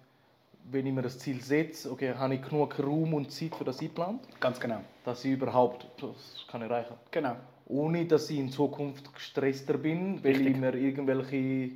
wenn 0.71 0.85
ich 0.85 0.93
mir 0.93 1.01
das 1.01 1.19
Ziel 1.19 1.41
setze, 1.41 1.91
okay, 1.91 2.13
habe 2.13 2.35
ich 2.35 2.41
genug 2.41 2.79
Raum 2.79 3.13
und 3.13 3.31
Zeit 3.31 3.55
für 3.55 3.63
das 3.63 3.79
eingeplant? 3.79 4.21
Ganz 4.39 4.59
genau. 4.59 4.81
Dass 5.03 5.23
ich 5.25 5.31
überhaupt 5.31 5.87
das 6.01 6.45
kann 6.49 6.61
erreichen 6.61 6.95
Genau. 7.11 7.35
Ohne, 7.67 8.05
dass 8.05 8.29
ich 8.29 8.39
in 8.39 8.51
Zukunft 8.51 9.13
gestresster 9.13 9.77
bin, 9.77 10.23
weil 10.23 10.31
Richtig. 10.31 10.55
ich 10.55 10.57
mir 10.57 10.73
irgendwelche 10.73 11.71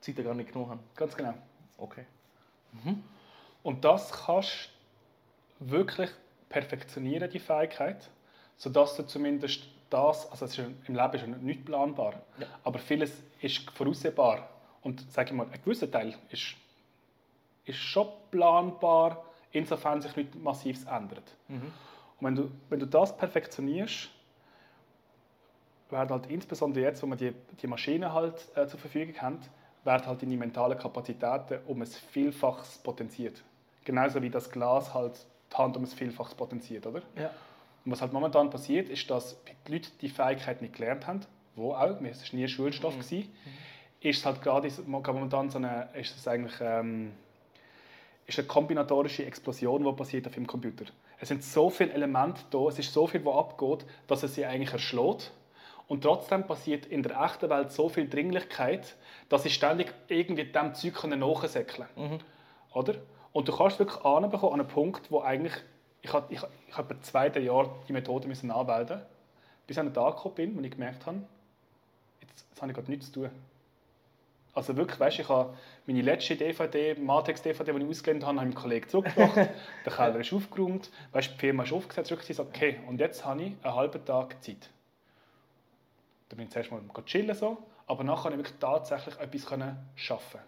Zeiten 0.00 0.24
gar 0.24 0.34
nicht 0.34 0.52
genug 0.52 0.70
habe. 0.70 0.80
Ganz 0.94 1.16
genau. 1.16 1.34
Okay. 1.78 2.04
Mhm. 2.72 3.02
Und 3.62 3.84
das 3.84 4.12
kannst 4.12 4.70
du 5.58 5.70
wirklich 5.70 6.10
perfektionieren, 6.48 7.30
die 7.30 7.38
Fähigkeit, 7.38 8.08
sodass 8.56 8.96
du 8.96 9.04
zumindest 9.04 9.64
das, 9.90 10.30
also 10.30 10.44
ist, 10.44 10.58
im 10.58 10.94
Leben 10.94 11.14
ist 11.14 11.20
ja 11.20 11.26
nicht 11.26 11.64
planbar, 11.64 12.22
ja. 12.38 12.46
aber 12.64 12.78
vieles 12.78 13.12
ist 13.40 13.70
voraussehbar. 13.72 14.48
Und 14.82 15.10
sage 15.12 15.30
ich 15.30 15.36
mal, 15.36 15.46
ein 15.52 15.60
gewisser 15.62 15.90
Teil 15.90 16.14
ist 16.30 16.54
ist 17.64 17.78
schon 17.78 18.08
planbar, 18.30 19.24
insofern 19.50 20.00
sich 20.00 20.16
nichts 20.16 20.36
Massives 20.36 20.84
ändert. 20.84 21.34
Mhm. 21.48 21.72
Und 22.20 22.26
wenn 22.26 22.34
du, 22.34 22.50
wenn 22.68 22.80
du 22.80 22.86
das 22.86 23.16
perfektionierst, 23.16 24.10
werden 25.90 26.10
halt 26.10 26.26
insbesondere 26.26 26.84
jetzt, 26.84 27.02
wo 27.02 27.06
wir 27.06 27.16
die, 27.16 27.32
die 27.60 27.66
Maschinen 27.66 28.12
halt 28.12 28.48
äh, 28.56 28.66
zur 28.66 28.80
Verfügung 28.80 29.14
haben, 29.20 29.40
werden 29.84 30.06
halt 30.06 30.22
deine 30.22 30.36
mentalen 30.36 30.78
Kapazitäten 30.78 31.58
um 31.66 31.82
ein 31.82 31.86
Vielfaches 31.86 32.78
potenziert. 32.78 33.42
Genauso 33.84 34.22
wie 34.22 34.30
das 34.30 34.50
Glas 34.50 34.94
halt 34.94 35.26
die 35.52 35.56
Hand 35.56 35.76
um 35.76 35.82
ein 35.82 35.86
Vielfaches 35.86 36.34
potenziert, 36.34 36.86
oder? 36.86 37.02
Ja. 37.16 37.30
Und 37.84 37.92
was 37.92 38.00
halt 38.00 38.12
momentan 38.12 38.48
passiert, 38.48 38.88
ist, 38.88 39.10
dass 39.10 39.36
die 39.66 39.72
Leute 39.72 39.90
die 40.00 40.08
Fähigkeit 40.08 40.62
nicht 40.62 40.74
gelernt 40.74 41.06
haben, 41.06 41.20
wo 41.56 41.72
auch, 41.72 42.00
es 42.00 42.32
war 42.32 42.38
nie 42.38 42.48
Schulstoff, 42.48 42.94
mhm. 42.94 43.00
gewesen, 43.00 43.32
ist 44.00 44.18
es 44.18 44.26
halt 44.26 44.40
gerade 44.42 44.68
momentan 44.86 45.50
so 45.50 45.58
eine, 45.58 45.88
ist 45.94 46.16
es 46.16 46.26
eigentlich 46.26 46.54
ähm, 46.60 47.12
ist 48.26 48.38
eine 48.38 48.48
kombinatorische 48.48 49.24
Explosion, 49.24 49.84
die 49.84 49.92
passiert 49.92 50.26
auf 50.26 50.34
dem 50.34 50.46
Computer. 50.46 50.84
Es 51.18 51.28
sind 51.28 51.42
so 51.42 51.70
viele 51.70 51.92
Elemente 51.92 52.42
da, 52.50 52.68
es 52.68 52.78
ist 52.78 52.92
so 52.92 53.06
viel, 53.06 53.24
was 53.24 53.36
abgeht, 53.36 53.84
dass 54.06 54.22
es 54.22 54.34
sie 54.34 54.44
eigentlich 54.44 54.72
erschlägt. 54.72 55.32
Und 55.88 56.02
trotzdem 56.02 56.46
passiert 56.46 56.86
in 56.86 57.02
der 57.02 57.20
echten 57.20 57.50
Welt 57.50 57.70
so 57.72 57.88
viel 57.88 58.08
Dringlichkeit, 58.08 58.96
dass 59.28 59.42
sie 59.42 59.50
ständig 59.50 59.92
irgendwie 60.08 60.44
dem 60.44 60.74
Zeug 60.74 61.04
nachsäckeln 61.04 61.88
können. 61.94 62.12
Mhm. 62.12 62.18
Oder? 62.72 62.94
Und 63.32 63.48
du 63.48 63.56
kannst 63.56 63.78
wirklich 63.78 64.04
anbekommen 64.04 64.54
an 64.54 64.60
einen 64.60 64.68
Punkt, 64.68 65.10
wo 65.10 65.20
eigentlich, 65.20 65.54
ich 66.00 66.12
habe 66.12 66.32
ich, 66.32 66.40
ich 66.68 66.76
hab 66.76 67.04
zwei, 67.04 67.28
drei 67.28 67.40
Jahre 67.40 67.70
die 67.88 67.92
Methode 67.92 68.28
müssen 68.28 68.50
anwenden 68.50 69.02
bis 69.66 69.76
ich 69.76 69.80
an 69.80 69.86
den 69.86 69.94
Tag 69.94 70.16
gekommen 70.16 70.34
bin, 70.34 70.56
wo 70.56 70.60
ich 70.60 70.70
gemerkt 70.70 71.06
habe, 71.06 71.22
jetzt, 72.20 72.46
jetzt 72.50 72.60
habe 72.60 72.70
ich 72.70 72.76
gerade 72.76 72.90
nichts 72.90 73.06
zu 73.06 73.20
tun. 73.20 73.30
Also 74.54 74.76
wirklich, 74.76 75.00
weißt, 75.00 75.18
ich 75.20 75.28
habe 75.28 75.54
meine 75.86 76.02
letzte 76.02 76.36
DVD, 76.36 76.94
Matrix-DVD, 76.94 77.72
die 77.72 77.78
ich 77.78 77.88
ausgelernt 77.88 78.26
habe, 78.26 78.40
einem 78.40 78.54
Kollegen 78.54 78.88
zurückgebracht. 78.88 79.36
der 79.86 79.92
Keller 79.92 80.20
ist 80.20 80.32
aufgeräumt, 80.32 80.90
weißt, 81.12 81.32
die 81.32 81.38
Firma 81.38 81.62
ist 81.62 81.72
aufgesetzt, 81.72 82.10
wirklich 82.10 82.28
gesagt, 82.28 82.54
okay, 82.54 82.80
und 82.86 83.00
jetzt 83.00 83.24
habe 83.24 83.42
ich 83.42 83.54
einen 83.62 83.74
halben 83.74 84.04
Tag 84.04 84.42
Zeit. 84.42 84.68
Da 86.28 86.36
bin 86.36 86.46
ich 86.46 86.50
zuerst 86.50 86.70
mal 86.70 86.80
chillen, 87.06 87.34
so, 87.34 87.58
aber 87.86 88.04
nachher 88.04 88.30
konnte 88.30 88.38
ich 88.38 88.44
wirklich 88.44 88.58
tatsächlich 88.60 89.18
etwas 89.18 89.58
schaffen 89.94 90.40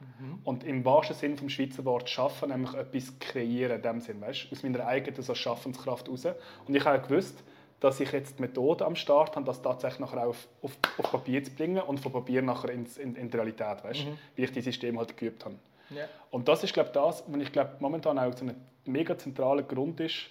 mhm. 0.00 0.38
Und 0.44 0.64
im 0.64 0.84
wahrsten 0.84 1.16
Sinn 1.16 1.38
vom 1.38 1.48
Schweizer 1.48 1.86
Wort 1.86 2.10
schaffen, 2.10 2.50
nämlich 2.50 2.74
etwas 2.74 3.18
kreieren, 3.18 3.76
in 3.76 3.82
dem 3.82 4.00
Sinn, 4.02 4.20
weißt, 4.20 4.48
aus 4.52 4.62
meiner 4.62 4.86
eigenen 4.86 5.22
so 5.22 5.34
Schaffenskraft 5.34 6.08
raus. 6.08 6.26
Und 6.66 6.74
ich 6.74 6.84
habe 6.84 7.00
gewusst, 7.06 7.42
dass 7.80 8.00
ich 8.00 8.10
jetzt 8.10 8.38
die 8.38 8.42
Methode 8.42 8.84
am 8.84 8.96
Start 8.96 9.36
habe, 9.36 9.46
das 9.46 9.62
tatsächlich 9.62 10.00
nachher 10.00 10.26
auf, 10.26 10.48
auf, 10.62 10.76
auf 10.98 11.10
Papier 11.10 11.42
zu 11.44 11.52
bringen 11.52 11.80
und 11.82 12.00
von 12.00 12.12
Papier 12.12 12.42
nachher 12.42 12.70
ins, 12.70 12.98
in, 12.98 13.14
in 13.14 13.30
die 13.30 13.36
Realität, 13.36 13.84
weißt? 13.84 14.06
Mhm. 14.06 14.18
wie 14.34 14.44
ich 14.44 14.52
die 14.52 14.60
System 14.60 14.98
halt 14.98 15.16
geübt 15.16 15.44
habe. 15.44 15.54
Yeah. 15.90 16.08
Und 16.30 16.48
das 16.48 16.64
ist 16.64 16.74
glaube 16.74 16.90
das, 16.92 17.24
was 17.26 17.40
ich 17.40 17.52
glaube 17.52 17.76
momentan 17.78 18.18
auch 18.18 18.36
so 18.36 18.44
ein 18.44 18.54
mega 18.84 19.16
zentraler 19.16 19.62
Grund 19.62 20.00
ist. 20.00 20.26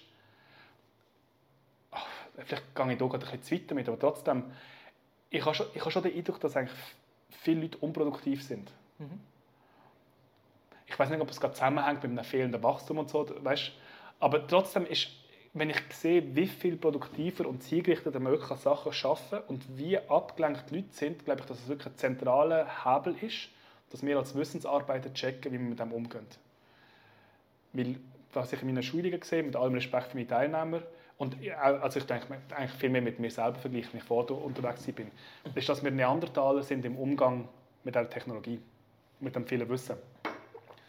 Ach, 1.90 2.06
vielleicht 2.36 2.74
gehe 2.74 2.92
ich 2.92 2.98
hier 2.98 3.08
gerade 3.08 3.26
ein 3.26 3.38
bisschen 3.38 3.42
zu 3.42 3.54
weit 3.54 3.70
damit, 3.70 3.88
aber 3.88 3.98
trotzdem, 3.98 4.44
ich 5.30 5.44
habe 5.44 5.54
schon, 5.54 5.66
ich 5.74 5.80
habe 5.80 5.90
schon 5.90 6.02
den 6.02 6.14
Eindruck, 6.14 6.40
dass 6.40 6.56
eigentlich 6.56 6.78
viele 7.30 7.62
Leute 7.62 7.78
unproduktiv 7.78 8.44
sind. 8.44 8.70
Mhm. 8.98 9.20
Ich 10.86 10.98
weiß 10.98 11.10
nicht, 11.10 11.20
ob 11.20 11.30
es 11.30 11.40
gerade 11.40 11.54
zusammenhängt 11.54 12.02
mit 12.02 12.12
einem 12.12 12.24
fehlenden 12.24 12.62
Wachstum 12.62 12.98
und 12.98 13.08
so, 13.10 13.26
weißt? 13.42 13.72
aber 14.20 14.46
trotzdem 14.46 14.86
ist 14.86 15.08
wenn 15.58 15.70
ich 15.70 15.80
sehe, 15.90 16.24
wie 16.34 16.46
viel 16.46 16.76
produktiver 16.76 17.46
und 17.46 17.62
zielgerichteter 17.62 18.20
man 18.20 18.32
wirklich 18.32 18.58
Sachen 18.58 18.92
schaffen 18.92 19.38
und 19.48 19.64
wie 19.76 19.98
abgelenkt 19.98 20.70
die 20.70 20.76
Leute 20.76 20.88
sind, 20.92 21.24
glaube 21.24 21.40
ich, 21.40 21.46
dass 21.46 21.58
es 21.58 21.68
wirklich 21.68 21.86
ein 21.86 21.96
zentraler 21.96 22.66
Hebel 22.84 23.16
ist, 23.20 23.48
dass 23.90 24.04
wir 24.04 24.18
als 24.18 24.34
Wissensarbeiter 24.34 25.12
checken, 25.12 25.52
wie 25.52 25.58
wir 25.58 25.66
mit 25.66 25.78
dem 25.78 25.92
umgehen. 25.92 26.26
Weil, 27.72 27.96
was 28.32 28.52
ich 28.52 28.60
in 28.62 28.68
meinen 28.68 28.82
Schulungen 28.82 29.22
sehe, 29.22 29.42
mit 29.42 29.56
allem 29.56 29.74
Respekt 29.74 30.08
für 30.08 30.16
meine 30.16 30.28
Teilnehmer, 30.28 30.82
und 31.18 31.36
also 31.60 31.98
ich 31.98 32.06
denke 32.06 32.26
eigentlich 32.50 32.78
viel 32.78 32.90
mehr 32.90 33.02
mit 33.02 33.18
mir 33.18 33.30
selber 33.30 33.58
vergleichen, 33.58 33.92
wenn 33.92 34.00
ich 34.00 34.06
vorher 34.06 34.40
unterwegs 34.40 34.86
bin, 34.86 35.10
ist, 35.54 35.68
dass 35.68 35.82
wir 35.82 35.90
Neandertaler 35.90 36.62
sind 36.62 36.84
im 36.84 36.96
Umgang 36.96 37.48
mit 37.82 37.96
der 37.96 38.08
Technologie, 38.08 38.60
mit 39.18 39.34
dem 39.34 39.44
vielen 39.44 39.68
Wissen. 39.68 39.96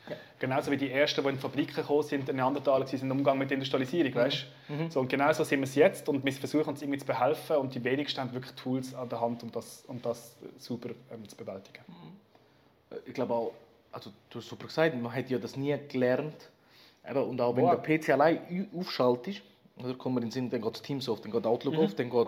Ja. 0.10 0.16
Genauso 0.40 0.72
wie 0.72 0.78
die 0.78 0.92
ersten, 0.92 1.22
die 1.22 1.30
in 1.30 1.36
die 1.36 1.42
Fabriken 1.42 1.76
gekommen 1.76 2.04
sind, 2.04 2.34
Neandertaler 2.34 2.88
sind 2.88 3.04
im 3.04 3.12
Umgang 3.12 3.38
mit 3.38 3.50
der 3.50 3.56
Industrialisierung, 3.56 4.12
mhm. 4.12 4.16
weißt? 4.16 4.46
Mhm. 4.70 4.92
So, 4.92 5.00
und 5.00 5.10
genauso 5.10 5.44
sind 5.44 5.60
wir 5.60 5.66
es 5.66 5.76
jetzt 5.76 6.10
und 6.10 6.24
wir 6.24 6.34
versuchen 6.34 6.70
uns 6.70 6.82
irgendwie 6.82 7.00
zu 7.00 7.06
behelfen 7.06 7.58
und 7.58 7.74
die 7.76 7.84
wenigsten 7.84 8.22
haben 8.22 8.34
wirklich 8.34 8.54
Tools 8.56 8.94
an 8.94 9.10
der 9.10 9.22
Hand, 9.22 9.44
um 9.44 9.52
das, 9.52 9.84
um 9.88 10.02
das 10.02 10.36
super 10.58 10.90
ähm, 11.12 11.28
zu 11.28 11.36
bewältigen. 11.36 11.84
Mhm. 11.88 12.98
Ich 13.06 13.14
glaube 13.14 13.34
auch, 13.34 13.52
also 13.92 14.12
du 14.30 14.40
hast 14.40 14.50
super 14.50 14.68
gesagt, 14.68 15.00
man 15.00 15.14
hat 15.14 15.30
ja 15.30 15.38
das 15.38 15.56
nie 15.56 15.76
gelernt. 15.88 16.50
Eben, 17.10 17.24
und 17.24 17.40
auch 17.42 17.56
wenn 17.56 17.64
wow. 17.64 17.82
der 17.82 17.98
PC 17.98 18.10
allein 18.10 18.68
aufschaltet, 18.76 19.42
oder 19.78 19.94
kommt 19.94 20.16
man 20.16 20.24
in 20.24 20.30
den 20.30 20.34
Sinn, 20.34 20.50
dann 20.50 20.62
geht 20.62 20.84
Teams 20.84 21.08
auf, 21.08 21.22
dann 21.22 21.32
geht 21.32 21.46
Outlook 21.46 21.76
mhm. 21.76 21.80
auf, 21.80 21.96
dann 21.96 22.10
geht 22.10 22.28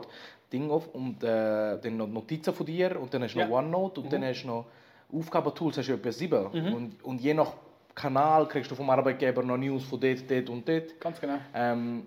Ding 0.52 0.70
auf 0.70 0.88
und 0.94 1.24
äh, 1.24 1.78
dann 1.80 1.98
noch 1.98 2.08
Notizen 2.08 2.54
von 2.54 2.66
dir 2.66 3.00
und 3.00 3.14
dann 3.14 3.24
hast 3.24 3.36
du 3.36 3.40
ja. 3.40 3.48
noch 3.48 3.58
OneNote 3.58 4.02
und 4.02 4.08
mhm. 4.08 4.12
dann 4.12 4.24
hast 4.24 4.44
du 4.44 4.48
noch 4.48 4.66
Aufgabentools, 5.14 5.78
hast 5.78 5.90
du 5.90 5.94
etwa 5.94 6.12
sieben. 6.12 6.48
Mhm. 6.54 6.74
Und, 6.74 7.04
und 7.04 7.22
je 7.22 7.34
nach 7.34 7.54
Kanal 7.96 8.48
kriegst 8.48 8.72
du 8.72 8.76
vom 8.76 8.90
Arbeitgeber 8.90 9.44
noch 9.44 9.58
News 9.58 9.84
von 9.84 10.00
dort, 10.00 10.30
dort 10.30 10.50
und 10.50 10.68
dort. 10.68 11.00
Ganz 11.00 11.20
genau. 11.20 11.38
Ähm, 11.54 12.04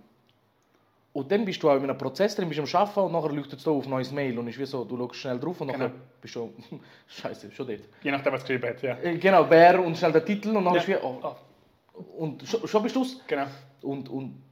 und 1.14 1.30
dann 1.30 1.44
bist 1.44 1.62
du 1.62 1.70
auch 1.70 1.76
in 1.76 1.84
einem 1.84 1.96
Prozess 1.96 2.34
drin, 2.34 2.48
bist 2.48 2.60
am 2.60 2.80
Arbeiten 2.80 3.00
und 3.00 3.12
nachher 3.12 3.32
leuchtet 3.32 3.60
es 3.60 3.68
auf 3.68 3.86
neues 3.86 4.10
Mail 4.10 4.36
und 4.36 4.48
ist 4.48 4.58
wie 4.58 4.66
so, 4.66 4.84
du 4.84 4.96
schaust 4.96 5.14
schnell 5.14 5.38
drauf 5.38 5.60
und 5.60 5.68
genau. 5.68 5.84
nachher 5.84 5.94
bist 6.20 6.34
du 6.34 6.52
scheiße, 7.06 7.52
schon 7.52 7.68
dort. 7.68 7.80
Je 8.02 8.10
nachdem, 8.10 8.32
was 8.32 8.42
geschrieben 8.42 8.68
hat, 8.68 8.82
ja. 8.82 8.98
Äh, 8.98 9.16
genau, 9.18 9.48
wer 9.48 9.80
und 9.80 9.96
schnell 9.96 10.10
der 10.10 10.24
Titel 10.24 10.56
und 10.56 10.64
dann 10.64 10.74
ja. 10.74 10.80
ist 10.80 10.88
wie, 10.88 10.96
oh, 10.96 11.20
oh. 11.22 12.00
und 12.18 12.42
schon, 12.48 12.66
schon 12.66 12.82
bist 12.82 12.96
du 12.96 13.02
es. 13.02 13.20
Genau. 13.28 13.46
Und, 13.82 14.08
und 14.08 14.42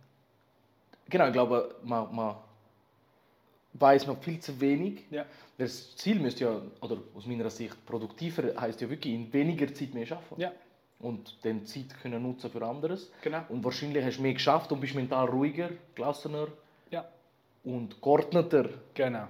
genau, 1.08 1.26
ich 1.26 1.32
glaube, 1.32 1.74
man, 1.82 2.14
man 2.14 2.36
weiß 3.72 4.06
noch 4.06 4.22
viel 4.22 4.38
zu 4.38 4.60
wenig. 4.60 5.04
Ja. 5.10 5.26
Das 5.58 5.96
Ziel 5.96 6.20
müsste 6.20 6.44
ja, 6.44 6.62
oder 6.80 6.98
aus 7.14 7.26
meiner 7.26 7.50
Sicht 7.50 7.84
produktiver, 7.86 8.60
heißt 8.60 8.80
ja 8.80 8.88
wirklich 8.88 9.14
in 9.14 9.32
weniger 9.32 9.72
Zeit 9.74 9.94
mehr 9.94 10.06
arbeiten. 10.12 10.40
Ja. 10.40 10.52
Und 11.02 11.36
dann 11.44 11.66
Zeit 11.66 12.00
können 12.00 12.22
nutzen 12.22 12.50
für 12.50 12.64
anderes. 12.64 13.10
Genau. 13.22 13.42
Und 13.48 13.64
wahrscheinlich 13.64 14.04
hast 14.04 14.18
du 14.18 14.22
mehr 14.22 14.34
geschafft 14.34 14.70
und 14.70 14.80
bist 14.80 14.94
mental 14.94 15.26
ruhiger, 15.26 15.68
gelassener 15.96 16.46
ja. 16.90 17.04
und 17.64 18.00
geordneter. 18.00 18.68
Genau. 18.94 19.26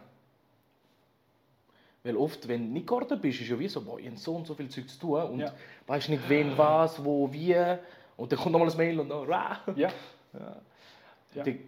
Weil 2.04 2.16
oft, 2.16 2.46
wenn 2.46 2.66
du 2.66 2.72
nicht 2.72 2.87
geordnet 2.87 3.22
bist, 3.22 3.40
ist 3.40 3.48
ja 3.48 3.58
wie 3.58 3.68
so, 3.68 3.80
boah, 3.80 3.98
ich 3.98 4.06
habe 4.06 4.16
so 4.18 4.35
und 4.35 4.46
so 4.46 4.54
viel 4.54 4.68
Zeug 4.68 4.88
zu 4.88 4.98
tun 4.98 5.22
und 5.22 5.40
ja. 5.40 5.52
weißt 5.87 6.11
nicht, 6.11 6.28
wen, 6.28 6.58
was, 6.58 7.02
wo, 7.02 7.32
wie. 7.32 7.56
Und 8.18 8.30
dann 8.30 8.38
kommt 8.38 8.52
nochmal 8.52 8.70
ein 8.70 8.76
Mail 8.76 9.00
und 9.00 9.08
dann, 9.08 9.24
rah. 9.24 9.61
Ja. 9.74 9.88
ja. 10.35 10.56
ja. 11.35 11.42
Die, 11.42 11.61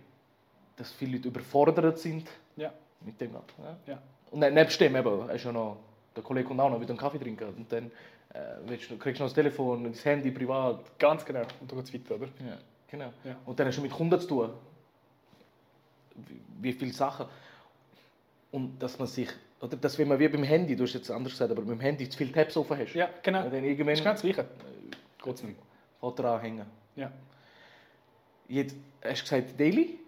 dass 0.77 0.93
viele 0.93 1.17
Leute 1.17 1.29
überfordert 1.29 1.99
sind 1.99 2.29
ja. 2.57 2.73
mit 3.01 3.19
dem. 3.21 3.33
Ja. 3.33 3.77
Ja. 3.87 4.03
Und 4.31 4.41
nebst 4.41 4.79
dem 4.81 4.97
eben, 4.97 5.29
hast 5.29 5.45
ja 5.45 5.53
noch, 5.53 5.79
der 6.15 6.23
Kollege 6.23 6.49
kommt 6.49 6.61
auch 6.61 6.71
noch 6.71 6.81
wieder 6.81 6.91
einen 6.91 6.99
Kaffee 6.99 7.19
trinken 7.19 7.49
und 7.57 7.73
dann 7.73 7.91
du, 8.35 8.99
kriegst 8.99 9.21
du 9.21 9.25
noch 9.25 9.31
das 9.31 9.35
Telefon, 9.35 9.85
das 9.85 10.05
Handy 10.05 10.31
privat. 10.31 10.99
Ganz 10.99 11.25
genau, 11.25 11.43
und 11.61 11.71
dann 11.71 11.79
geht 11.79 11.89
es 11.89 11.95
weiter, 11.95 12.15
oder? 12.17 12.27
Ja, 12.47 12.59
genau. 12.89 13.13
Ja. 13.25 13.37
Und 13.45 13.59
dann 13.59 13.67
hast 13.69 13.79
du 13.79 13.83
mit 13.83 13.93
Kunden 13.93 14.21
zu 14.21 14.27
tun. 14.27 14.51
Wie, 16.17 16.41
wie 16.61 16.73
viele 16.73 16.93
Sachen. 16.93 17.27
Und 18.51 18.79
dass 18.81 18.99
man 18.99 19.09
sich, 19.09 19.29
oder 19.61 19.77
dass 19.77 19.99
wenn 19.99 20.09
man 20.09 20.19
wie 20.19 20.29
beim 20.29 20.45
Handy, 20.45 20.77
du 20.77 20.85
hast 20.85 20.95
jetzt 20.95 21.11
anders 21.11 21.33
gesagt, 21.33 21.51
aber 21.51 21.63
beim 21.63 21.81
Handy 21.81 22.09
zu 22.09 22.17
viele 22.17 22.33
Tabs 22.33 22.57
offen 22.57 22.79
hast. 22.79 22.95
Ja, 22.95 23.11
genau. 23.23 23.45
Und 23.45 23.53
dann 23.53 23.65
irgendwann, 23.65 23.89
das 23.89 23.99
ist 23.99 24.03
genau 24.03 24.13
das 24.13 24.23
Gleiche. 24.23 24.47
Geht 25.23 25.35
es 25.35 25.43
nicht. 25.43 25.59
Fällt 26.01 26.19
dran 26.19 26.41
hängen. 26.41 26.67
Ja. 26.97 27.11
Jetzt 28.49 28.77
hast 29.03 29.21
du 29.21 29.37
gesagt 29.37 29.59
Daily 29.59 29.99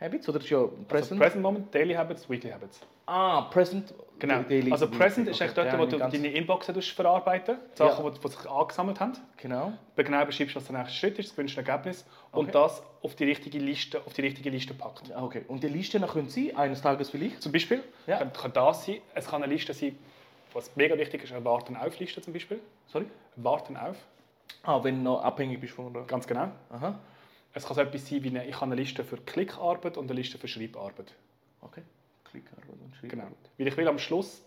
Habits 0.00 0.28
oder 0.28 0.38
ist 0.38 0.50
ja 0.50 0.58
Present? 0.58 0.88
Also 0.88 1.16
present 1.16 1.42
Moment, 1.42 1.74
Daily 1.74 1.94
Habits, 1.94 2.28
Weekly 2.28 2.50
Habits. 2.50 2.80
Ah, 3.06 3.42
Present. 3.42 3.94
Genau. 4.18 4.42
Daily, 4.42 4.72
also 4.72 4.88
Present 4.88 5.28
ist 5.28 5.40
eigentlich 5.42 5.54
dort, 5.54 5.78
wo 5.78 5.84
du 5.84 5.98
deine 5.98 6.28
Inboxen 6.28 6.80
verarbeiten 6.80 7.58
die 7.74 7.76
Sachen, 7.76 8.04
ja. 8.04 8.10
die, 8.10 8.28
sich 8.28 8.50
angesammelt 8.50 8.98
haben. 8.98 9.12
Genau. 9.36 9.74
Du 9.94 10.04
genau 10.04 10.24
beschreibst, 10.24 10.56
was 10.56 10.66
der 10.66 10.78
nächste 10.78 10.96
Schritt 10.96 11.18
ist, 11.18 11.28
das 11.28 11.36
gewünschte 11.36 11.60
Ergebnis 11.60 12.06
okay. 12.32 12.40
und 12.40 12.54
das 12.54 12.82
auf 13.02 13.14
die 13.14 13.24
richtige 13.24 13.58
Liste, 13.58 14.00
auf 14.04 14.14
die 14.14 14.22
richtige 14.22 14.48
Liste 14.48 14.72
packt. 14.72 15.14
Okay. 15.14 15.44
Und 15.48 15.62
die 15.62 15.68
Liste 15.68 16.00
können 16.00 16.30
Sie 16.30 16.54
eines 16.54 16.80
Tages 16.80 17.10
vielleicht? 17.10 17.42
Zum 17.42 17.52
Beispiel 17.52 17.82
ja. 18.06 18.16
kann, 18.16 18.32
kann 18.32 18.52
das 18.54 18.86
sein. 18.86 18.98
Es 19.14 19.28
kann 19.28 19.42
eine 19.42 19.52
Liste 19.52 19.74
sein, 19.74 19.98
was 20.54 20.74
mega 20.76 20.96
wichtig 20.96 21.22
ist, 21.22 21.32
eine 21.32 21.44
Warten-auf-Liste 21.44 22.22
zum 22.22 22.32
Beispiel. 22.32 22.60
Sorry? 22.86 23.04
Warten 23.36 23.76
auf. 23.76 23.96
Ah, 24.62 24.82
wenn 24.82 24.96
du 24.96 25.02
noch 25.02 25.22
abhängig 25.22 25.60
bist 25.60 25.74
von 25.74 25.92
der... 25.92 26.02
Ganz 26.02 26.26
genau. 26.26 26.48
Aha. 26.70 26.98
Es 27.52 27.66
kann 27.66 27.74
so 27.74 27.82
etwas 27.82 28.08
sein 28.08 28.24
wie 28.24 28.30
eine, 28.30 28.46
ich 28.46 28.56
habe 28.56 28.66
eine 28.66 28.74
Liste 28.74 29.04
für 29.04 29.18
Klickarbeit 29.18 29.96
und 29.98 30.10
eine 30.10 30.18
Liste 30.18 30.38
für 30.38 30.48
Schreibarbeit. 30.48 31.12
Okay. 31.60 31.82
Klickarbeit 32.40 32.80
und 32.82 32.94
Schreibarbeit. 32.96 33.28
Genau. 33.28 33.36
Weil 33.58 33.66
ich 33.66 33.76
will 33.76 33.88
am 33.88 33.98
Schluss, 33.98 34.42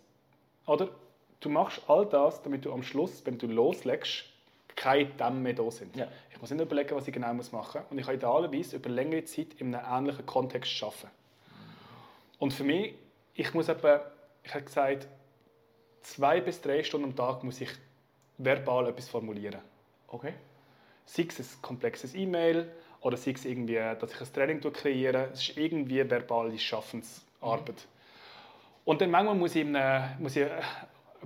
oder? 0.66 0.90
Du 1.40 1.50
machst 1.50 1.82
all 1.88 2.06
das, 2.06 2.42
damit 2.42 2.66
du 2.66 2.74
am 2.74 2.84
Schluss, 2.84 3.26
wenn 3.26 3.38
du 3.38 3.48
loslegst, 3.48 4.26
keine 4.76 5.06
Dämme 5.06 5.40
mehr 5.40 5.54
da 5.54 5.70
sind. 5.72 5.96
Ja. 5.96 6.08
Ich 6.32 6.40
muss 6.40 6.52
nicht 6.52 6.62
überlegen, 6.62 6.96
was 6.96 7.08
ich 7.08 7.14
genau 7.14 7.34
machen 7.34 7.52
muss. 7.52 7.74
Und 7.90 7.98
ich 7.98 8.06
kann 8.06 8.16
idealerweise 8.16 8.76
über 8.78 8.90
längere 8.90 9.24
Zeit 9.24 9.54
in 9.58 9.74
einem 9.74 9.86
ähnlichen 9.86 10.26
Kontext 10.26 10.84
arbeiten. 10.84 11.08
Und 12.40 12.54
für 12.54 12.64
mich, 12.64 12.94
ich 13.34 13.54
muss 13.54 13.68
etwa, 13.68 14.02
ich 14.44 14.54
habe 14.54 14.64
gesagt, 14.64 15.08
zwei 16.02 16.42
bis 16.42 16.62
drei 16.62 16.84
Stunden 16.84 17.10
am 17.10 17.16
Tag 17.16 17.44
muss 17.44 17.60
ich 17.62 17.70
verbal 18.38 18.88
etwas 18.88 19.10
formulieren. 19.10 19.62
Okay. 20.08 20.34
Sei 21.06 21.28
es 21.28 21.40
ein 21.40 21.62
komplexes 21.62 22.16
E-Mail 22.16 22.72
oder 23.02 23.18
sei 23.18 23.32
es 23.32 23.46
irgendwie, 23.46 23.76
dass 23.76 24.14
ich 24.14 24.22
ein 24.22 24.34
Training 24.34 24.62
kreiere. 24.62 25.30
Es 25.34 25.42
ist 25.42 25.58
irgendwie 25.58 26.10
verbale 26.10 26.58
Schaffensarbeit. 26.58 27.29
Mhm. 27.42 27.76
Und 28.86 29.02
dann 29.02 29.12
manchmal 29.12 29.36
muss 29.36 29.56
ich, 29.56 29.66
eine, 29.66 30.16
muss 30.20 30.36
ich 30.36 30.44
äh, 30.44 30.62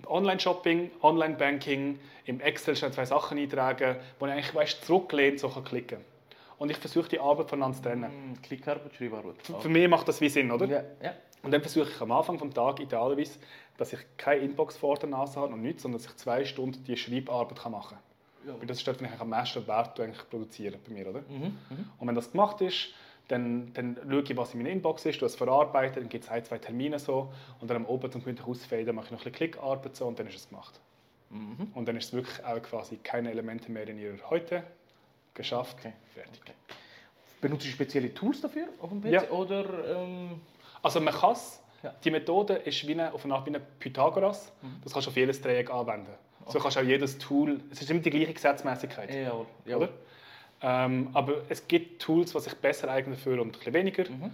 Online-Shopping, 0.08 0.92
Online-Banking, 1.02 2.00
im 2.26 2.40
Excel 2.42 2.76
schon 2.76 2.92
zwei 2.92 3.06
Sachen 3.06 3.38
eintragen, 3.38 3.98
wo 4.20 4.26
ich 4.26 4.32
eigentlich 4.32 4.56
weißt, 4.56 4.86
zurücklehnt 4.86 5.40
so 5.40 5.50
kann 5.50 5.64
klicken 5.64 6.00
Und 6.58 6.72
ich 6.72 6.78
versuche 6.78 7.10
die 7.10 7.20
Arbeit 7.20 7.50
voneinander 7.50 7.78
zu 7.78 7.84
trennen. 7.84 8.34
Mm, 8.34 8.42
Klickarbeit, 8.42 8.96
Schreibarbeit. 8.96 9.36
Für, 9.44 9.60
für 9.60 9.70
mich 9.70 9.88
macht 9.88 10.08
das 10.08 10.22
wie 10.22 10.30
Sinn, 10.30 10.52
oder? 10.52 10.66
Ja. 10.66 10.84
ja. 11.02 11.14
Und 11.42 11.52
dann 11.52 11.62
versuche 11.62 11.90
ich 11.90 12.02
am 12.02 12.12
Anfang 12.12 12.38
des 12.38 12.54
Tages 12.54 12.86
idealerweise, 12.86 13.40
dass 13.78 13.92
ich 13.92 14.00
keine 14.18 14.42
Inbox 14.42 14.78
vor 14.78 14.98
der 14.98 15.10
Nase 15.10 15.40
habe 15.40 15.54
und 15.54 15.62
nichts, 15.62 15.84
sondern 15.84 16.02
dass 16.02 16.10
ich 16.10 16.18
zwei 16.18 16.46
Stunden 16.46 16.84
die 16.86 16.96
Schreibarbeit 16.96 17.70
machen 17.70 17.98
kann. 17.98 18.48
Ja. 18.48 18.60
Weil 18.60 18.68
das 18.68 18.78
ist 18.78 18.88
dort, 18.88 19.02
wenn 19.02 19.12
ich 19.14 19.20
am 19.20 19.30
meisten 19.30 19.66
Wert 19.68 20.00
eigentlich 20.00 20.30
produziere 20.30 20.78
bei 20.78 20.94
mir, 20.94 21.08
oder? 21.08 21.22
Mhm. 21.22 21.58
Mhm. 21.70 21.90
Und 21.98 22.08
wenn 22.08 22.16
das 22.16 22.32
gemacht 22.32 22.62
ist, 22.62 22.90
dann, 23.28 23.74
dann 23.74 23.98
schaue 24.10 24.22
ich, 24.22 24.38
was 24.38 24.54
in 24.54 24.60
meiner 24.60 24.72
Inbox 24.72 25.06
ist, 25.06 25.22
du 25.22 25.26
es 25.26 25.36
verarbeitet, 25.36 25.98
dann 25.98 26.10
gibt 26.10 26.26
es 26.26 26.30
ein, 26.30 26.44
zwei 26.44 26.58
Termine 26.58 27.00
so 27.00 27.32
und 27.60 27.70
dann 27.70 27.78
am 27.78 27.86
Oben 27.86 28.12
zum 28.12 28.24
gemütlich 28.24 28.48
ausfaden 28.48 28.96
mache 28.96 29.06
ich 29.06 29.12
noch 29.12 29.20
ein 29.20 29.32
bisschen 29.32 29.52
Klickarbeit 29.52 29.96
so 29.96 30.06
und 30.06 30.20
dann 30.20 30.28
ist 30.28 30.36
es 30.36 30.50
gemacht. 30.50 30.80
Mhm. 31.30 31.72
Und 31.74 31.88
dann 31.88 31.96
ist 31.96 32.06
es 32.06 32.14
wirklich 32.14 32.44
auch 32.44 32.62
quasi 32.62 32.98
keine 32.98 33.32
Elemente 33.32 33.72
mehr 33.72 33.88
in 33.88 33.98
ihrer 33.98 34.30
Heute 34.30 34.64
geschafft, 35.34 35.78
okay. 35.80 35.94
fertig. 36.14 36.42
Okay. 36.42 36.54
Benutzt 37.42 37.66
du 37.66 37.70
spezielle 37.70 38.14
Tools 38.14 38.42
dafür 38.42 38.68
auf 38.80 38.90
dem 38.90 39.02
PC? 39.02 39.12
Ja. 39.12 39.30
Oder, 39.30 39.66
ähm... 39.98 40.42
Also 40.82 41.00
man 41.00 41.14
kann 41.14 41.36
ja. 41.84 41.94
Die 42.04 42.12
Methode 42.12 42.54
ist 42.54 42.88
wie 42.88 42.94
eine, 42.94 43.14
auf 43.14 43.26
eine 43.26 43.36
Art 43.36 43.46
wie 43.46 43.50
eine 43.50 43.60
Pythagoras. 43.60 44.52
Mhm. 44.62 44.82
Das 44.84 44.94
kannst 44.94 45.08
du 45.08 45.12
auf 45.12 45.18
jedes 45.18 45.42
Dreieck 45.42 45.70
anwenden. 45.70 46.14
Okay. 46.42 46.52
So 46.52 46.60
kannst 46.60 46.78
du 46.78 46.82
auch 46.82 46.86
jedes 46.86 47.18
Tool, 47.18 47.60
es 47.72 47.82
ist 47.82 47.92
immer 47.92 48.00
die 48.00 48.10
gleiche 48.10 48.34
Gesetzmäßigkeit. 48.34 49.14
Ja, 49.14 49.46
ja. 49.66 49.78
Oder? 49.78 49.90
Ähm, 50.64 51.10
aber 51.14 51.42
es 51.50 51.68
gibt 51.68 52.02
Tools, 52.02 52.32
die 52.32 52.40
sich 52.40 52.56
besser 52.56 52.90
eignen 52.90 53.18
für 53.18 53.40
und 53.42 53.50
ein 53.50 53.52
bisschen 53.52 53.74
weniger. 53.74 54.10
Mhm. 54.10 54.32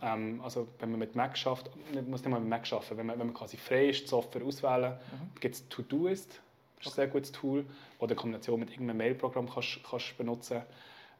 Ähm, 0.00 0.40
also 0.42 0.66
wenn 0.78 0.90
man 0.90 1.00
mit 1.00 1.14
Mac 1.14 1.36
schafft, 1.36 1.70
man 1.94 2.08
muss 2.08 2.22
nicht 2.22 2.30
mal 2.30 2.40
mit 2.40 2.48
Mac 2.48 2.66
schaffen, 2.66 2.96
wenn 2.96 3.06
man, 3.06 3.18
wenn 3.18 3.26
man 3.26 3.34
quasi 3.34 3.56
frei 3.56 3.90
ist, 3.90 4.04
die 4.04 4.06
Software 4.08 4.44
auswählen, 4.44 4.92
mhm. 4.92 5.40
gibt 5.40 5.54
es 5.54 5.68
Todoist, 5.68 6.40
das 6.78 6.86
ist 6.86 6.92
ein 6.92 6.96
sehr 6.96 7.06
gutes 7.08 7.32
Tool, 7.32 7.66
oder 7.98 8.12
in 8.12 8.16
Kombination 8.16 8.60
mit 8.60 8.70
irgendeinem 8.70 8.98
Mailprogramm 8.98 9.48
kannst, 9.52 9.80
kannst 9.88 10.16
benutzen. 10.16 10.62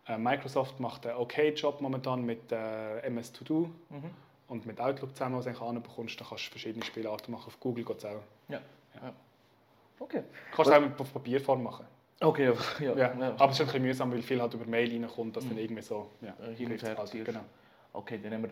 Äh, 0.07 0.17
Microsoft 0.17 0.81
macht 0.81 1.07
einen 1.07 1.19
okay 1.19 1.51
Job 1.51 1.81
momentan 1.81 2.25
mit 2.25 2.51
äh, 2.51 3.01
MS 3.01 3.33
To 3.33 3.45
Do 3.45 3.71
mhm. 3.91 4.11
und 4.49 4.65
mit 4.65 4.81
Outlook 4.81 5.15
zusammen, 5.15 5.37
was 5.37 5.45
du 5.45 5.51
anbekommst, 5.51 6.21
dann 6.21 6.29
kannst 6.29 6.47
du 6.47 6.51
verschiedene 6.53 6.85
Spielarten 6.85 7.33
machen. 7.33 7.49
Auf 7.49 7.61
Google 7.61 7.85
geht 7.85 7.99
es 7.99 8.05
auch. 8.07 8.23
Ja. 8.49 8.61
ja. 8.95 9.13
Okay. 9.99 10.23
Kannst 10.55 10.71
du 10.71 10.75
auch 10.75 11.01
auf 11.01 11.13
Papierform 11.13 11.63
machen. 11.63 11.85
Okay, 12.21 12.53
ja. 12.81 12.97
ja. 12.97 13.15
ja. 13.15 13.35
Aber 13.39 13.51
es 13.51 13.57
ist 13.57 13.61
ein 13.61 13.67
bisschen 13.67 13.83
mühsam, 13.83 14.13
weil 14.13 14.23
viel 14.23 14.41
halt 14.41 14.55
über 14.55 14.67
Mail 14.67 14.91
reinkommt, 14.91 15.37
dass 15.37 15.45
mhm. 15.45 15.51
dann 15.51 15.59
irgendwie 15.59 15.83
so 15.83 16.11
ja, 16.21 16.35
hin 16.57 16.73
und 16.73 16.83
her 16.83 16.99
also, 16.99 17.19
genau. 17.19 17.41
Okay, 17.93 18.19
dann 18.23 18.35
haben 18.35 18.51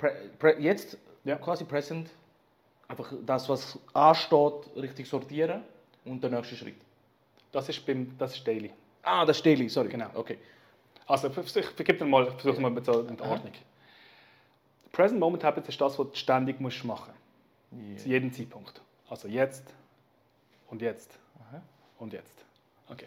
wir 0.00 0.60
jetzt 0.60 0.98
ja. 1.24 1.36
quasi 1.36 1.64
present 1.64 2.10
einfach 2.88 3.12
das, 3.24 3.48
was 3.48 3.78
ansteht, 3.92 4.70
richtig 4.76 5.08
sortieren 5.08 5.62
und 6.04 6.22
der 6.22 6.30
nächste 6.30 6.56
Schritt. 6.56 6.76
Das 7.52 7.68
ist, 7.68 7.84
beim, 7.84 8.16
das 8.18 8.34
ist 8.34 8.46
Daily. 8.46 8.72
Ah, 9.02 9.24
das 9.24 9.36
ist 9.36 9.46
Daily, 9.46 9.68
sorry. 9.68 9.88
Genau. 9.88 10.08
Okay. 10.14 10.38
Also 11.06 11.28
ich 11.28 11.66
vergib 11.66 12.00
mal, 12.02 12.26
versuche 12.32 12.60
mal 12.60 12.70
mit 12.70 12.84
so 12.84 13.00
in 13.00 13.16
der 13.16 13.26
Ordnung. 13.26 13.52
Present 14.90 15.20
Moment 15.20 15.42
Habits 15.44 15.68
ist 15.68 15.80
das, 15.80 15.98
was 15.98 16.10
du 16.10 16.14
ständig 16.14 16.60
musst 16.60 16.84
machen 16.84 17.12
musst. 17.70 17.88
Yeah. 17.88 17.96
Zu 17.96 18.08
jedem 18.08 18.32
Zeitpunkt. 18.32 18.80
Also 19.08 19.28
jetzt 19.28 19.74
und 20.68 20.82
jetzt 20.82 21.18
Aha. 21.40 21.62
und 21.98 22.12
jetzt. 22.12 22.44
Okay. 22.92 23.06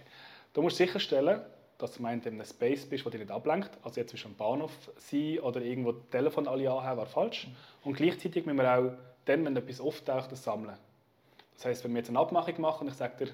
Du 0.53 0.61
musst 0.61 0.77
sicherstellen, 0.77 1.41
dass 1.77 1.93
du 1.93 1.99
in 1.99 2.07
einem 2.07 2.45
Space 2.45 2.85
bist, 2.85 3.05
wo 3.05 3.09
dich 3.09 3.19
nicht 3.19 3.31
ablenkt. 3.31 3.71
Also 3.83 3.99
jetzt 3.99 4.13
du 4.13 4.27
am 4.27 4.33
Bahnhof 4.35 4.71
sein 4.97 5.39
oder 5.39 5.61
irgendwo 5.61 5.91
das 5.91 6.09
Telefon 6.09 6.47
alle 6.47 6.69
anhaben, 6.71 6.97
wäre 6.97 7.07
falsch. 7.07 7.47
Und 7.83 7.95
gleichzeitig 7.97 8.45
müssen 8.45 8.57
wir 8.57 8.77
auch 8.77 8.91
dann, 9.25 9.43
wenn 9.45 9.55
etwas 9.55 9.81
auftaucht, 9.81 10.31
das 10.31 10.43
sammeln. 10.43 10.77
Das 11.55 11.65
heisst, 11.65 11.83
wenn 11.83 11.91
wir 11.91 11.99
jetzt 11.99 12.09
eine 12.09 12.19
Abmachung 12.19 12.59
machen 12.61 12.81
und 12.87 12.93
ich 12.93 12.97
sage 12.97 13.25
dir, 13.25 13.31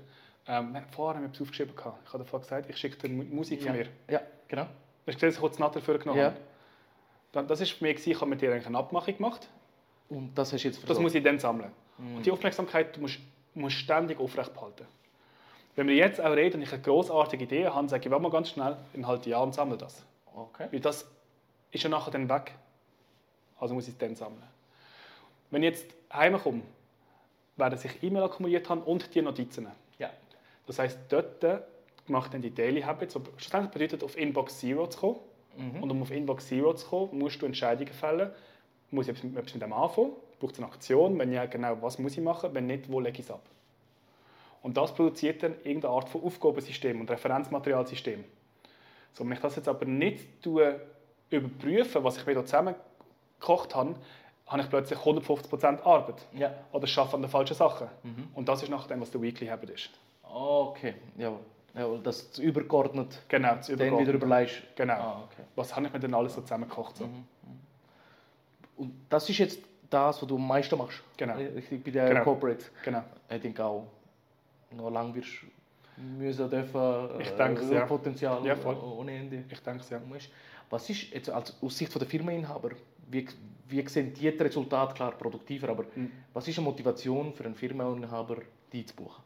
ähm, 0.47 0.75
vorher 0.91 1.15
haben 1.17 1.23
wir 1.23 1.29
etwas 1.29 1.41
aufgeschrieben, 1.41 1.75
gehabt. 1.75 1.99
ich 2.05 2.13
habe 2.13 2.23
davor 2.23 2.39
gesagt, 2.39 2.69
ich 2.69 2.77
schicke 2.77 3.07
dir 3.07 3.13
Musik 3.13 3.61
von 3.61 3.67
ja. 3.75 3.77
mir. 3.83 3.87
Ja, 4.09 4.21
genau. 4.47 4.65
Das 5.05 5.15
ist 5.15 5.21
das, 5.23 5.33
ich 5.35 5.39
kurz 5.39 5.57
dafür 5.57 5.99
genommen 5.99 6.19
Ja. 6.19 6.33
habe. 7.33 7.47
Das 7.47 7.61
ist 7.61 7.71
für 7.71 7.83
mich, 7.83 8.05
ich 8.05 8.15
habe 8.19 8.29
mit 8.29 8.41
dir 8.41 8.51
eigentlich 8.51 8.65
eine 8.67 8.77
Abmachung 8.77 9.15
gemacht. 9.15 9.47
Und 10.09 10.33
das 10.35 10.51
hast 10.51 10.63
du 10.63 10.67
jetzt 10.67 10.77
Das 10.77 10.85
versorgt. 10.85 11.03
muss 11.03 11.15
ich 11.15 11.23
dann 11.23 11.39
sammeln. 11.39 11.71
Und 11.97 12.25
die 12.25 12.31
Aufmerksamkeit 12.31 12.95
du 12.95 13.01
musst, 13.01 13.19
musst 13.53 13.75
ständig 13.77 14.19
aufrecht 14.19 14.53
behalten. 14.53 14.85
Wenn 15.75 15.88
wir 15.88 15.95
jetzt 15.95 16.19
auch 16.19 16.31
reden 16.31 16.57
und 16.57 16.63
ich 16.63 16.73
eine 16.73 16.81
großartige 16.81 17.45
Idee 17.45 17.67
habe, 17.67 17.88
sage 17.88 18.05
ich, 18.05 18.12
warte 18.12 18.23
mal 18.23 18.31
ganz 18.31 18.49
schnell, 18.49 18.77
in 18.93 19.07
halt 19.07 19.25
Jahr 19.25 19.43
und 19.43 19.53
sammle 19.53 19.77
das. 19.77 20.03
Okay. 20.36 20.67
Weil 20.71 20.79
das 20.79 21.10
ist 21.71 21.84
ja 21.84 21.89
nachher 21.89 22.12
dann 22.12 22.29
weg. 22.29 22.53
Also 23.60 23.73
muss 23.73 23.88
ich 23.88 23.93
es 23.93 23.97
dann 23.97 24.15
sammeln. 24.15 24.43
Wenn 25.49 25.63
ich 25.63 25.69
jetzt 25.69 25.86
heimkomme, 26.12 26.62
werden 27.57 27.77
sich 27.77 28.01
E-Mail 28.01 28.23
akkumuliert 28.23 28.69
haben 28.69 28.81
und 28.81 29.13
die 29.13 29.21
Notizen. 29.21 29.67
Ja. 29.99 30.10
Das 30.65 30.79
heisst, 30.79 30.99
dort 31.10 31.43
mache 32.07 32.27
ich 32.27 32.31
dann 32.31 32.41
die 32.41 32.53
Daily 32.53 32.81
Habits. 32.81 33.15
was 33.15 33.23
Schlussendlich 33.38 33.71
bedeutet, 33.71 34.03
auf 34.03 34.17
Inbox 34.17 34.60
Zero 34.60 34.88
zu 34.88 34.99
kommen. 34.99 35.19
Und 35.81 35.91
um 35.91 36.01
auf 36.01 36.12
Inbox 36.12 36.47
Zero 36.47 36.73
zu 36.73 36.88
kommen, 36.88 37.19
musst 37.19 37.41
du 37.41 37.45
Entscheidungen 37.45 37.93
fällen. 37.93 38.31
Muss 38.89 39.07
ich 39.07 39.12
etwas 39.12 39.23
mit 39.23 39.38
etwas 39.38 39.53
mit 39.53 39.63
dem 39.63 39.73
anfangen? 39.73 40.13
Braucht 40.39 40.53
es 40.53 40.60
eine 40.60 40.67
Aktion? 40.67 41.19
Wenn 41.19 41.31
ja, 41.31 41.45
genau, 41.45 41.81
was 41.81 41.99
muss 41.99 42.13
ich 42.13 42.23
machen? 42.23 42.53
Wenn 42.53 42.67
nicht, 42.67 42.91
wo 42.91 42.99
lege 42.99 43.19
ich 43.19 43.25
es 43.25 43.31
ab? 43.31 43.41
Und 44.62 44.78
das 44.78 44.93
produziert 44.93 45.43
dann 45.43 45.56
irgendeine 45.63 45.93
Art 45.93 46.10
von 46.10 46.24
Aufgabensystem 46.24 47.00
und 47.00 47.10
Referenzmaterialsystem. 47.10 48.24
So, 49.13 49.26
wenn 49.26 49.34
ich 49.34 49.39
das 49.39 49.56
jetzt 49.56 49.67
aber 49.67 49.86
nicht 49.86 50.41
tue, 50.41 50.80
überprüfe, 51.30 52.04
was 52.04 52.17
ich 52.17 52.26
mir 52.26 52.36
da 52.36 52.45
zusammengekocht 52.45 53.76
habe, 53.76 53.95
habe 54.47 54.62
ich 54.62 54.69
plötzlich 54.69 55.00
150% 55.00 55.84
Arbeit. 55.84 56.26
Ja. 56.34 56.54
Oder 56.74 56.86
schaffe 56.88 57.15
an 57.15 57.21
den 57.21 57.32
falschen 57.32 57.56
Sachen. 57.56 57.88
Und 58.36 58.47
das 58.50 58.63
ist 58.63 58.69
nachher 58.69 58.89
dann, 58.89 59.02
was 59.02 59.10
der 59.12 59.21
Weekly 59.21 59.47
Habit 59.47 59.71
ist. 59.71 59.89
Okay. 60.24 60.95
Jawohl. 61.17 61.39
Jawohl. 61.74 62.00
Das 62.04 62.38
übergeordnet. 62.38 63.21
Genau, 63.30 63.56
das 63.56 63.67
Dann 63.67 63.97
wieder 63.97 64.13
überlegst. 64.13 64.62
Genau. 64.76 64.93
Ah, 64.93 65.24
okay. 65.26 65.43
Was 65.56 65.76
habe 65.76 65.88
ich 65.88 65.93
mir 65.93 66.00
denn 66.00 66.13
alles 66.13 66.34
so 66.34 66.41
zusammengekocht? 66.41 66.97
So? 66.97 67.10
Und 68.78 68.93
das 69.10 69.30
ist 69.30 69.38
jetzt 69.38 69.60
das, 69.89 70.21
was 70.21 70.28
du 70.28 70.36
am 70.36 70.47
meisten 70.47 70.78
machst. 70.78 71.02
Genau. 71.17 71.36
Richtig, 71.36 71.84
bei 71.84 71.91
der 71.91 72.10
Genau. 72.10 72.24
Corporate. 72.24 72.65
Genau. 72.84 73.04
Ich 73.30 73.41
denke 73.41 73.63
auch, 73.63 73.88
noch 74.75 74.89
lange 74.89 75.15
wirst 75.15 75.29
müssen 75.97 76.49
dürfen. 76.49 77.19
Ich 77.19 77.29
denke 77.31 77.62
es, 77.62 77.69
äh, 77.69 77.75
ja. 77.75 77.86
Potenzial 77.86 78.45
Ja, 78.45 78.55
ohne 78.65 79.15
Ende. 79.15 79.43
Ich 79.49 79.60
denke 79.60 79.84
ja. 79.89 80.01
Weißt, 80.10 80.29
Was 80.69 80.89
ist 80.89 81.12
jetzt 81.12 81.29
als, 81.29 81.62
aus 81.62 81.77
Sicht 81.77 81.93
der 81.93 82.07
Firmeninhaber, 82.07 82.71
wie, 83.10 83.27
wie 83.67 83.88
sehen 83.89 84.13
die 84.13 84.31
das 84.36 84.47
Resultat 84.47 84.95
klar 84.95 85.12
produktiver, 85.12 85.69
aber 85.69 85.84
Mhm. 85.95 86.12
was 86.34 86.47
ist 86.47 86.57
eine 86.57 86.65
Motivation 86.65 87.34
für 87.34 87.43
einen 87.43 87.55
Firmeninhaber, 87.55 88.38
die 88.71 88.86
zu 88.86 88.95
buchen? 88.95 89.21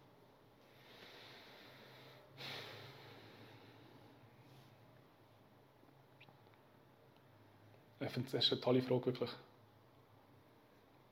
Ich 8.00 8.10
finde, 8.12 8.30
das 8.32 8.44
ist 8.46 8.52
eine 8.52 8.62
tolle 8.62 8.82
Frage, 8.82 9.06
wirklich. 9.06 9.30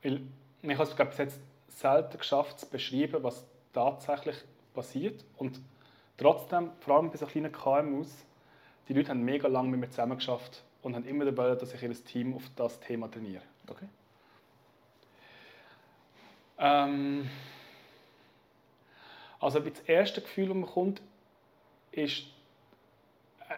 Weil 0.02 0.22
ich 0.62 0.74
habe 0.74 0.84
es 0.84 0.96
glaube 0.96 1.12
ich, 1.12 1.18
bis 1.18 1.34
jetzt 1.34 1.40
selten 1.70 2.18
geschafft, 2.18 2.60
zu 2.60 2.68
beschreiben, 2.68 3.24
was 3.24 3.46
tatsächlich 3.74 4.38
passiert. 4.74 5.24
Und 5.38 5.60
trotzdem, 6.18 6.72
vor 6.80 6.98
allem 6.98 7.12
bei 7.12 7.18
so 7.18 7.26
kleinen 7.26 7.52
KMUs, 7.52 8.26
die 8.88 8.94
Leute 8.94 9.10
haben 9.10 9.24
mega 9.24 9.48
lange 9.48 9.70
mit 9.70 9.80
mir 9.80 9.90
zusammengeschafft 9.90 10.64
und 10.82 10.96
haben 10.96 11.06
immer 11.06 11.26
wollen, 11.38 11.58
dass 11.58 11.74
ich 11.74 11.82
ihr 11.82 12.04
Team 12.04 12.36
auf 12.36 12.44
das 12.56 12.80
Thema 12.80 13.10
trainiere. 13.10 13.44
Okay. 13.68 13.88
Ähm, 16.58 17.30
also 19.40 19.60
das 19.60 19.80
erste 19.82 20.22
Gefühl, 20.22 20.48
das 20.48 20.56
man 20.56 20.70
kommt, 20.70 21.02
ist, 21.92 22.24
äh, 23.50 23.56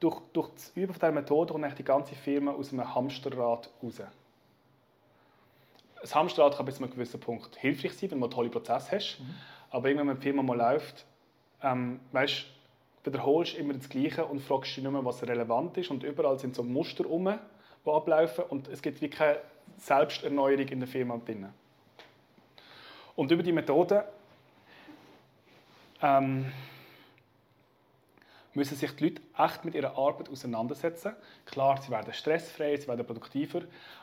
durch, 0.00 0.20
durch 0.32 0.48
das 0.50 0.72
Üben 0.74 0.92
von 0.92 1.00
dieser 1.00 1.12
Methode 1.12 1.52
kommt 1.52 1.78
die 1.78 1.84
ganze 1.84 2.14
Firma 2.14 2.52
aus 2.52 2.72
einem 2.72 2.94
Hamsterrad 2.94 3.70
raus. 3.82 4.00
Ein 4.00 6.14
Hamsterrad 6.14 6.56
kann 6.56 6.66
bis 6.66 6.76
zu 6.76 6.82
einem 6.82 6.92
gewissen 6.92 7.20
Punkt 7.20 7.56
hilfreich 7.56 7.94
sein, 7.94 8.10
wenn 8.10 8.20
du 8.20 8.26
einen 8.26 8.32
tollen 8.32 8.50
Prozess 8.50 8.92
hast. 8.92 9.20
Aber 9.74 9.88
irgendwann, 9.88 10.10
wenn 10.10 10.16
die 10.18 10.22
Firma 10.22 10.42
mal 10.44 10.56
läuft, 10.56 11.04
ähm, 11.60 11.98
weißt, 12.12 12.46
wiederholst 13.02 13.56
immer 13.56 13.74
das 13.74 13.88
Gleiche 13.88 14.24
und 14.24 14.38
fragst 14.38 14.76
dich 14.76 14.84
nicht 14.84 14.92
mehr, 14.92 15.04
was 15.04 15.20
relevant 15.24 15.76
ist. 15.76 15.90
Und 15.90 16.04
überall 16.04 16.38
sind 16.38 16.54
so 16.54 16.62
Muster 16.62 17.04
rum, 17.04 17.36
die 17.84 17.90
ablaufen 17.90 18.44
und 18.50 18.68
es 18.68 18.80
gibt 18.80 19.00
wie 19.00 19.10
keine 19.10 19.40
Selbsterneuerung 19.78 20.68
in 20.68 20.78
der 20.78 20.86
Firma 20.86 21.16
drin. 21.16 21.48
Und 23.16 23.32
über 23.32 23.42
die 23.42 23.50
Methode 23.50 24.04
ähm, 26.00 26.52
müssen 28.52 28.76
sich 28.76 28.94
die 28.94 29.08
Leute 29.08 29.22
echt 29.36 29.64
mit 29.64 29.74
ihrer 29.74 29.98
Arbeit 29.98 30.28
auseinandersetzen. 30.28 31.16
Klar, 31.46 31.82
sie 31.82 31.90
werden 31.90 32.14
stressfrei, 32.14 32.76
sie 32.76 32.86
werden 32.86 33.04
produktiver, 33.04 33.62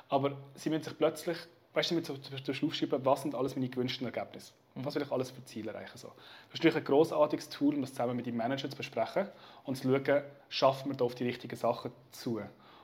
aber 0.10 0.34
sie 0.54 0.70
müssen 0.70 0.84
sich 0.84 0.98
plötzlich, 0.98 1.38
weißt 1.74 1.92
du, 1.92 1.96
müssen 1.96 2.22
zum 2.22 2.32
Beispiel 2.32 2.68
aufschreiben, 2.68 3.06
was 3.06 3.22
sind 3.22 3.36
alles 3.36 3.56
meine 3.56 3.70
gewünschten 3.70 4.06
Ergebnisse. 4.06 4.54
Was 4.76 4.96
will 4.96 5.02
ich 5.02 5.12
alles 5.12 5.32
für 5.32 5.44
Ziele 5.46 5.72
erreichen? 5.72 5.98
So. 5.98 6.08
Das 6.08 6.54
ist 6.54 6.60
natürlich 6.60 6.78
ein 6.78 6.84
grossartiges 6.84 7.50
Tool, 7.50 7.76
um 7.76 7.82
das 7.82 7.92
zusammen 7.92 8.16
mit 8.16 8.26
dem 8.26 8.38
Manager 8.38 8.70
zu 8.70 8.78
besprechen 8.78 9.28
und 9.64 9.76
zu 9.76 9.84
schauen, 9.84 10.24
schaffen 10.50 10.92
wir 10.92 10.98
da 10.98 11.06
auf 11.06 11.16
die 11.16 11.26
richtigen 11.26 11.56
Sachen 11.56 11.92
zu. 12.12 12.42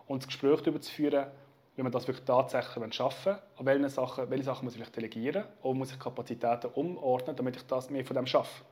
Und 0.08 0.24
das 0.24 0.28
Gespräch 0.28 0.62
darüber 0.62 0.82
zu 0.82 0.92
führen, 0.92 1.28
wenn 1.76 1.86
wir 1.86 1.92
das 1.92 2.08
wirklich 2.08 2.26
tatsächlich 2.26 2.94
schaffen 2.94 3.34
wollen, 3.34 3.40
an 3.58 3.66
welchen 3.66 3.90
Sachen, 3.90 4.30
welche 4.30 4.46
Sachen 4.46 4.66
muss 4.66 4.74
ich 4.74 4.80
vielleicht 4.80 4.96
delegieren 4.96 5.44
oder 5.62 5.76
muss 5.76 5.92
ich 5.92 6.00
Kapazitäten 6.00 6.72
umordnen, 6.74 7.36
damit 7.36 7.56
ich 7.56 7.64
das 7.64 7.90
mehr 7.90 8.04
von 8.04 8.16
dem 8.16 8.26
schaffe. 8.26 8.64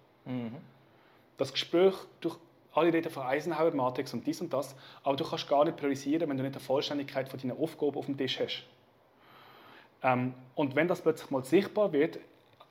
Das 1.38 1.52
Gespräch, 1.52 1.94
durch 2.22 2.38
alle 2.74 2.92
reden 2.92 3.12
von 3.12 3.24
Eisenhower 3.24 3.72
Matrix 3.72 4.14
und 4.14 4.26
dies 4.26 4.42
und 4.42 4.52
das, 4.52 4.76
aber 5.04 5.16
du 5.16 5.24
kannst 5.24 5.48
gar 5.48 5.64
nicht 5.66 5.78
priorisieren, 5.78 6.30
wenn 6.30 6.38
du 6.38 6.44
nicht 6.44 6.56
eine 6.56 6.64
Vollständigkeit 6.64 7.30
von 7.30 7.40
deinen 7.40 7.58
Aufgaben 7.58 7.96
auf 7.96 8.06
dem 8.08 8.18
Tisch 8.18 8.40
hast. 8.40 8.64
Ähm, 10.06 10.36
und 10.54 10.76
wenn 10.76 10.88
das 10.88 11.02
plötzlich 11.02 11.32
mal 11.32 11.44
sichtbar 11.44 11.92
wird, 11.92 12.20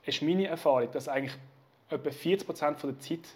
ist 0.04 0.22
meine 0.22 0.46
Erfahrung, 0.46 0.90
dass 0.92 1.08
eigentlich 1.08 1.34
etwa 1.90 2.08
40% 2.08 2.76
von 2.76 2.90
der 2.90 3.00
Zeit 3.00 3.28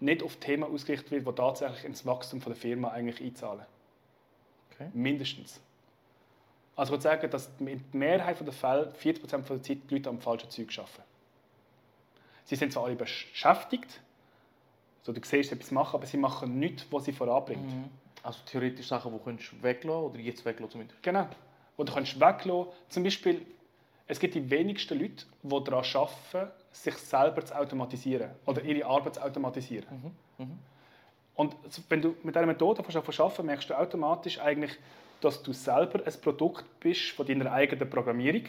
nicht 0.00 0.24
auf 0.24 0.36
Themen 0.36 0.64
ausgerichtet 0.64 1.12
wird, 1.12 1.26
die 1.26 1.32
tatsächlich 1.32 1.84
ins 1.84 2.04
Wachstum 2.04 2.40
der 2.40 2.56
Firma 2.56 2.88
eigentlich 2.88 3.24
einzahlen. 3.24 3.64
Okay. 4.72 4.88
Mindestens. 4.92 5.60
Also 6.74 6.88
ich 6.88 6.92
würde 6.94 7.02
sagen, 7.02 7.30
dass 7.30 7.48
in 7.60 7.66
der 7.66 7.78
Mehrheit 7.92 8.44
der 8.44 8.52
Fälle 8.52 8.92
40% 9.00 9.28
von 9.28 9.56
der 9.56 9.62
Zeit 9.62 9.78
die 9.88 9.94
Leute 9.94 10.08
am 10.08 10.20
falschen 10.20 10.50
Zeug 10.50 10.76
arbeiten. 10.76 11.02
Sie 12.46 12.56
sind 12.56 12.72
zwar 12.72 12.84
alle 12.84 12.96
beschäftigt, 12.96 14.00
so 15.02 15.12
du 15.12 15.20
siehst 15.22 15.50
sie 15.50 15.54
etwas 15.54 15.70
machen, 15.70 15.94
aber 15.94 16.06
sie 16.06 16.16
machen 16.16 16.58
nichts, 16.58 16.86
was 16.90 17.04
sie 17.04 17.12
voranbringt. 17.12 17.70
Also 18.24 18.40
theoretisch 18.46 18.88
Sachen, 18.88 19.12
die 19.12 19.36
du 19.36 19.62
weglassen 19.62 20.02
oder 20.02 20.18
jetzt 20.18 20.44
weglassen 20.44 20.72
zumindest. 20.72 21.02
Genau. 21.02 21.28
Oder 21.76 21.86
du 21.86 21.94
kannst 21.94 22.20
weglassen. 22.20 22.66
Zum 22.88 23.02
Beispiel, 23.02 23.44
es 24.06 24.20
gibt 24.20 24.34
die 24.34 24.50
wenigsten 24.50 24.98
Leute, 24.98 25.24
die 25.42 25.64
daran 25.64 25.84
arbeiten, 25.94 26.52
sich 26.70 26.94
selber 26.96 27.44
zu 27.44 27.56
automatisieren 27.56 28.30
oder 28.46 28.62
ihre 28.62 28.86
Arbeit 28.86 29.14
zu 29.14 29.22
automatisieren. 29.22 29.86
Und 31.34 31.56
wenn 31.88 32.02
du 32.02 32.14
mit 32.22 32.34
dieser 32.34 32.46
Methode 32.46 32.84
arbeiten 32.84 33.46
merkst 33.46 33.70
du 33.70 33.74
automatisch 33.74 34.38
eigentlich, 34.40 34.72
dass 35.20 35.42
du 35.42 35.52
selber 35.52 36.00
ein 36.04 36.12
Produkt 36.20 36.64
bist 36.80 37.10
von 37.12 37.26
deiner 37.26 37.50
eigenen 37.50 37.88
Programmierung. 37.88 38.44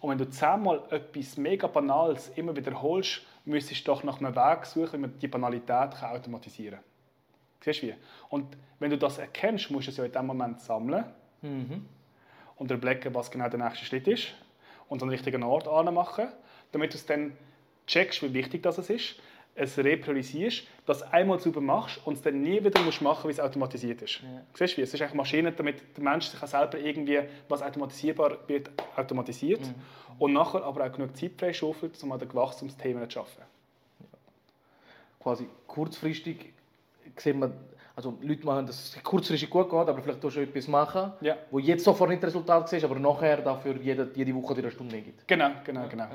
Und 0.00 0.10
wenn 0.10 0.18
du 0.18 0.28
zehnmal 0.28 0.82
etwas 0.90 1.36
mega 1.36 1.66
Banales 1.68 2.30
immer 2.34 2.56
wiederholst, 2.56 3.22
müsstest 3.44 3.86
du 3.86 3.92
doch 3.92 4.02
nach 4.02 4.18
einem 4.20 4.34
Weg 4.34 4.66
suchen, 4.66 4.94
wie 4.94 4.98
man 4.98 5.18
die 5.18 5.28
Banalität 5.28 5.92
kann 5.92 6.16
automatisieren 6.16 6.80
kann. 6.80 6.84
Siehst 7.60 7.82
du 7.82 7.86
wie? 7.88 7.94
Und 8.28 8.56
wenn 8.80 8.90
du 8.90 8.98
das 8.98 9.18
erkennst, 9.18 9.70
musst 9.70 9.86
du 9.86 9.90
es 9.92 9.96
ja 9.96 10.04
in 10.04 10.12
dem 10.12 10.26
Moment 10.26 10.60
sammeln 10.60 11.04
und 12.56 12.70
überlegen, 12.70 13.14
was 13.14 13.30
genau 13.30 13.48
der 13.48 13.60
nächste 13.60 13.84
Schritt 13.84 14.08
ist 14.08 14.34
und 14.88 15.02
an 15.02 15.08
den 15.08 15.14
richtigen 15.14 15.42
Ort 15.42 15.66
machen, 15.92 16.28
damit 16.72 16.92
du 16.92 16.96
es 16.96 17.06
dann 17.06 17.36
checkst, 17.86 18.22
wie 18.22 18.32
wichtig 18.32 18.62
das 18.62 18.78
ist, 18.78 19.16
es 19.56 19.78
repriorisierst, 19.78 20.66
das 20.86 21.02
einmal 21.12 21.38
sauber 21.38 21.60
machst 21.60 22.00
und 22.04 22.14
es 22.14 22.22
dann 22.22 22.42
nie 22.42 22.62
wieder 22.64 22.80
musst 22.82 23.02
machen, 23.02 23.28
wie 23.28 23.32
es 23.32 23.40
automatisiert 23.40 24.02
ist. 24.02 24.20
Siehst 24.54 24.72
du 24.74 24.78
wie? 24.78 24.82
Es 24.82 24.92
ist 24.92 25.00
eigentlich 25.00 25.14
Maschine, 25.14 25.52
damit 25.52 25.96
der 25.96 26.02
Mensch 26.02 26.26
sich 26.26 26.42
auch 26.42 26.48
selber 26.48 26.78
irgendwie, 26.78 27.20
was 27.48 27.62
automatisierbar 27.62 28.38
wird, 28.48 28.70
automatisiert 28.96 29.60
und 30.18 30.32
nachher 30.32 30.64
aber 30.64 30.84
auch 30.84 30.92
genug 30.92 31.16
Zeit 31.16 31.32
freischaufelt, 31.38 32.02
um 32.02 32.12
an 32.12 32.18
den 32.18 32.34
Wachstumsthemen 32.34 33.08
zu 33.08 33.20
arbeiten. 33.20 33.42
Quasi 35.20 35.48
kurzfristig 35.66 36.52
sieht 37.16 37.36
man, 37.36 37.52
also 37.96 38.18
Leute 38.22 38.44
machen 38.44 38.66
das 38.66 38.96
kurzfristig 39.02 39.48
gut 39.48 39.70
geht, 39.70 39.78
aber 39.78 40.02
vielleicht 40.02 40.20
tust 40.20 40.36
du 40.36 40.40
etwas 40.40 40.66
machen, 40.68 41.12
Ja. 41.20 41.36
wo 41.50 41.58
jetzt 41.58 41.84
sofort 41.84 42.10
nicht 42.10 42.22
das 42.22 42.28
Resultat 42.30 42.68
siehst, 42.68 42.84
aber 42.84 42.98
nachher 42.98 43.36
dafür 43.38 43.76
jede, 43.76 44.10
jede 44.14 44.34
Woche 44.34 44.54
dir 44.54 44.62
eine 44.62 44.70
Stunde 44.72 44.94
mehr 44.94 45.02
gibt. 45.04 45.26
Genau, 45.28 45.50
genau, 45.64 45.86
genau. 45.88 46.06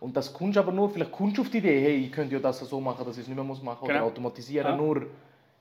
Und 0.00 0.16
das 0.16 0.32
kommst 0.32 0.56
aber 0.58 0.70
nur, 0.70 0.90
vielleicht 0.90 1.12
kommst 1.12 1.38
du 1.38 1.42
auf 1.42 1.50
die 1.50 1.58
Idee, 1.58 1.80
hey, 1.80 1.96
ich 1.96 2.12
könnte 2.12 2.34
ja 2.34 2.40
das 2.40 2.60
so 2.60 2.80
machen, 2.80 3.04
dass 3.04 3.16
ich 3.16 3.22
es 3.22 3.28
nicht 3.28 3.36
mehr 3.36 3.44
muss 3.44 3.62
machen 3.62 3.84
oder 3.84 3.94
Genau. 3.94 4.06
automatisieren, 4.06 4.70
Ja. 4.72 4.76
nur 4.76 5.06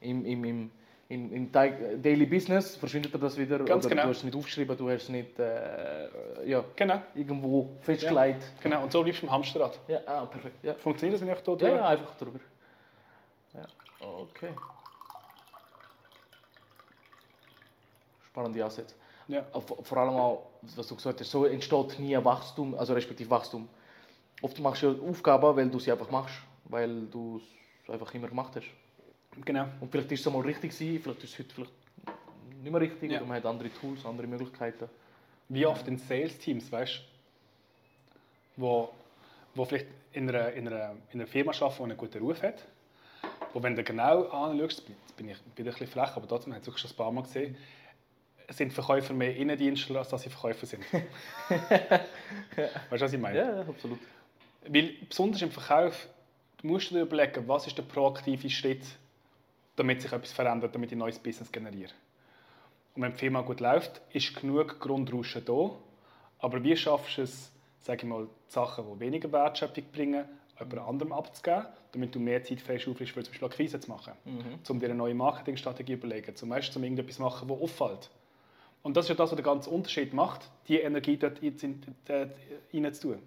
im, 0.02 0.26
im, 0.26 0.43
im, 0.43 0.72
in, 1.10 1.32
in 1.32 1.52
dein 1.52 2.02
Daily 2.02 2.26
Business 2.26 2.76
verschwindet 2.76 3.13
das 3.22 3.38
wieder. 3.38 3.60
Ganz 3.60 3.86
oder 3.86 3.89
genau. 3.96 4.04
Du 4.04 4.10
hast 4.10 4.17
es 4.17 4.24
nicht 4.24 4.36
aufgeschrieben, 4.36 4.78
du 4.78 4.89
hast 4.89 5.04
es 5.04 5.10
nicht 5.10 5.39
äh, 5.39 6.10
ja, 6.46 6.63
Genau. 6.76 7.02
irgendwo 7.15 7.69
festgelegt. 7.82 8.43
genau. 8.62 8.84
Und 8.84 8.91
so 8.91 9.02
bleibst 9.02 9.22
du 9.22 9.28
im 9.28 9.32
Hamsterrad. 9.32 9.80
Ja, 9.88 10.00
ah, 10.06 10.26
perfekt. 10.26 10.63
Ja. 10.63 10.74
Funktioniert 10.76 11.22
das, 11.22 11.28
ich 11.28 11.58
hier 11.60 11.67
Ja, 11.69 11.76
ja, 11.76 11.88
einfach 11.88 12.15
drüber. 12.17 12.39
Ja, 13.54 13.65
okay. 14.02 14.50
Spannende 18.34 18.65
Ansätze. 18.65 18.96
Ja. 19.28 19.46
Auch 19.54 19.62
Vor 19.62 19.98
allem 20.00 20.15
auch, 20.15 20.48
was 20.76 20.88
du 20.88 20.96
gesagt 20.96 21.19
hast, 21.19 21.30
so 21.30 21.46
entsteht 21.46 22.00
nie 22.00 22.17
ein 22.17 22.26
Wachstum, 22.26 22.74
also 22.74 22.93
respektive 22.96 23.30
Wachstum. 23.30 23.69
Oft 24.41 24.60
machst 24.60 24.82
du 24.82 25.08
Aufgaben, 25.08 25.56
weil 25.56 25.69
du 25.69 25.78
sie 25.80 25.91
einfach 25.91 26.10
machst, 26.10 26.34
weil 26.65 27.06
du 27.06 27.39
es 27.84 27.89
einfach 27.93 28.12
immer 28.15 28.28
gemacht 28.28 28.56
hast. 28.56 28.65
Genau. 29.46 29.65
Und 29.80 29.91
vielleicht 29.91 30.12
ist 30.12 30.22
es 30.22 30.28
einmal 30.28 30.41
richtig 30.41 30.72
gewesen, 30.72 31.00
vielleicht 31.04 31.24
ist 31.24 31.34
es 31.34 31.39
heute 31.39 31.54
vielleicht 31.54 31.72
nicht 32.63 32.72
mehr 32.72 32.82
richtig, 32.82 33.12
Ja. 33.12 33.19
oder 33.19 33.28
man 33.28 33.38
hat 33.38 33.46
andere 33.46 33.69
Tools, 33.69 34.04
andere 34.04 34.26
Möglichkeiten. 34.26 34.89
Wie 35.50 35.65
oft 35.67 35.88
in 35.88 36.00
Sales-Teams, 36.00 36.72
weißt 36.72 37.02
du, 38.56 38.62
wo, 38.62 38.89
wo 39.54 39.63
vielleicht 39.65 39.88
in 40.13 40.28
einer, 40.28 40.52
in, 40.54 40.67
einer, 40.67 40.96
in 41.12 41.19
einer 41.22 41.28
Firma 41.28 41.52
arbeiten, 41.52 41.76
die 41.78 41.84
einen 41.84 41.98
guten 41.98 42.17
Ruf 42.24 42.41
hat, 42.41 42.65
wo 43.54 43.62
wenn 43.62 43.76
du 43.76 43.84
genau 43.84 44.24
anschaust, 44.30 44.88
bin 45.15 45.30
ich 45.30 45.39
bin 45.56 45.67
ich 45.67 45.74
ein 45.76 45.76
bisschen 45.76 45.88
frech, 45.88 46.15
aber 46.15 46.28
trotzdem, 46.28 46.52
man 46.54 46.60
hat 46.62 46.67
es 46.67 46.80
schon 46.80 46.89
ein 46.89 46.96
paar 46.98 47.12
Mal 47.12 47.22
gesehen, 47.22 47.56
sind 48.57 48.73
Verkäufer 48.73 49.13
mehr 49.13 49.35
Innendienstler, 49.35 49.99
als 49.99 50.09
dass 50.09 50.23
sie 50.23 50.29
Verkäufer 50.29 50.65
sind. 50.65 50.83
weißt 51.49 52.01
du, 52.91 52.99
was 52.99 53.13
ich 53.13 53.19
meine? 53.19 53.37
Ja, 53.37 53.59
absolut. 53.61 53.99
Weil 54.67 54.93
besonders 55.07 55.41
im 55.41 55.51
Verkauf 55.51 56.07
musst 56.61 56.91
du 56.91 56.95
dir 56.95 57.01
überlegen, 57.01 57.47
was 57.47 57.67
ist 57.67 57.77
der 57.77 57.83
proaktive 57.83 58.49
Schritt, 58.49 58.83
damit 59.75 60.01
sich 60.01 60.11
etwas 60.11 60.31
verändert, 60.31 60.73
damit 60.73 60.91
ich 60.91 60.95
ein 60.95 60.99
neues 60.99 61.19
Business 61.19 61.51
generiere. 61.51 61.91
Und 62.95 63.01
wenn 63.01 63.11
die 63.11 63.17
Firma 63.17 63.41
gut 63.41 63.59
läuft, 63.59 64.01
ist 64.11 64.35
genug 64.35 64.79
Grundrauschen 64.79 65.43
da. 65.45 65.71
Aber 66.39 66.63
wie 66.63 66.75
schaffst 66.77 67.17
du 67.17 67.21
es, 67.23 67.51
sage 67.81 68.03
ich 68.03 68.07
mal, 68.07 68.25
die 68.25 68.53
Sachen, 68.53 68.85
die 68.93 68.99
weniger 68.99 69.31
Wertschöpfung 69.31 69.83
bringen, 69.91 70.25
jemand 70.59 70.87
anderem 70.87 71.11
abzugeben, 71.13 71.65
damit 71.91 72.13
du 72.13 72.19
mehr 72.19 72.43
Zeit 72.43 72.59
aufrichst, 72.69 73.13
für 73.13 73.23
zum 73.23 73.31
Beispiel 73.31 73.47
Akquise 73.47 73.79
zu 73.79 73.89
machen, 73.89 74.13
um 74.67 74.79
dir 74.79 74.85
eine 74.85 74.95
neue 74.95 75.15
Marketingstrategie 75.15 75.99
zu 75.99 76.05
überlegen, 76.05 76.35
zum 76.35 76.49
Beispiel 76.49 76.77
um 76.77 76.83
irgendetwas 76.83 77.15
zu 77.15 77.21
machen, 77.21 77.47
das 77.47 77.59
auffällt. 77.59 78.09
Und 78.84 78.98
das 78.98 79.06
ist 79.06 79.10
ja 79.10 79.15
das, 79.15 79.32
was 79.32 79.38
den 79.38 79.46
ganzen 79.46 79.72
Unterschied 79.74 80.13
macht, 80.13 80.41
die 80.67 80.80
Energie 80.80 81.17
dort 81.17 81.41
rein 81.41 82.93
zu 82.93 83.02
tun. 83.02 83.19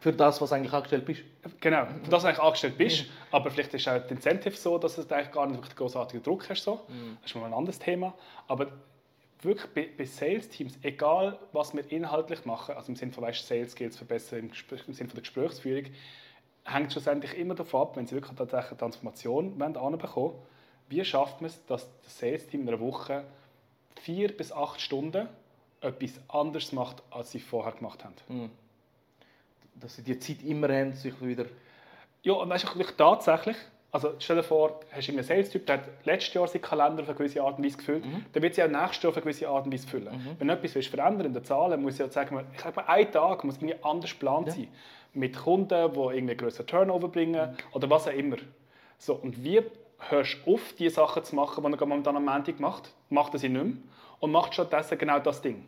Für 0.00 0.12
das, 0.12 0.40
was 0.40 0.52
eigentlich 0.52 0.72
angestellt 0.72 1.04
bist. 1.04 1.22
Genau, 1.60 1.86
für 2.02 2.10
das 2.10 2.22
du 2.22 2.28
eigentlich 2.28 2.42
angestellt 2.42 2.78
bist. 2.78 3.06
Aber 3.30 3.50
vielleicht 3.50 3.72
ist 3.74 3.86
auch 3.86 4.00
das 4.00 4.10
Incentive 4.10 4.56
so, 4.56 4.78
dass 4.78 4.96
du 4.96 5.02
eigentlich 5.14 5.30
gar 5.30 5.46
nicht 5.46 5.58
wirklich 5.58 5.76
großartigen 5.76 6.22
Druck 6.22 6.48
hast. 6.48 6.64
So. 6.64 6.80
Das 7.22 7.30
ist 7.30 7.36
mal 7.36 7.46
ein 7.46 7.54
anderes 7.54 7.78
Thema. 7.78 8.14
Aber 8.48 8.68
wirklich 9.42 9.70
bei, 9.72 9.88
bei 9.96 10.04
Sales-Teams, 10.04 10.78
egal 10.82 11.38
was 11.52 11.74
wir 11.74 11.90
inhaltlich 11.90 12.44
machen, 12.44 12.74
also 12.74 12.90
im 12.90 12.96
Sinne 12.96 13.12
von 13.12 13.24
weißt, 13.24 13.46
Sales 13.46 13.72
Skills 13.72 13.96
verbessern, 13.96 14.40
im, 14.40 14.48
Gespräch, 14.50 14.82
im 14.86 14.94
Sinne 14.94 15.08
von 15.10 15.16
der 15.16 15.22
Gesprächsführung, 15.22 15.92
hängt 16.64 16.92
schlussendlich 16.92 17.36
immer 17.38 17.54
davon 17.54 17.82
ab, 17.82 17.96
wenn 17.96 18.06
sie 18.06 18.14
wirklich 18.14 18.36
tatsächlich 18.36 18.70
eine 18.70 18.78
Transformation 18.78 19.60
anbekommen 19.62 20.14
wollen, 20.14 20.34
wie 20.88 21.04
schafft 21.04 21.40
man 21.40 21.50
es, 21.50 21.64
dass 21.66 21.88
das 22.02 22.18
Sales-Team 22.18 22.62
in 22.62 22.68
einer 22.68 22.80
Woche 22.80 23.24
vier 24.00 24.36
bis 24.36 24.52
acht 24.52 24.80
Stunden 24.80 25.28
etwas 25.80 26.20
anderes 26.28 26.72
macht, 26.72 27.02
als 27.10 27.30
sie 27.32 27.40
vorher 27.40 27.72
gemacht 27.72 28.04
haben. 28.04 28.50
Dass 29.74 29.96
sie 29.96 30.02
die 30.02 30.18
Zeit 30.18 30.42
immer 30.42 30.68
haben, 30.68 30.92
sich 30.92 31.20
wieder. 31.22 31.46
Ja, 32.22 32.34
und 32.34 32.50
du, 32.50 32.54
wirklich 32.54 32.96
tatsächlich, 32.96 33.56
also 33.92 34.14
stell 34.18 34.36
dir 34.36 34.42
vor, 34.42 34.80
hast 34.92 35.08
du 35.08 35.12
einen 35.12 35.22
Sales-Typ, 35.22 35.66
der 35.66 35.78
hat 35.78 35.84
letztes 36.04 36.34
Jahr 36.34 36.46
seinen 36.46 36.62
Kalender 36.62 37.02
auf 37.02 37.08
eine 37.08 37.16
gewisse 37.16 37.42
Art 37.42 37.58
und 37.58 37.64
Weise 37.64 37.78
gefüllt, 37.78 38.04
dann 38.32 38.42
wird 38.42 38.54
sie 38.54 38.62
auch 38.62 38.68
nächstes 38.68 39.02
Jahr 39.02 39.10
auf 39.10 39.16
eine 39.16 39.22
gewisse 39.22 39.48
Art 39.48 39.64
und 39.64 39.72
Weise 39.72 39.88
füllen. 39.88 40.36
Wenn 40.38 40.48
du 40.48 40.54
etwas 40.54 40.74
willst 40.74 40.90
verändern 40.90 41.26
in 41.28 41.32
den 41.32 41.44
Zahlen, 41.44 41.80
muss 41.82 41.98
ja 41.98 42.08
sagen, 42.08 42.36
wir, 42.36 42.44
ich 42.54 42.60
sag 42.60 42.76
mal, 42.76 42.84
ein 42.86 43.10
Tag 43.10 43.42
muss 43.44 43.56
irgendwie 43.56 43.76
anders 43.82 44.10
geplant 44.10 44.52
sein. 44.52 44.68
Mit 45.14 45.36
Kunden, 45.36 45.92
die 45.92 45.98
irgendwie 45.98 46.36
größeren 46.36 46.66
Turnover 46.66 47.08
bringen 47.08 47.56
oder 47.72 47.88
was 47.90 48.06
auch 48.06 48.12
immer. 48.12 48.36
So, 48.98 49.14
und 49.14 49.42
wie 49.42 49.62
hörst 50.08 50.38
du 50.44 50.54
auf, 50.54 50.72
die 50.74 50.88
Sachen 50.88 51.24
zu 51.24 51.34
machen, 51.36 51.62
die 51.64 51.72
er 51.78 51.86
momentan 51.86 52.16
am 52.16 52.24
Montag 52.24 52.58
macht, 52.60 52.92
macht 53.08 53.34
er 53.34 53.38
sie 53.38 53.48
nicht 53.48 53.64
mehr 53.64 53.74
und 54.20 54.32
macht 54.32 54.54
stattdessen 54.54 54.98
genau 54.98 55.18
das 55.18 55.42
Ding 55.42 55.66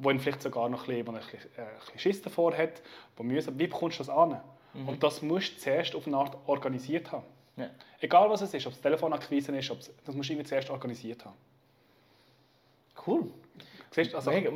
wo 0.00 0.10
ihn 0.10 0.18
vielleicht 0.18 0.42
sogar 0.42 0.68
noch 0.68 0.88
ein 0.88 1.04
bisschen, 1.04 1.06
wo 1.06 1.10
ein 1.12 1.18
bisschen, 1.18 1.40
äh, 1.56 1.60
ein 1.60 1.68
bisschen 1.78 1.98
Schiss 1.98 2.22
davor 2.22 2.56
hat, 2.56 2.82
wo 3.16 3.22
mühsam, 3.22 3.58
wie 3.58 3.66
bekommst 3.66 3.98
du 3.98 4.04
das 4.04 4.08
an? 4.08 4.40
Und 4.86 5.02
das 5.02 5.20
musst 5.20 5.56
du 5.56 5.60
zuerst 5.60 5.94
auf 5.96 6.06
eine 6.06 6.16
Art 6.16 6.36
organisiert 6.46 7.10
haben. 7.10 7.24
Ja. 7.56 7.68
Egal 8.00 8.30
was 8.30 8.40
es 8.40 8.54
ist, 8.54 8.66
ob 8.66 8.72
es 8.72 8.80
Telefonakquise 8.80 9.54
ist, 9.56 9.70
ob 9.70 9.80
es, 9.80 9.92
das 10.04 10.14
musst 10.14 10.28
du 10.28 10.32
irgendwie 10.32 10.48
zuerst 10.48 10.70
organisiert 10.70 11.24
haben. 11.24 11.34
Cool. 13.06 13.26
Siehst 13.90 14.14
also, 14.14 14.30
Mega. 14.30 14.52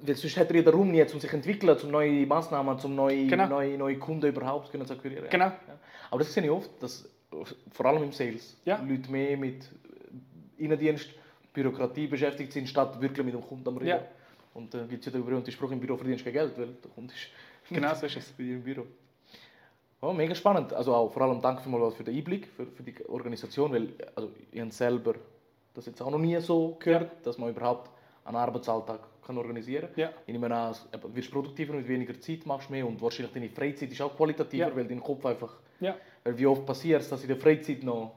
Weil 0.00 0.14
sonst 0.16 0.36
hätte 0.36 0.54
er 0.54 0.60
ja 0.60 0.62
den 0.62 0.74
Raum 0.74 0.90
nie, 0.90 1.02
um 1.02 1.20
sich 1.20 1.28
zu 1.28 1.36
entwickeln, 1.36 1.76
um 1.82 1.90
neue 1.90 2.26
Massnahmen, 2.26 2.78
um 2.82 2.94
neue, 2.94 3.26
Genau. 3.26 3.46
neue, 3.46 3.76
neue 3.76 3.98
Kunden 3.98 4.26
überhaupt 4.26 4.72
zu 4.72 4.92
akquirieren. 4.92 5.28
Genau. 5.28 5.44
Ja. 5.46 5.78
Aber 6.10 6.20
das 6.20 6.32
sehe 6.32 6.42
ich 6.42 6.50
oft, 6.50 6.70
dass 6.82 7.06
vor 7.72 7.86
allem 7.86 8.02
im 8.04 8.12
Sales 8.12 8.56
Ja. 8.64 8.82
Leute 8.86 9.10
mehr 9.10 9.36
mit 9.36 9.68
Innendienst, 10.58 11.10
Bürokratie 11.52 12.06
beschäftigt 12.06 12.52
sind, 12.52 12.68
statt 12.68 13.00
wirklich 13.00 13.24
mit 13.24 13.34
dem 13.34 13.42
Kunden 13.42 13.66
am 13.68 13.76
Reden. 13.76 13.88
Ja. 13.88 14.02
Und 14.54 14.72
dann 14.72 14.88
gibt 14.88 15.00
es 15.00 15.06
ja 15.06 15.12
den 15.18 15.24
berühmten 15.24 15.50
Spruch, 15.50 15.70
im 15.70 15.80
Büro 15.80 15.96
verdienst 15.96 16.24
kein 16.24 16.32
Geld, 16.32 16.56
weil 16.56 16.68
der 16.82 16.90
Kunde 16.94 17.12
ist 17.14 17.28
Genau 17.70 17.94
so 17.94 18.06
ist 18.06 18.16
es. 18.16 18.30
bei 18.32 18.44
dir 18.44 18.54
im 18.54 18.62
Büro. 18.62 18.86
Oh, 20.00 20.12
mega 20.12 20.34
spannend. 20.34 20.72
Also 20.72 20.94
auch 20.94 21.10
vor 21.12 21.22
allem 21.22 21.40
danke 21.40 21.62
vielmals 21.62 21.94
für 21.94 22.04
den 22.04 22.16
Einblick, 22.16 22.46
für, 22.48 22.66
für 22.66 22.82
die 22.82 22.94
Organisation, 23.08 23.72
weil 23.72 23.88
also, 24.14 24.30
ich 24.52 24.60
habe 24.60 24.70
selber 24.70 25.14
das 25.74 25.86
jetzt 25.86 26.00
auch 26.00 26.10
noch 26.10 26.18
nie 26.18 26.38
so 26.40 26.76
gehört, 26.78 27.26
dass 27.26 27.38
man 27.38 27.50
überhaupt 27.50 27.90
einen 28.24 28.36
Arbeitsalltag 28.36 29.00
kann 29.26 29.36
organisieren 29.38 29.88
kann. 29.94 29.98
Ja. 30.00 30.10
Ich 30.26 30.32
nehme 30.32 30.54
an, 30.54 30.74
du 30.92 31.14
wirst 31.16 31.30
produktiver 31.30 31.74
mit 31.74 31.88
weniger 31.88 32.18
Zeit, 32.20 32.46
machst 32.46 32.70
mehr 32.70 32.86
und 32.86 33.00
wahrscheinlich 33.02 33.32
deine 33.34 33.50
Freizeit 33.50 33.90
ist 33.90 34.00
auch 34.00 34.16
qualitativer, 34.16 34.68
Ja. 34.68 34.76
weil 34.76 34.86
dein 34.86 35.00
Kopf 35.00 35.24
einfach... 35.26 35.56
Ja. 35.80 35.96
Weil 36.24 36.38
wie 36.38 36.46
oft 36.46 36.66
passiert 36.66 37.02
es, 37.02 37.08
dass 37.08 37.22
in 37.22 37.28
der 37.28 37.36
Freizeit 37.36 37.82
noch 37.82 38.12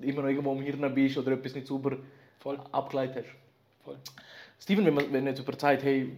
immer 0.00 0.22
noch 0.22 0.28
irgendwo 0.28 0.52
am 0.52 0.60
Hirn 0.60 0.94
bist 0.94 1.16
oder 1.18 1.32
etwas 1.32 1.54
nicht 1.54 1.66
sauber 1.66 1.96
Voll. 2.38 2.58
abgeleitet 2.72 3.24
hast. 3.26 3.84
Voll. 3.84 3.96
Steven, 4.58 4.84
wenn 4.86 4.94
man, 4.94 5.12
wenn 5.12 5.26
jetzt 5.26 5.40
über 5.40 5.56
Zeit, 5.58 5.82
hey, 5.84 6.12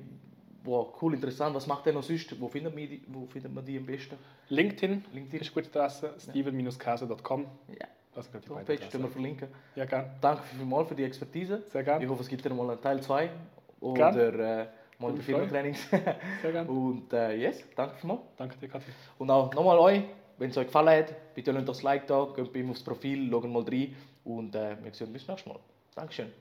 wow, 0.64 0.88
cool, 1.00 1.14
interessant, 1.14 1.54
was 1.54 1.66
macht 1.66 1.86
der 1.86 1.92
noch 1.92 2.02
sonst? 2.02 2.38
Wo 2.40 2.48
findet 2.48 2.74
man 2.74 2.88
die, 2.88 3.02
wo 3.08 3.26
findet 3.26 3.52
man 3.54 3.64
die 3.64 3.76
am 3.76 3.86
besten? 3.86 4.16
LinkedIn, 4.48 5.04
LinkedIn. 5.12 5.40
ist 5.40 5.56
eine 5.56 5.64
gute 5.64 5.80
Adresse, 5.80 6.14
steven-kase.com. 6.18 7.46
Ja, 7.78 7.86
Das 8.14 8.26
sind 8.30 8.42
die 8.42 8.48
die 8.48 8.54
Homepage, 8.54 8.76
können 8.76 9.04
wir 9.04 9.10
verlinken. 9.10 9.48
Ja, 9.74 9.84
gerne. 9.84 10.10
Danke 10.20 10.42
vielmals 10.44 10.88
für 10.88 10.94
die 10.94 11.04
Expertise. 11.04 11.62
Sehr 11.70 11.82
gerne. 11.82 12.04
Ich 12.04 12.10
hoffe, 12.10 12.22
es 12.22 12.28
gibt 12.28 12.44
dann 12.44 12.56
mal 12.56 12.70
einen 12.70 12.80
Teil 12.80 13.00
2 13.02 13.30
oder 13.80 14.60
äh, 14.62 14.66
mal 14.98 15.12
die. 15.12 15.22
Firmentrainings. 15.22 15.90
Sehr 15.90 16.52
gerne. 16.52 16.70
Und 16.70 17.12
äh, 17.12 17.34
yes, 17.36 17.64
danke 17.74 17.96
vielmals. 17.96 18.20
Danke 18.36 18.56
dir, 18.58 18.68
Kathi. 18.68 18.90
Und 19.18 19.30
auch 19.30 19.52
nochmal 19.54 19.78
euch, 19.78 20.02
wenn 20.38 20.50
es 20.50 20.56
euch 20.56 20.66
gefallen 20.66 21.04
hat, 21.04 21.34
bitte 21.34 21.52
lasst 21.52 21.68
das 21.68 21.82
Like 21.82 22.06
da, 22.06 22.28
geht 22.34 22.52
bei 22.52 22.60
ihm 22.60 22.70
aufs 22.70 22.82
Profil, 22.82 23.30
schaut 23.30 23.44
mal 23.44 23.62
rein 23.62 23.94
und 24.24 24.54
äh, 24.54 24.76
wir 24.82 24.92
sehen 24.92 25.08
uns 25.08 25.12
bis 25.12 25.28
nächstes 25.28 25.46
Mal. 25.46 25.58
Dankeschön. 25.94 26.32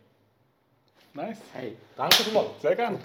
Nice. 1.14 1.38
Hey, 1.54 1.78
danke 1.96 2.16
vielmals. 2.16 2.62
Sehr 2.62 2.76
gerne. 2.76 3.00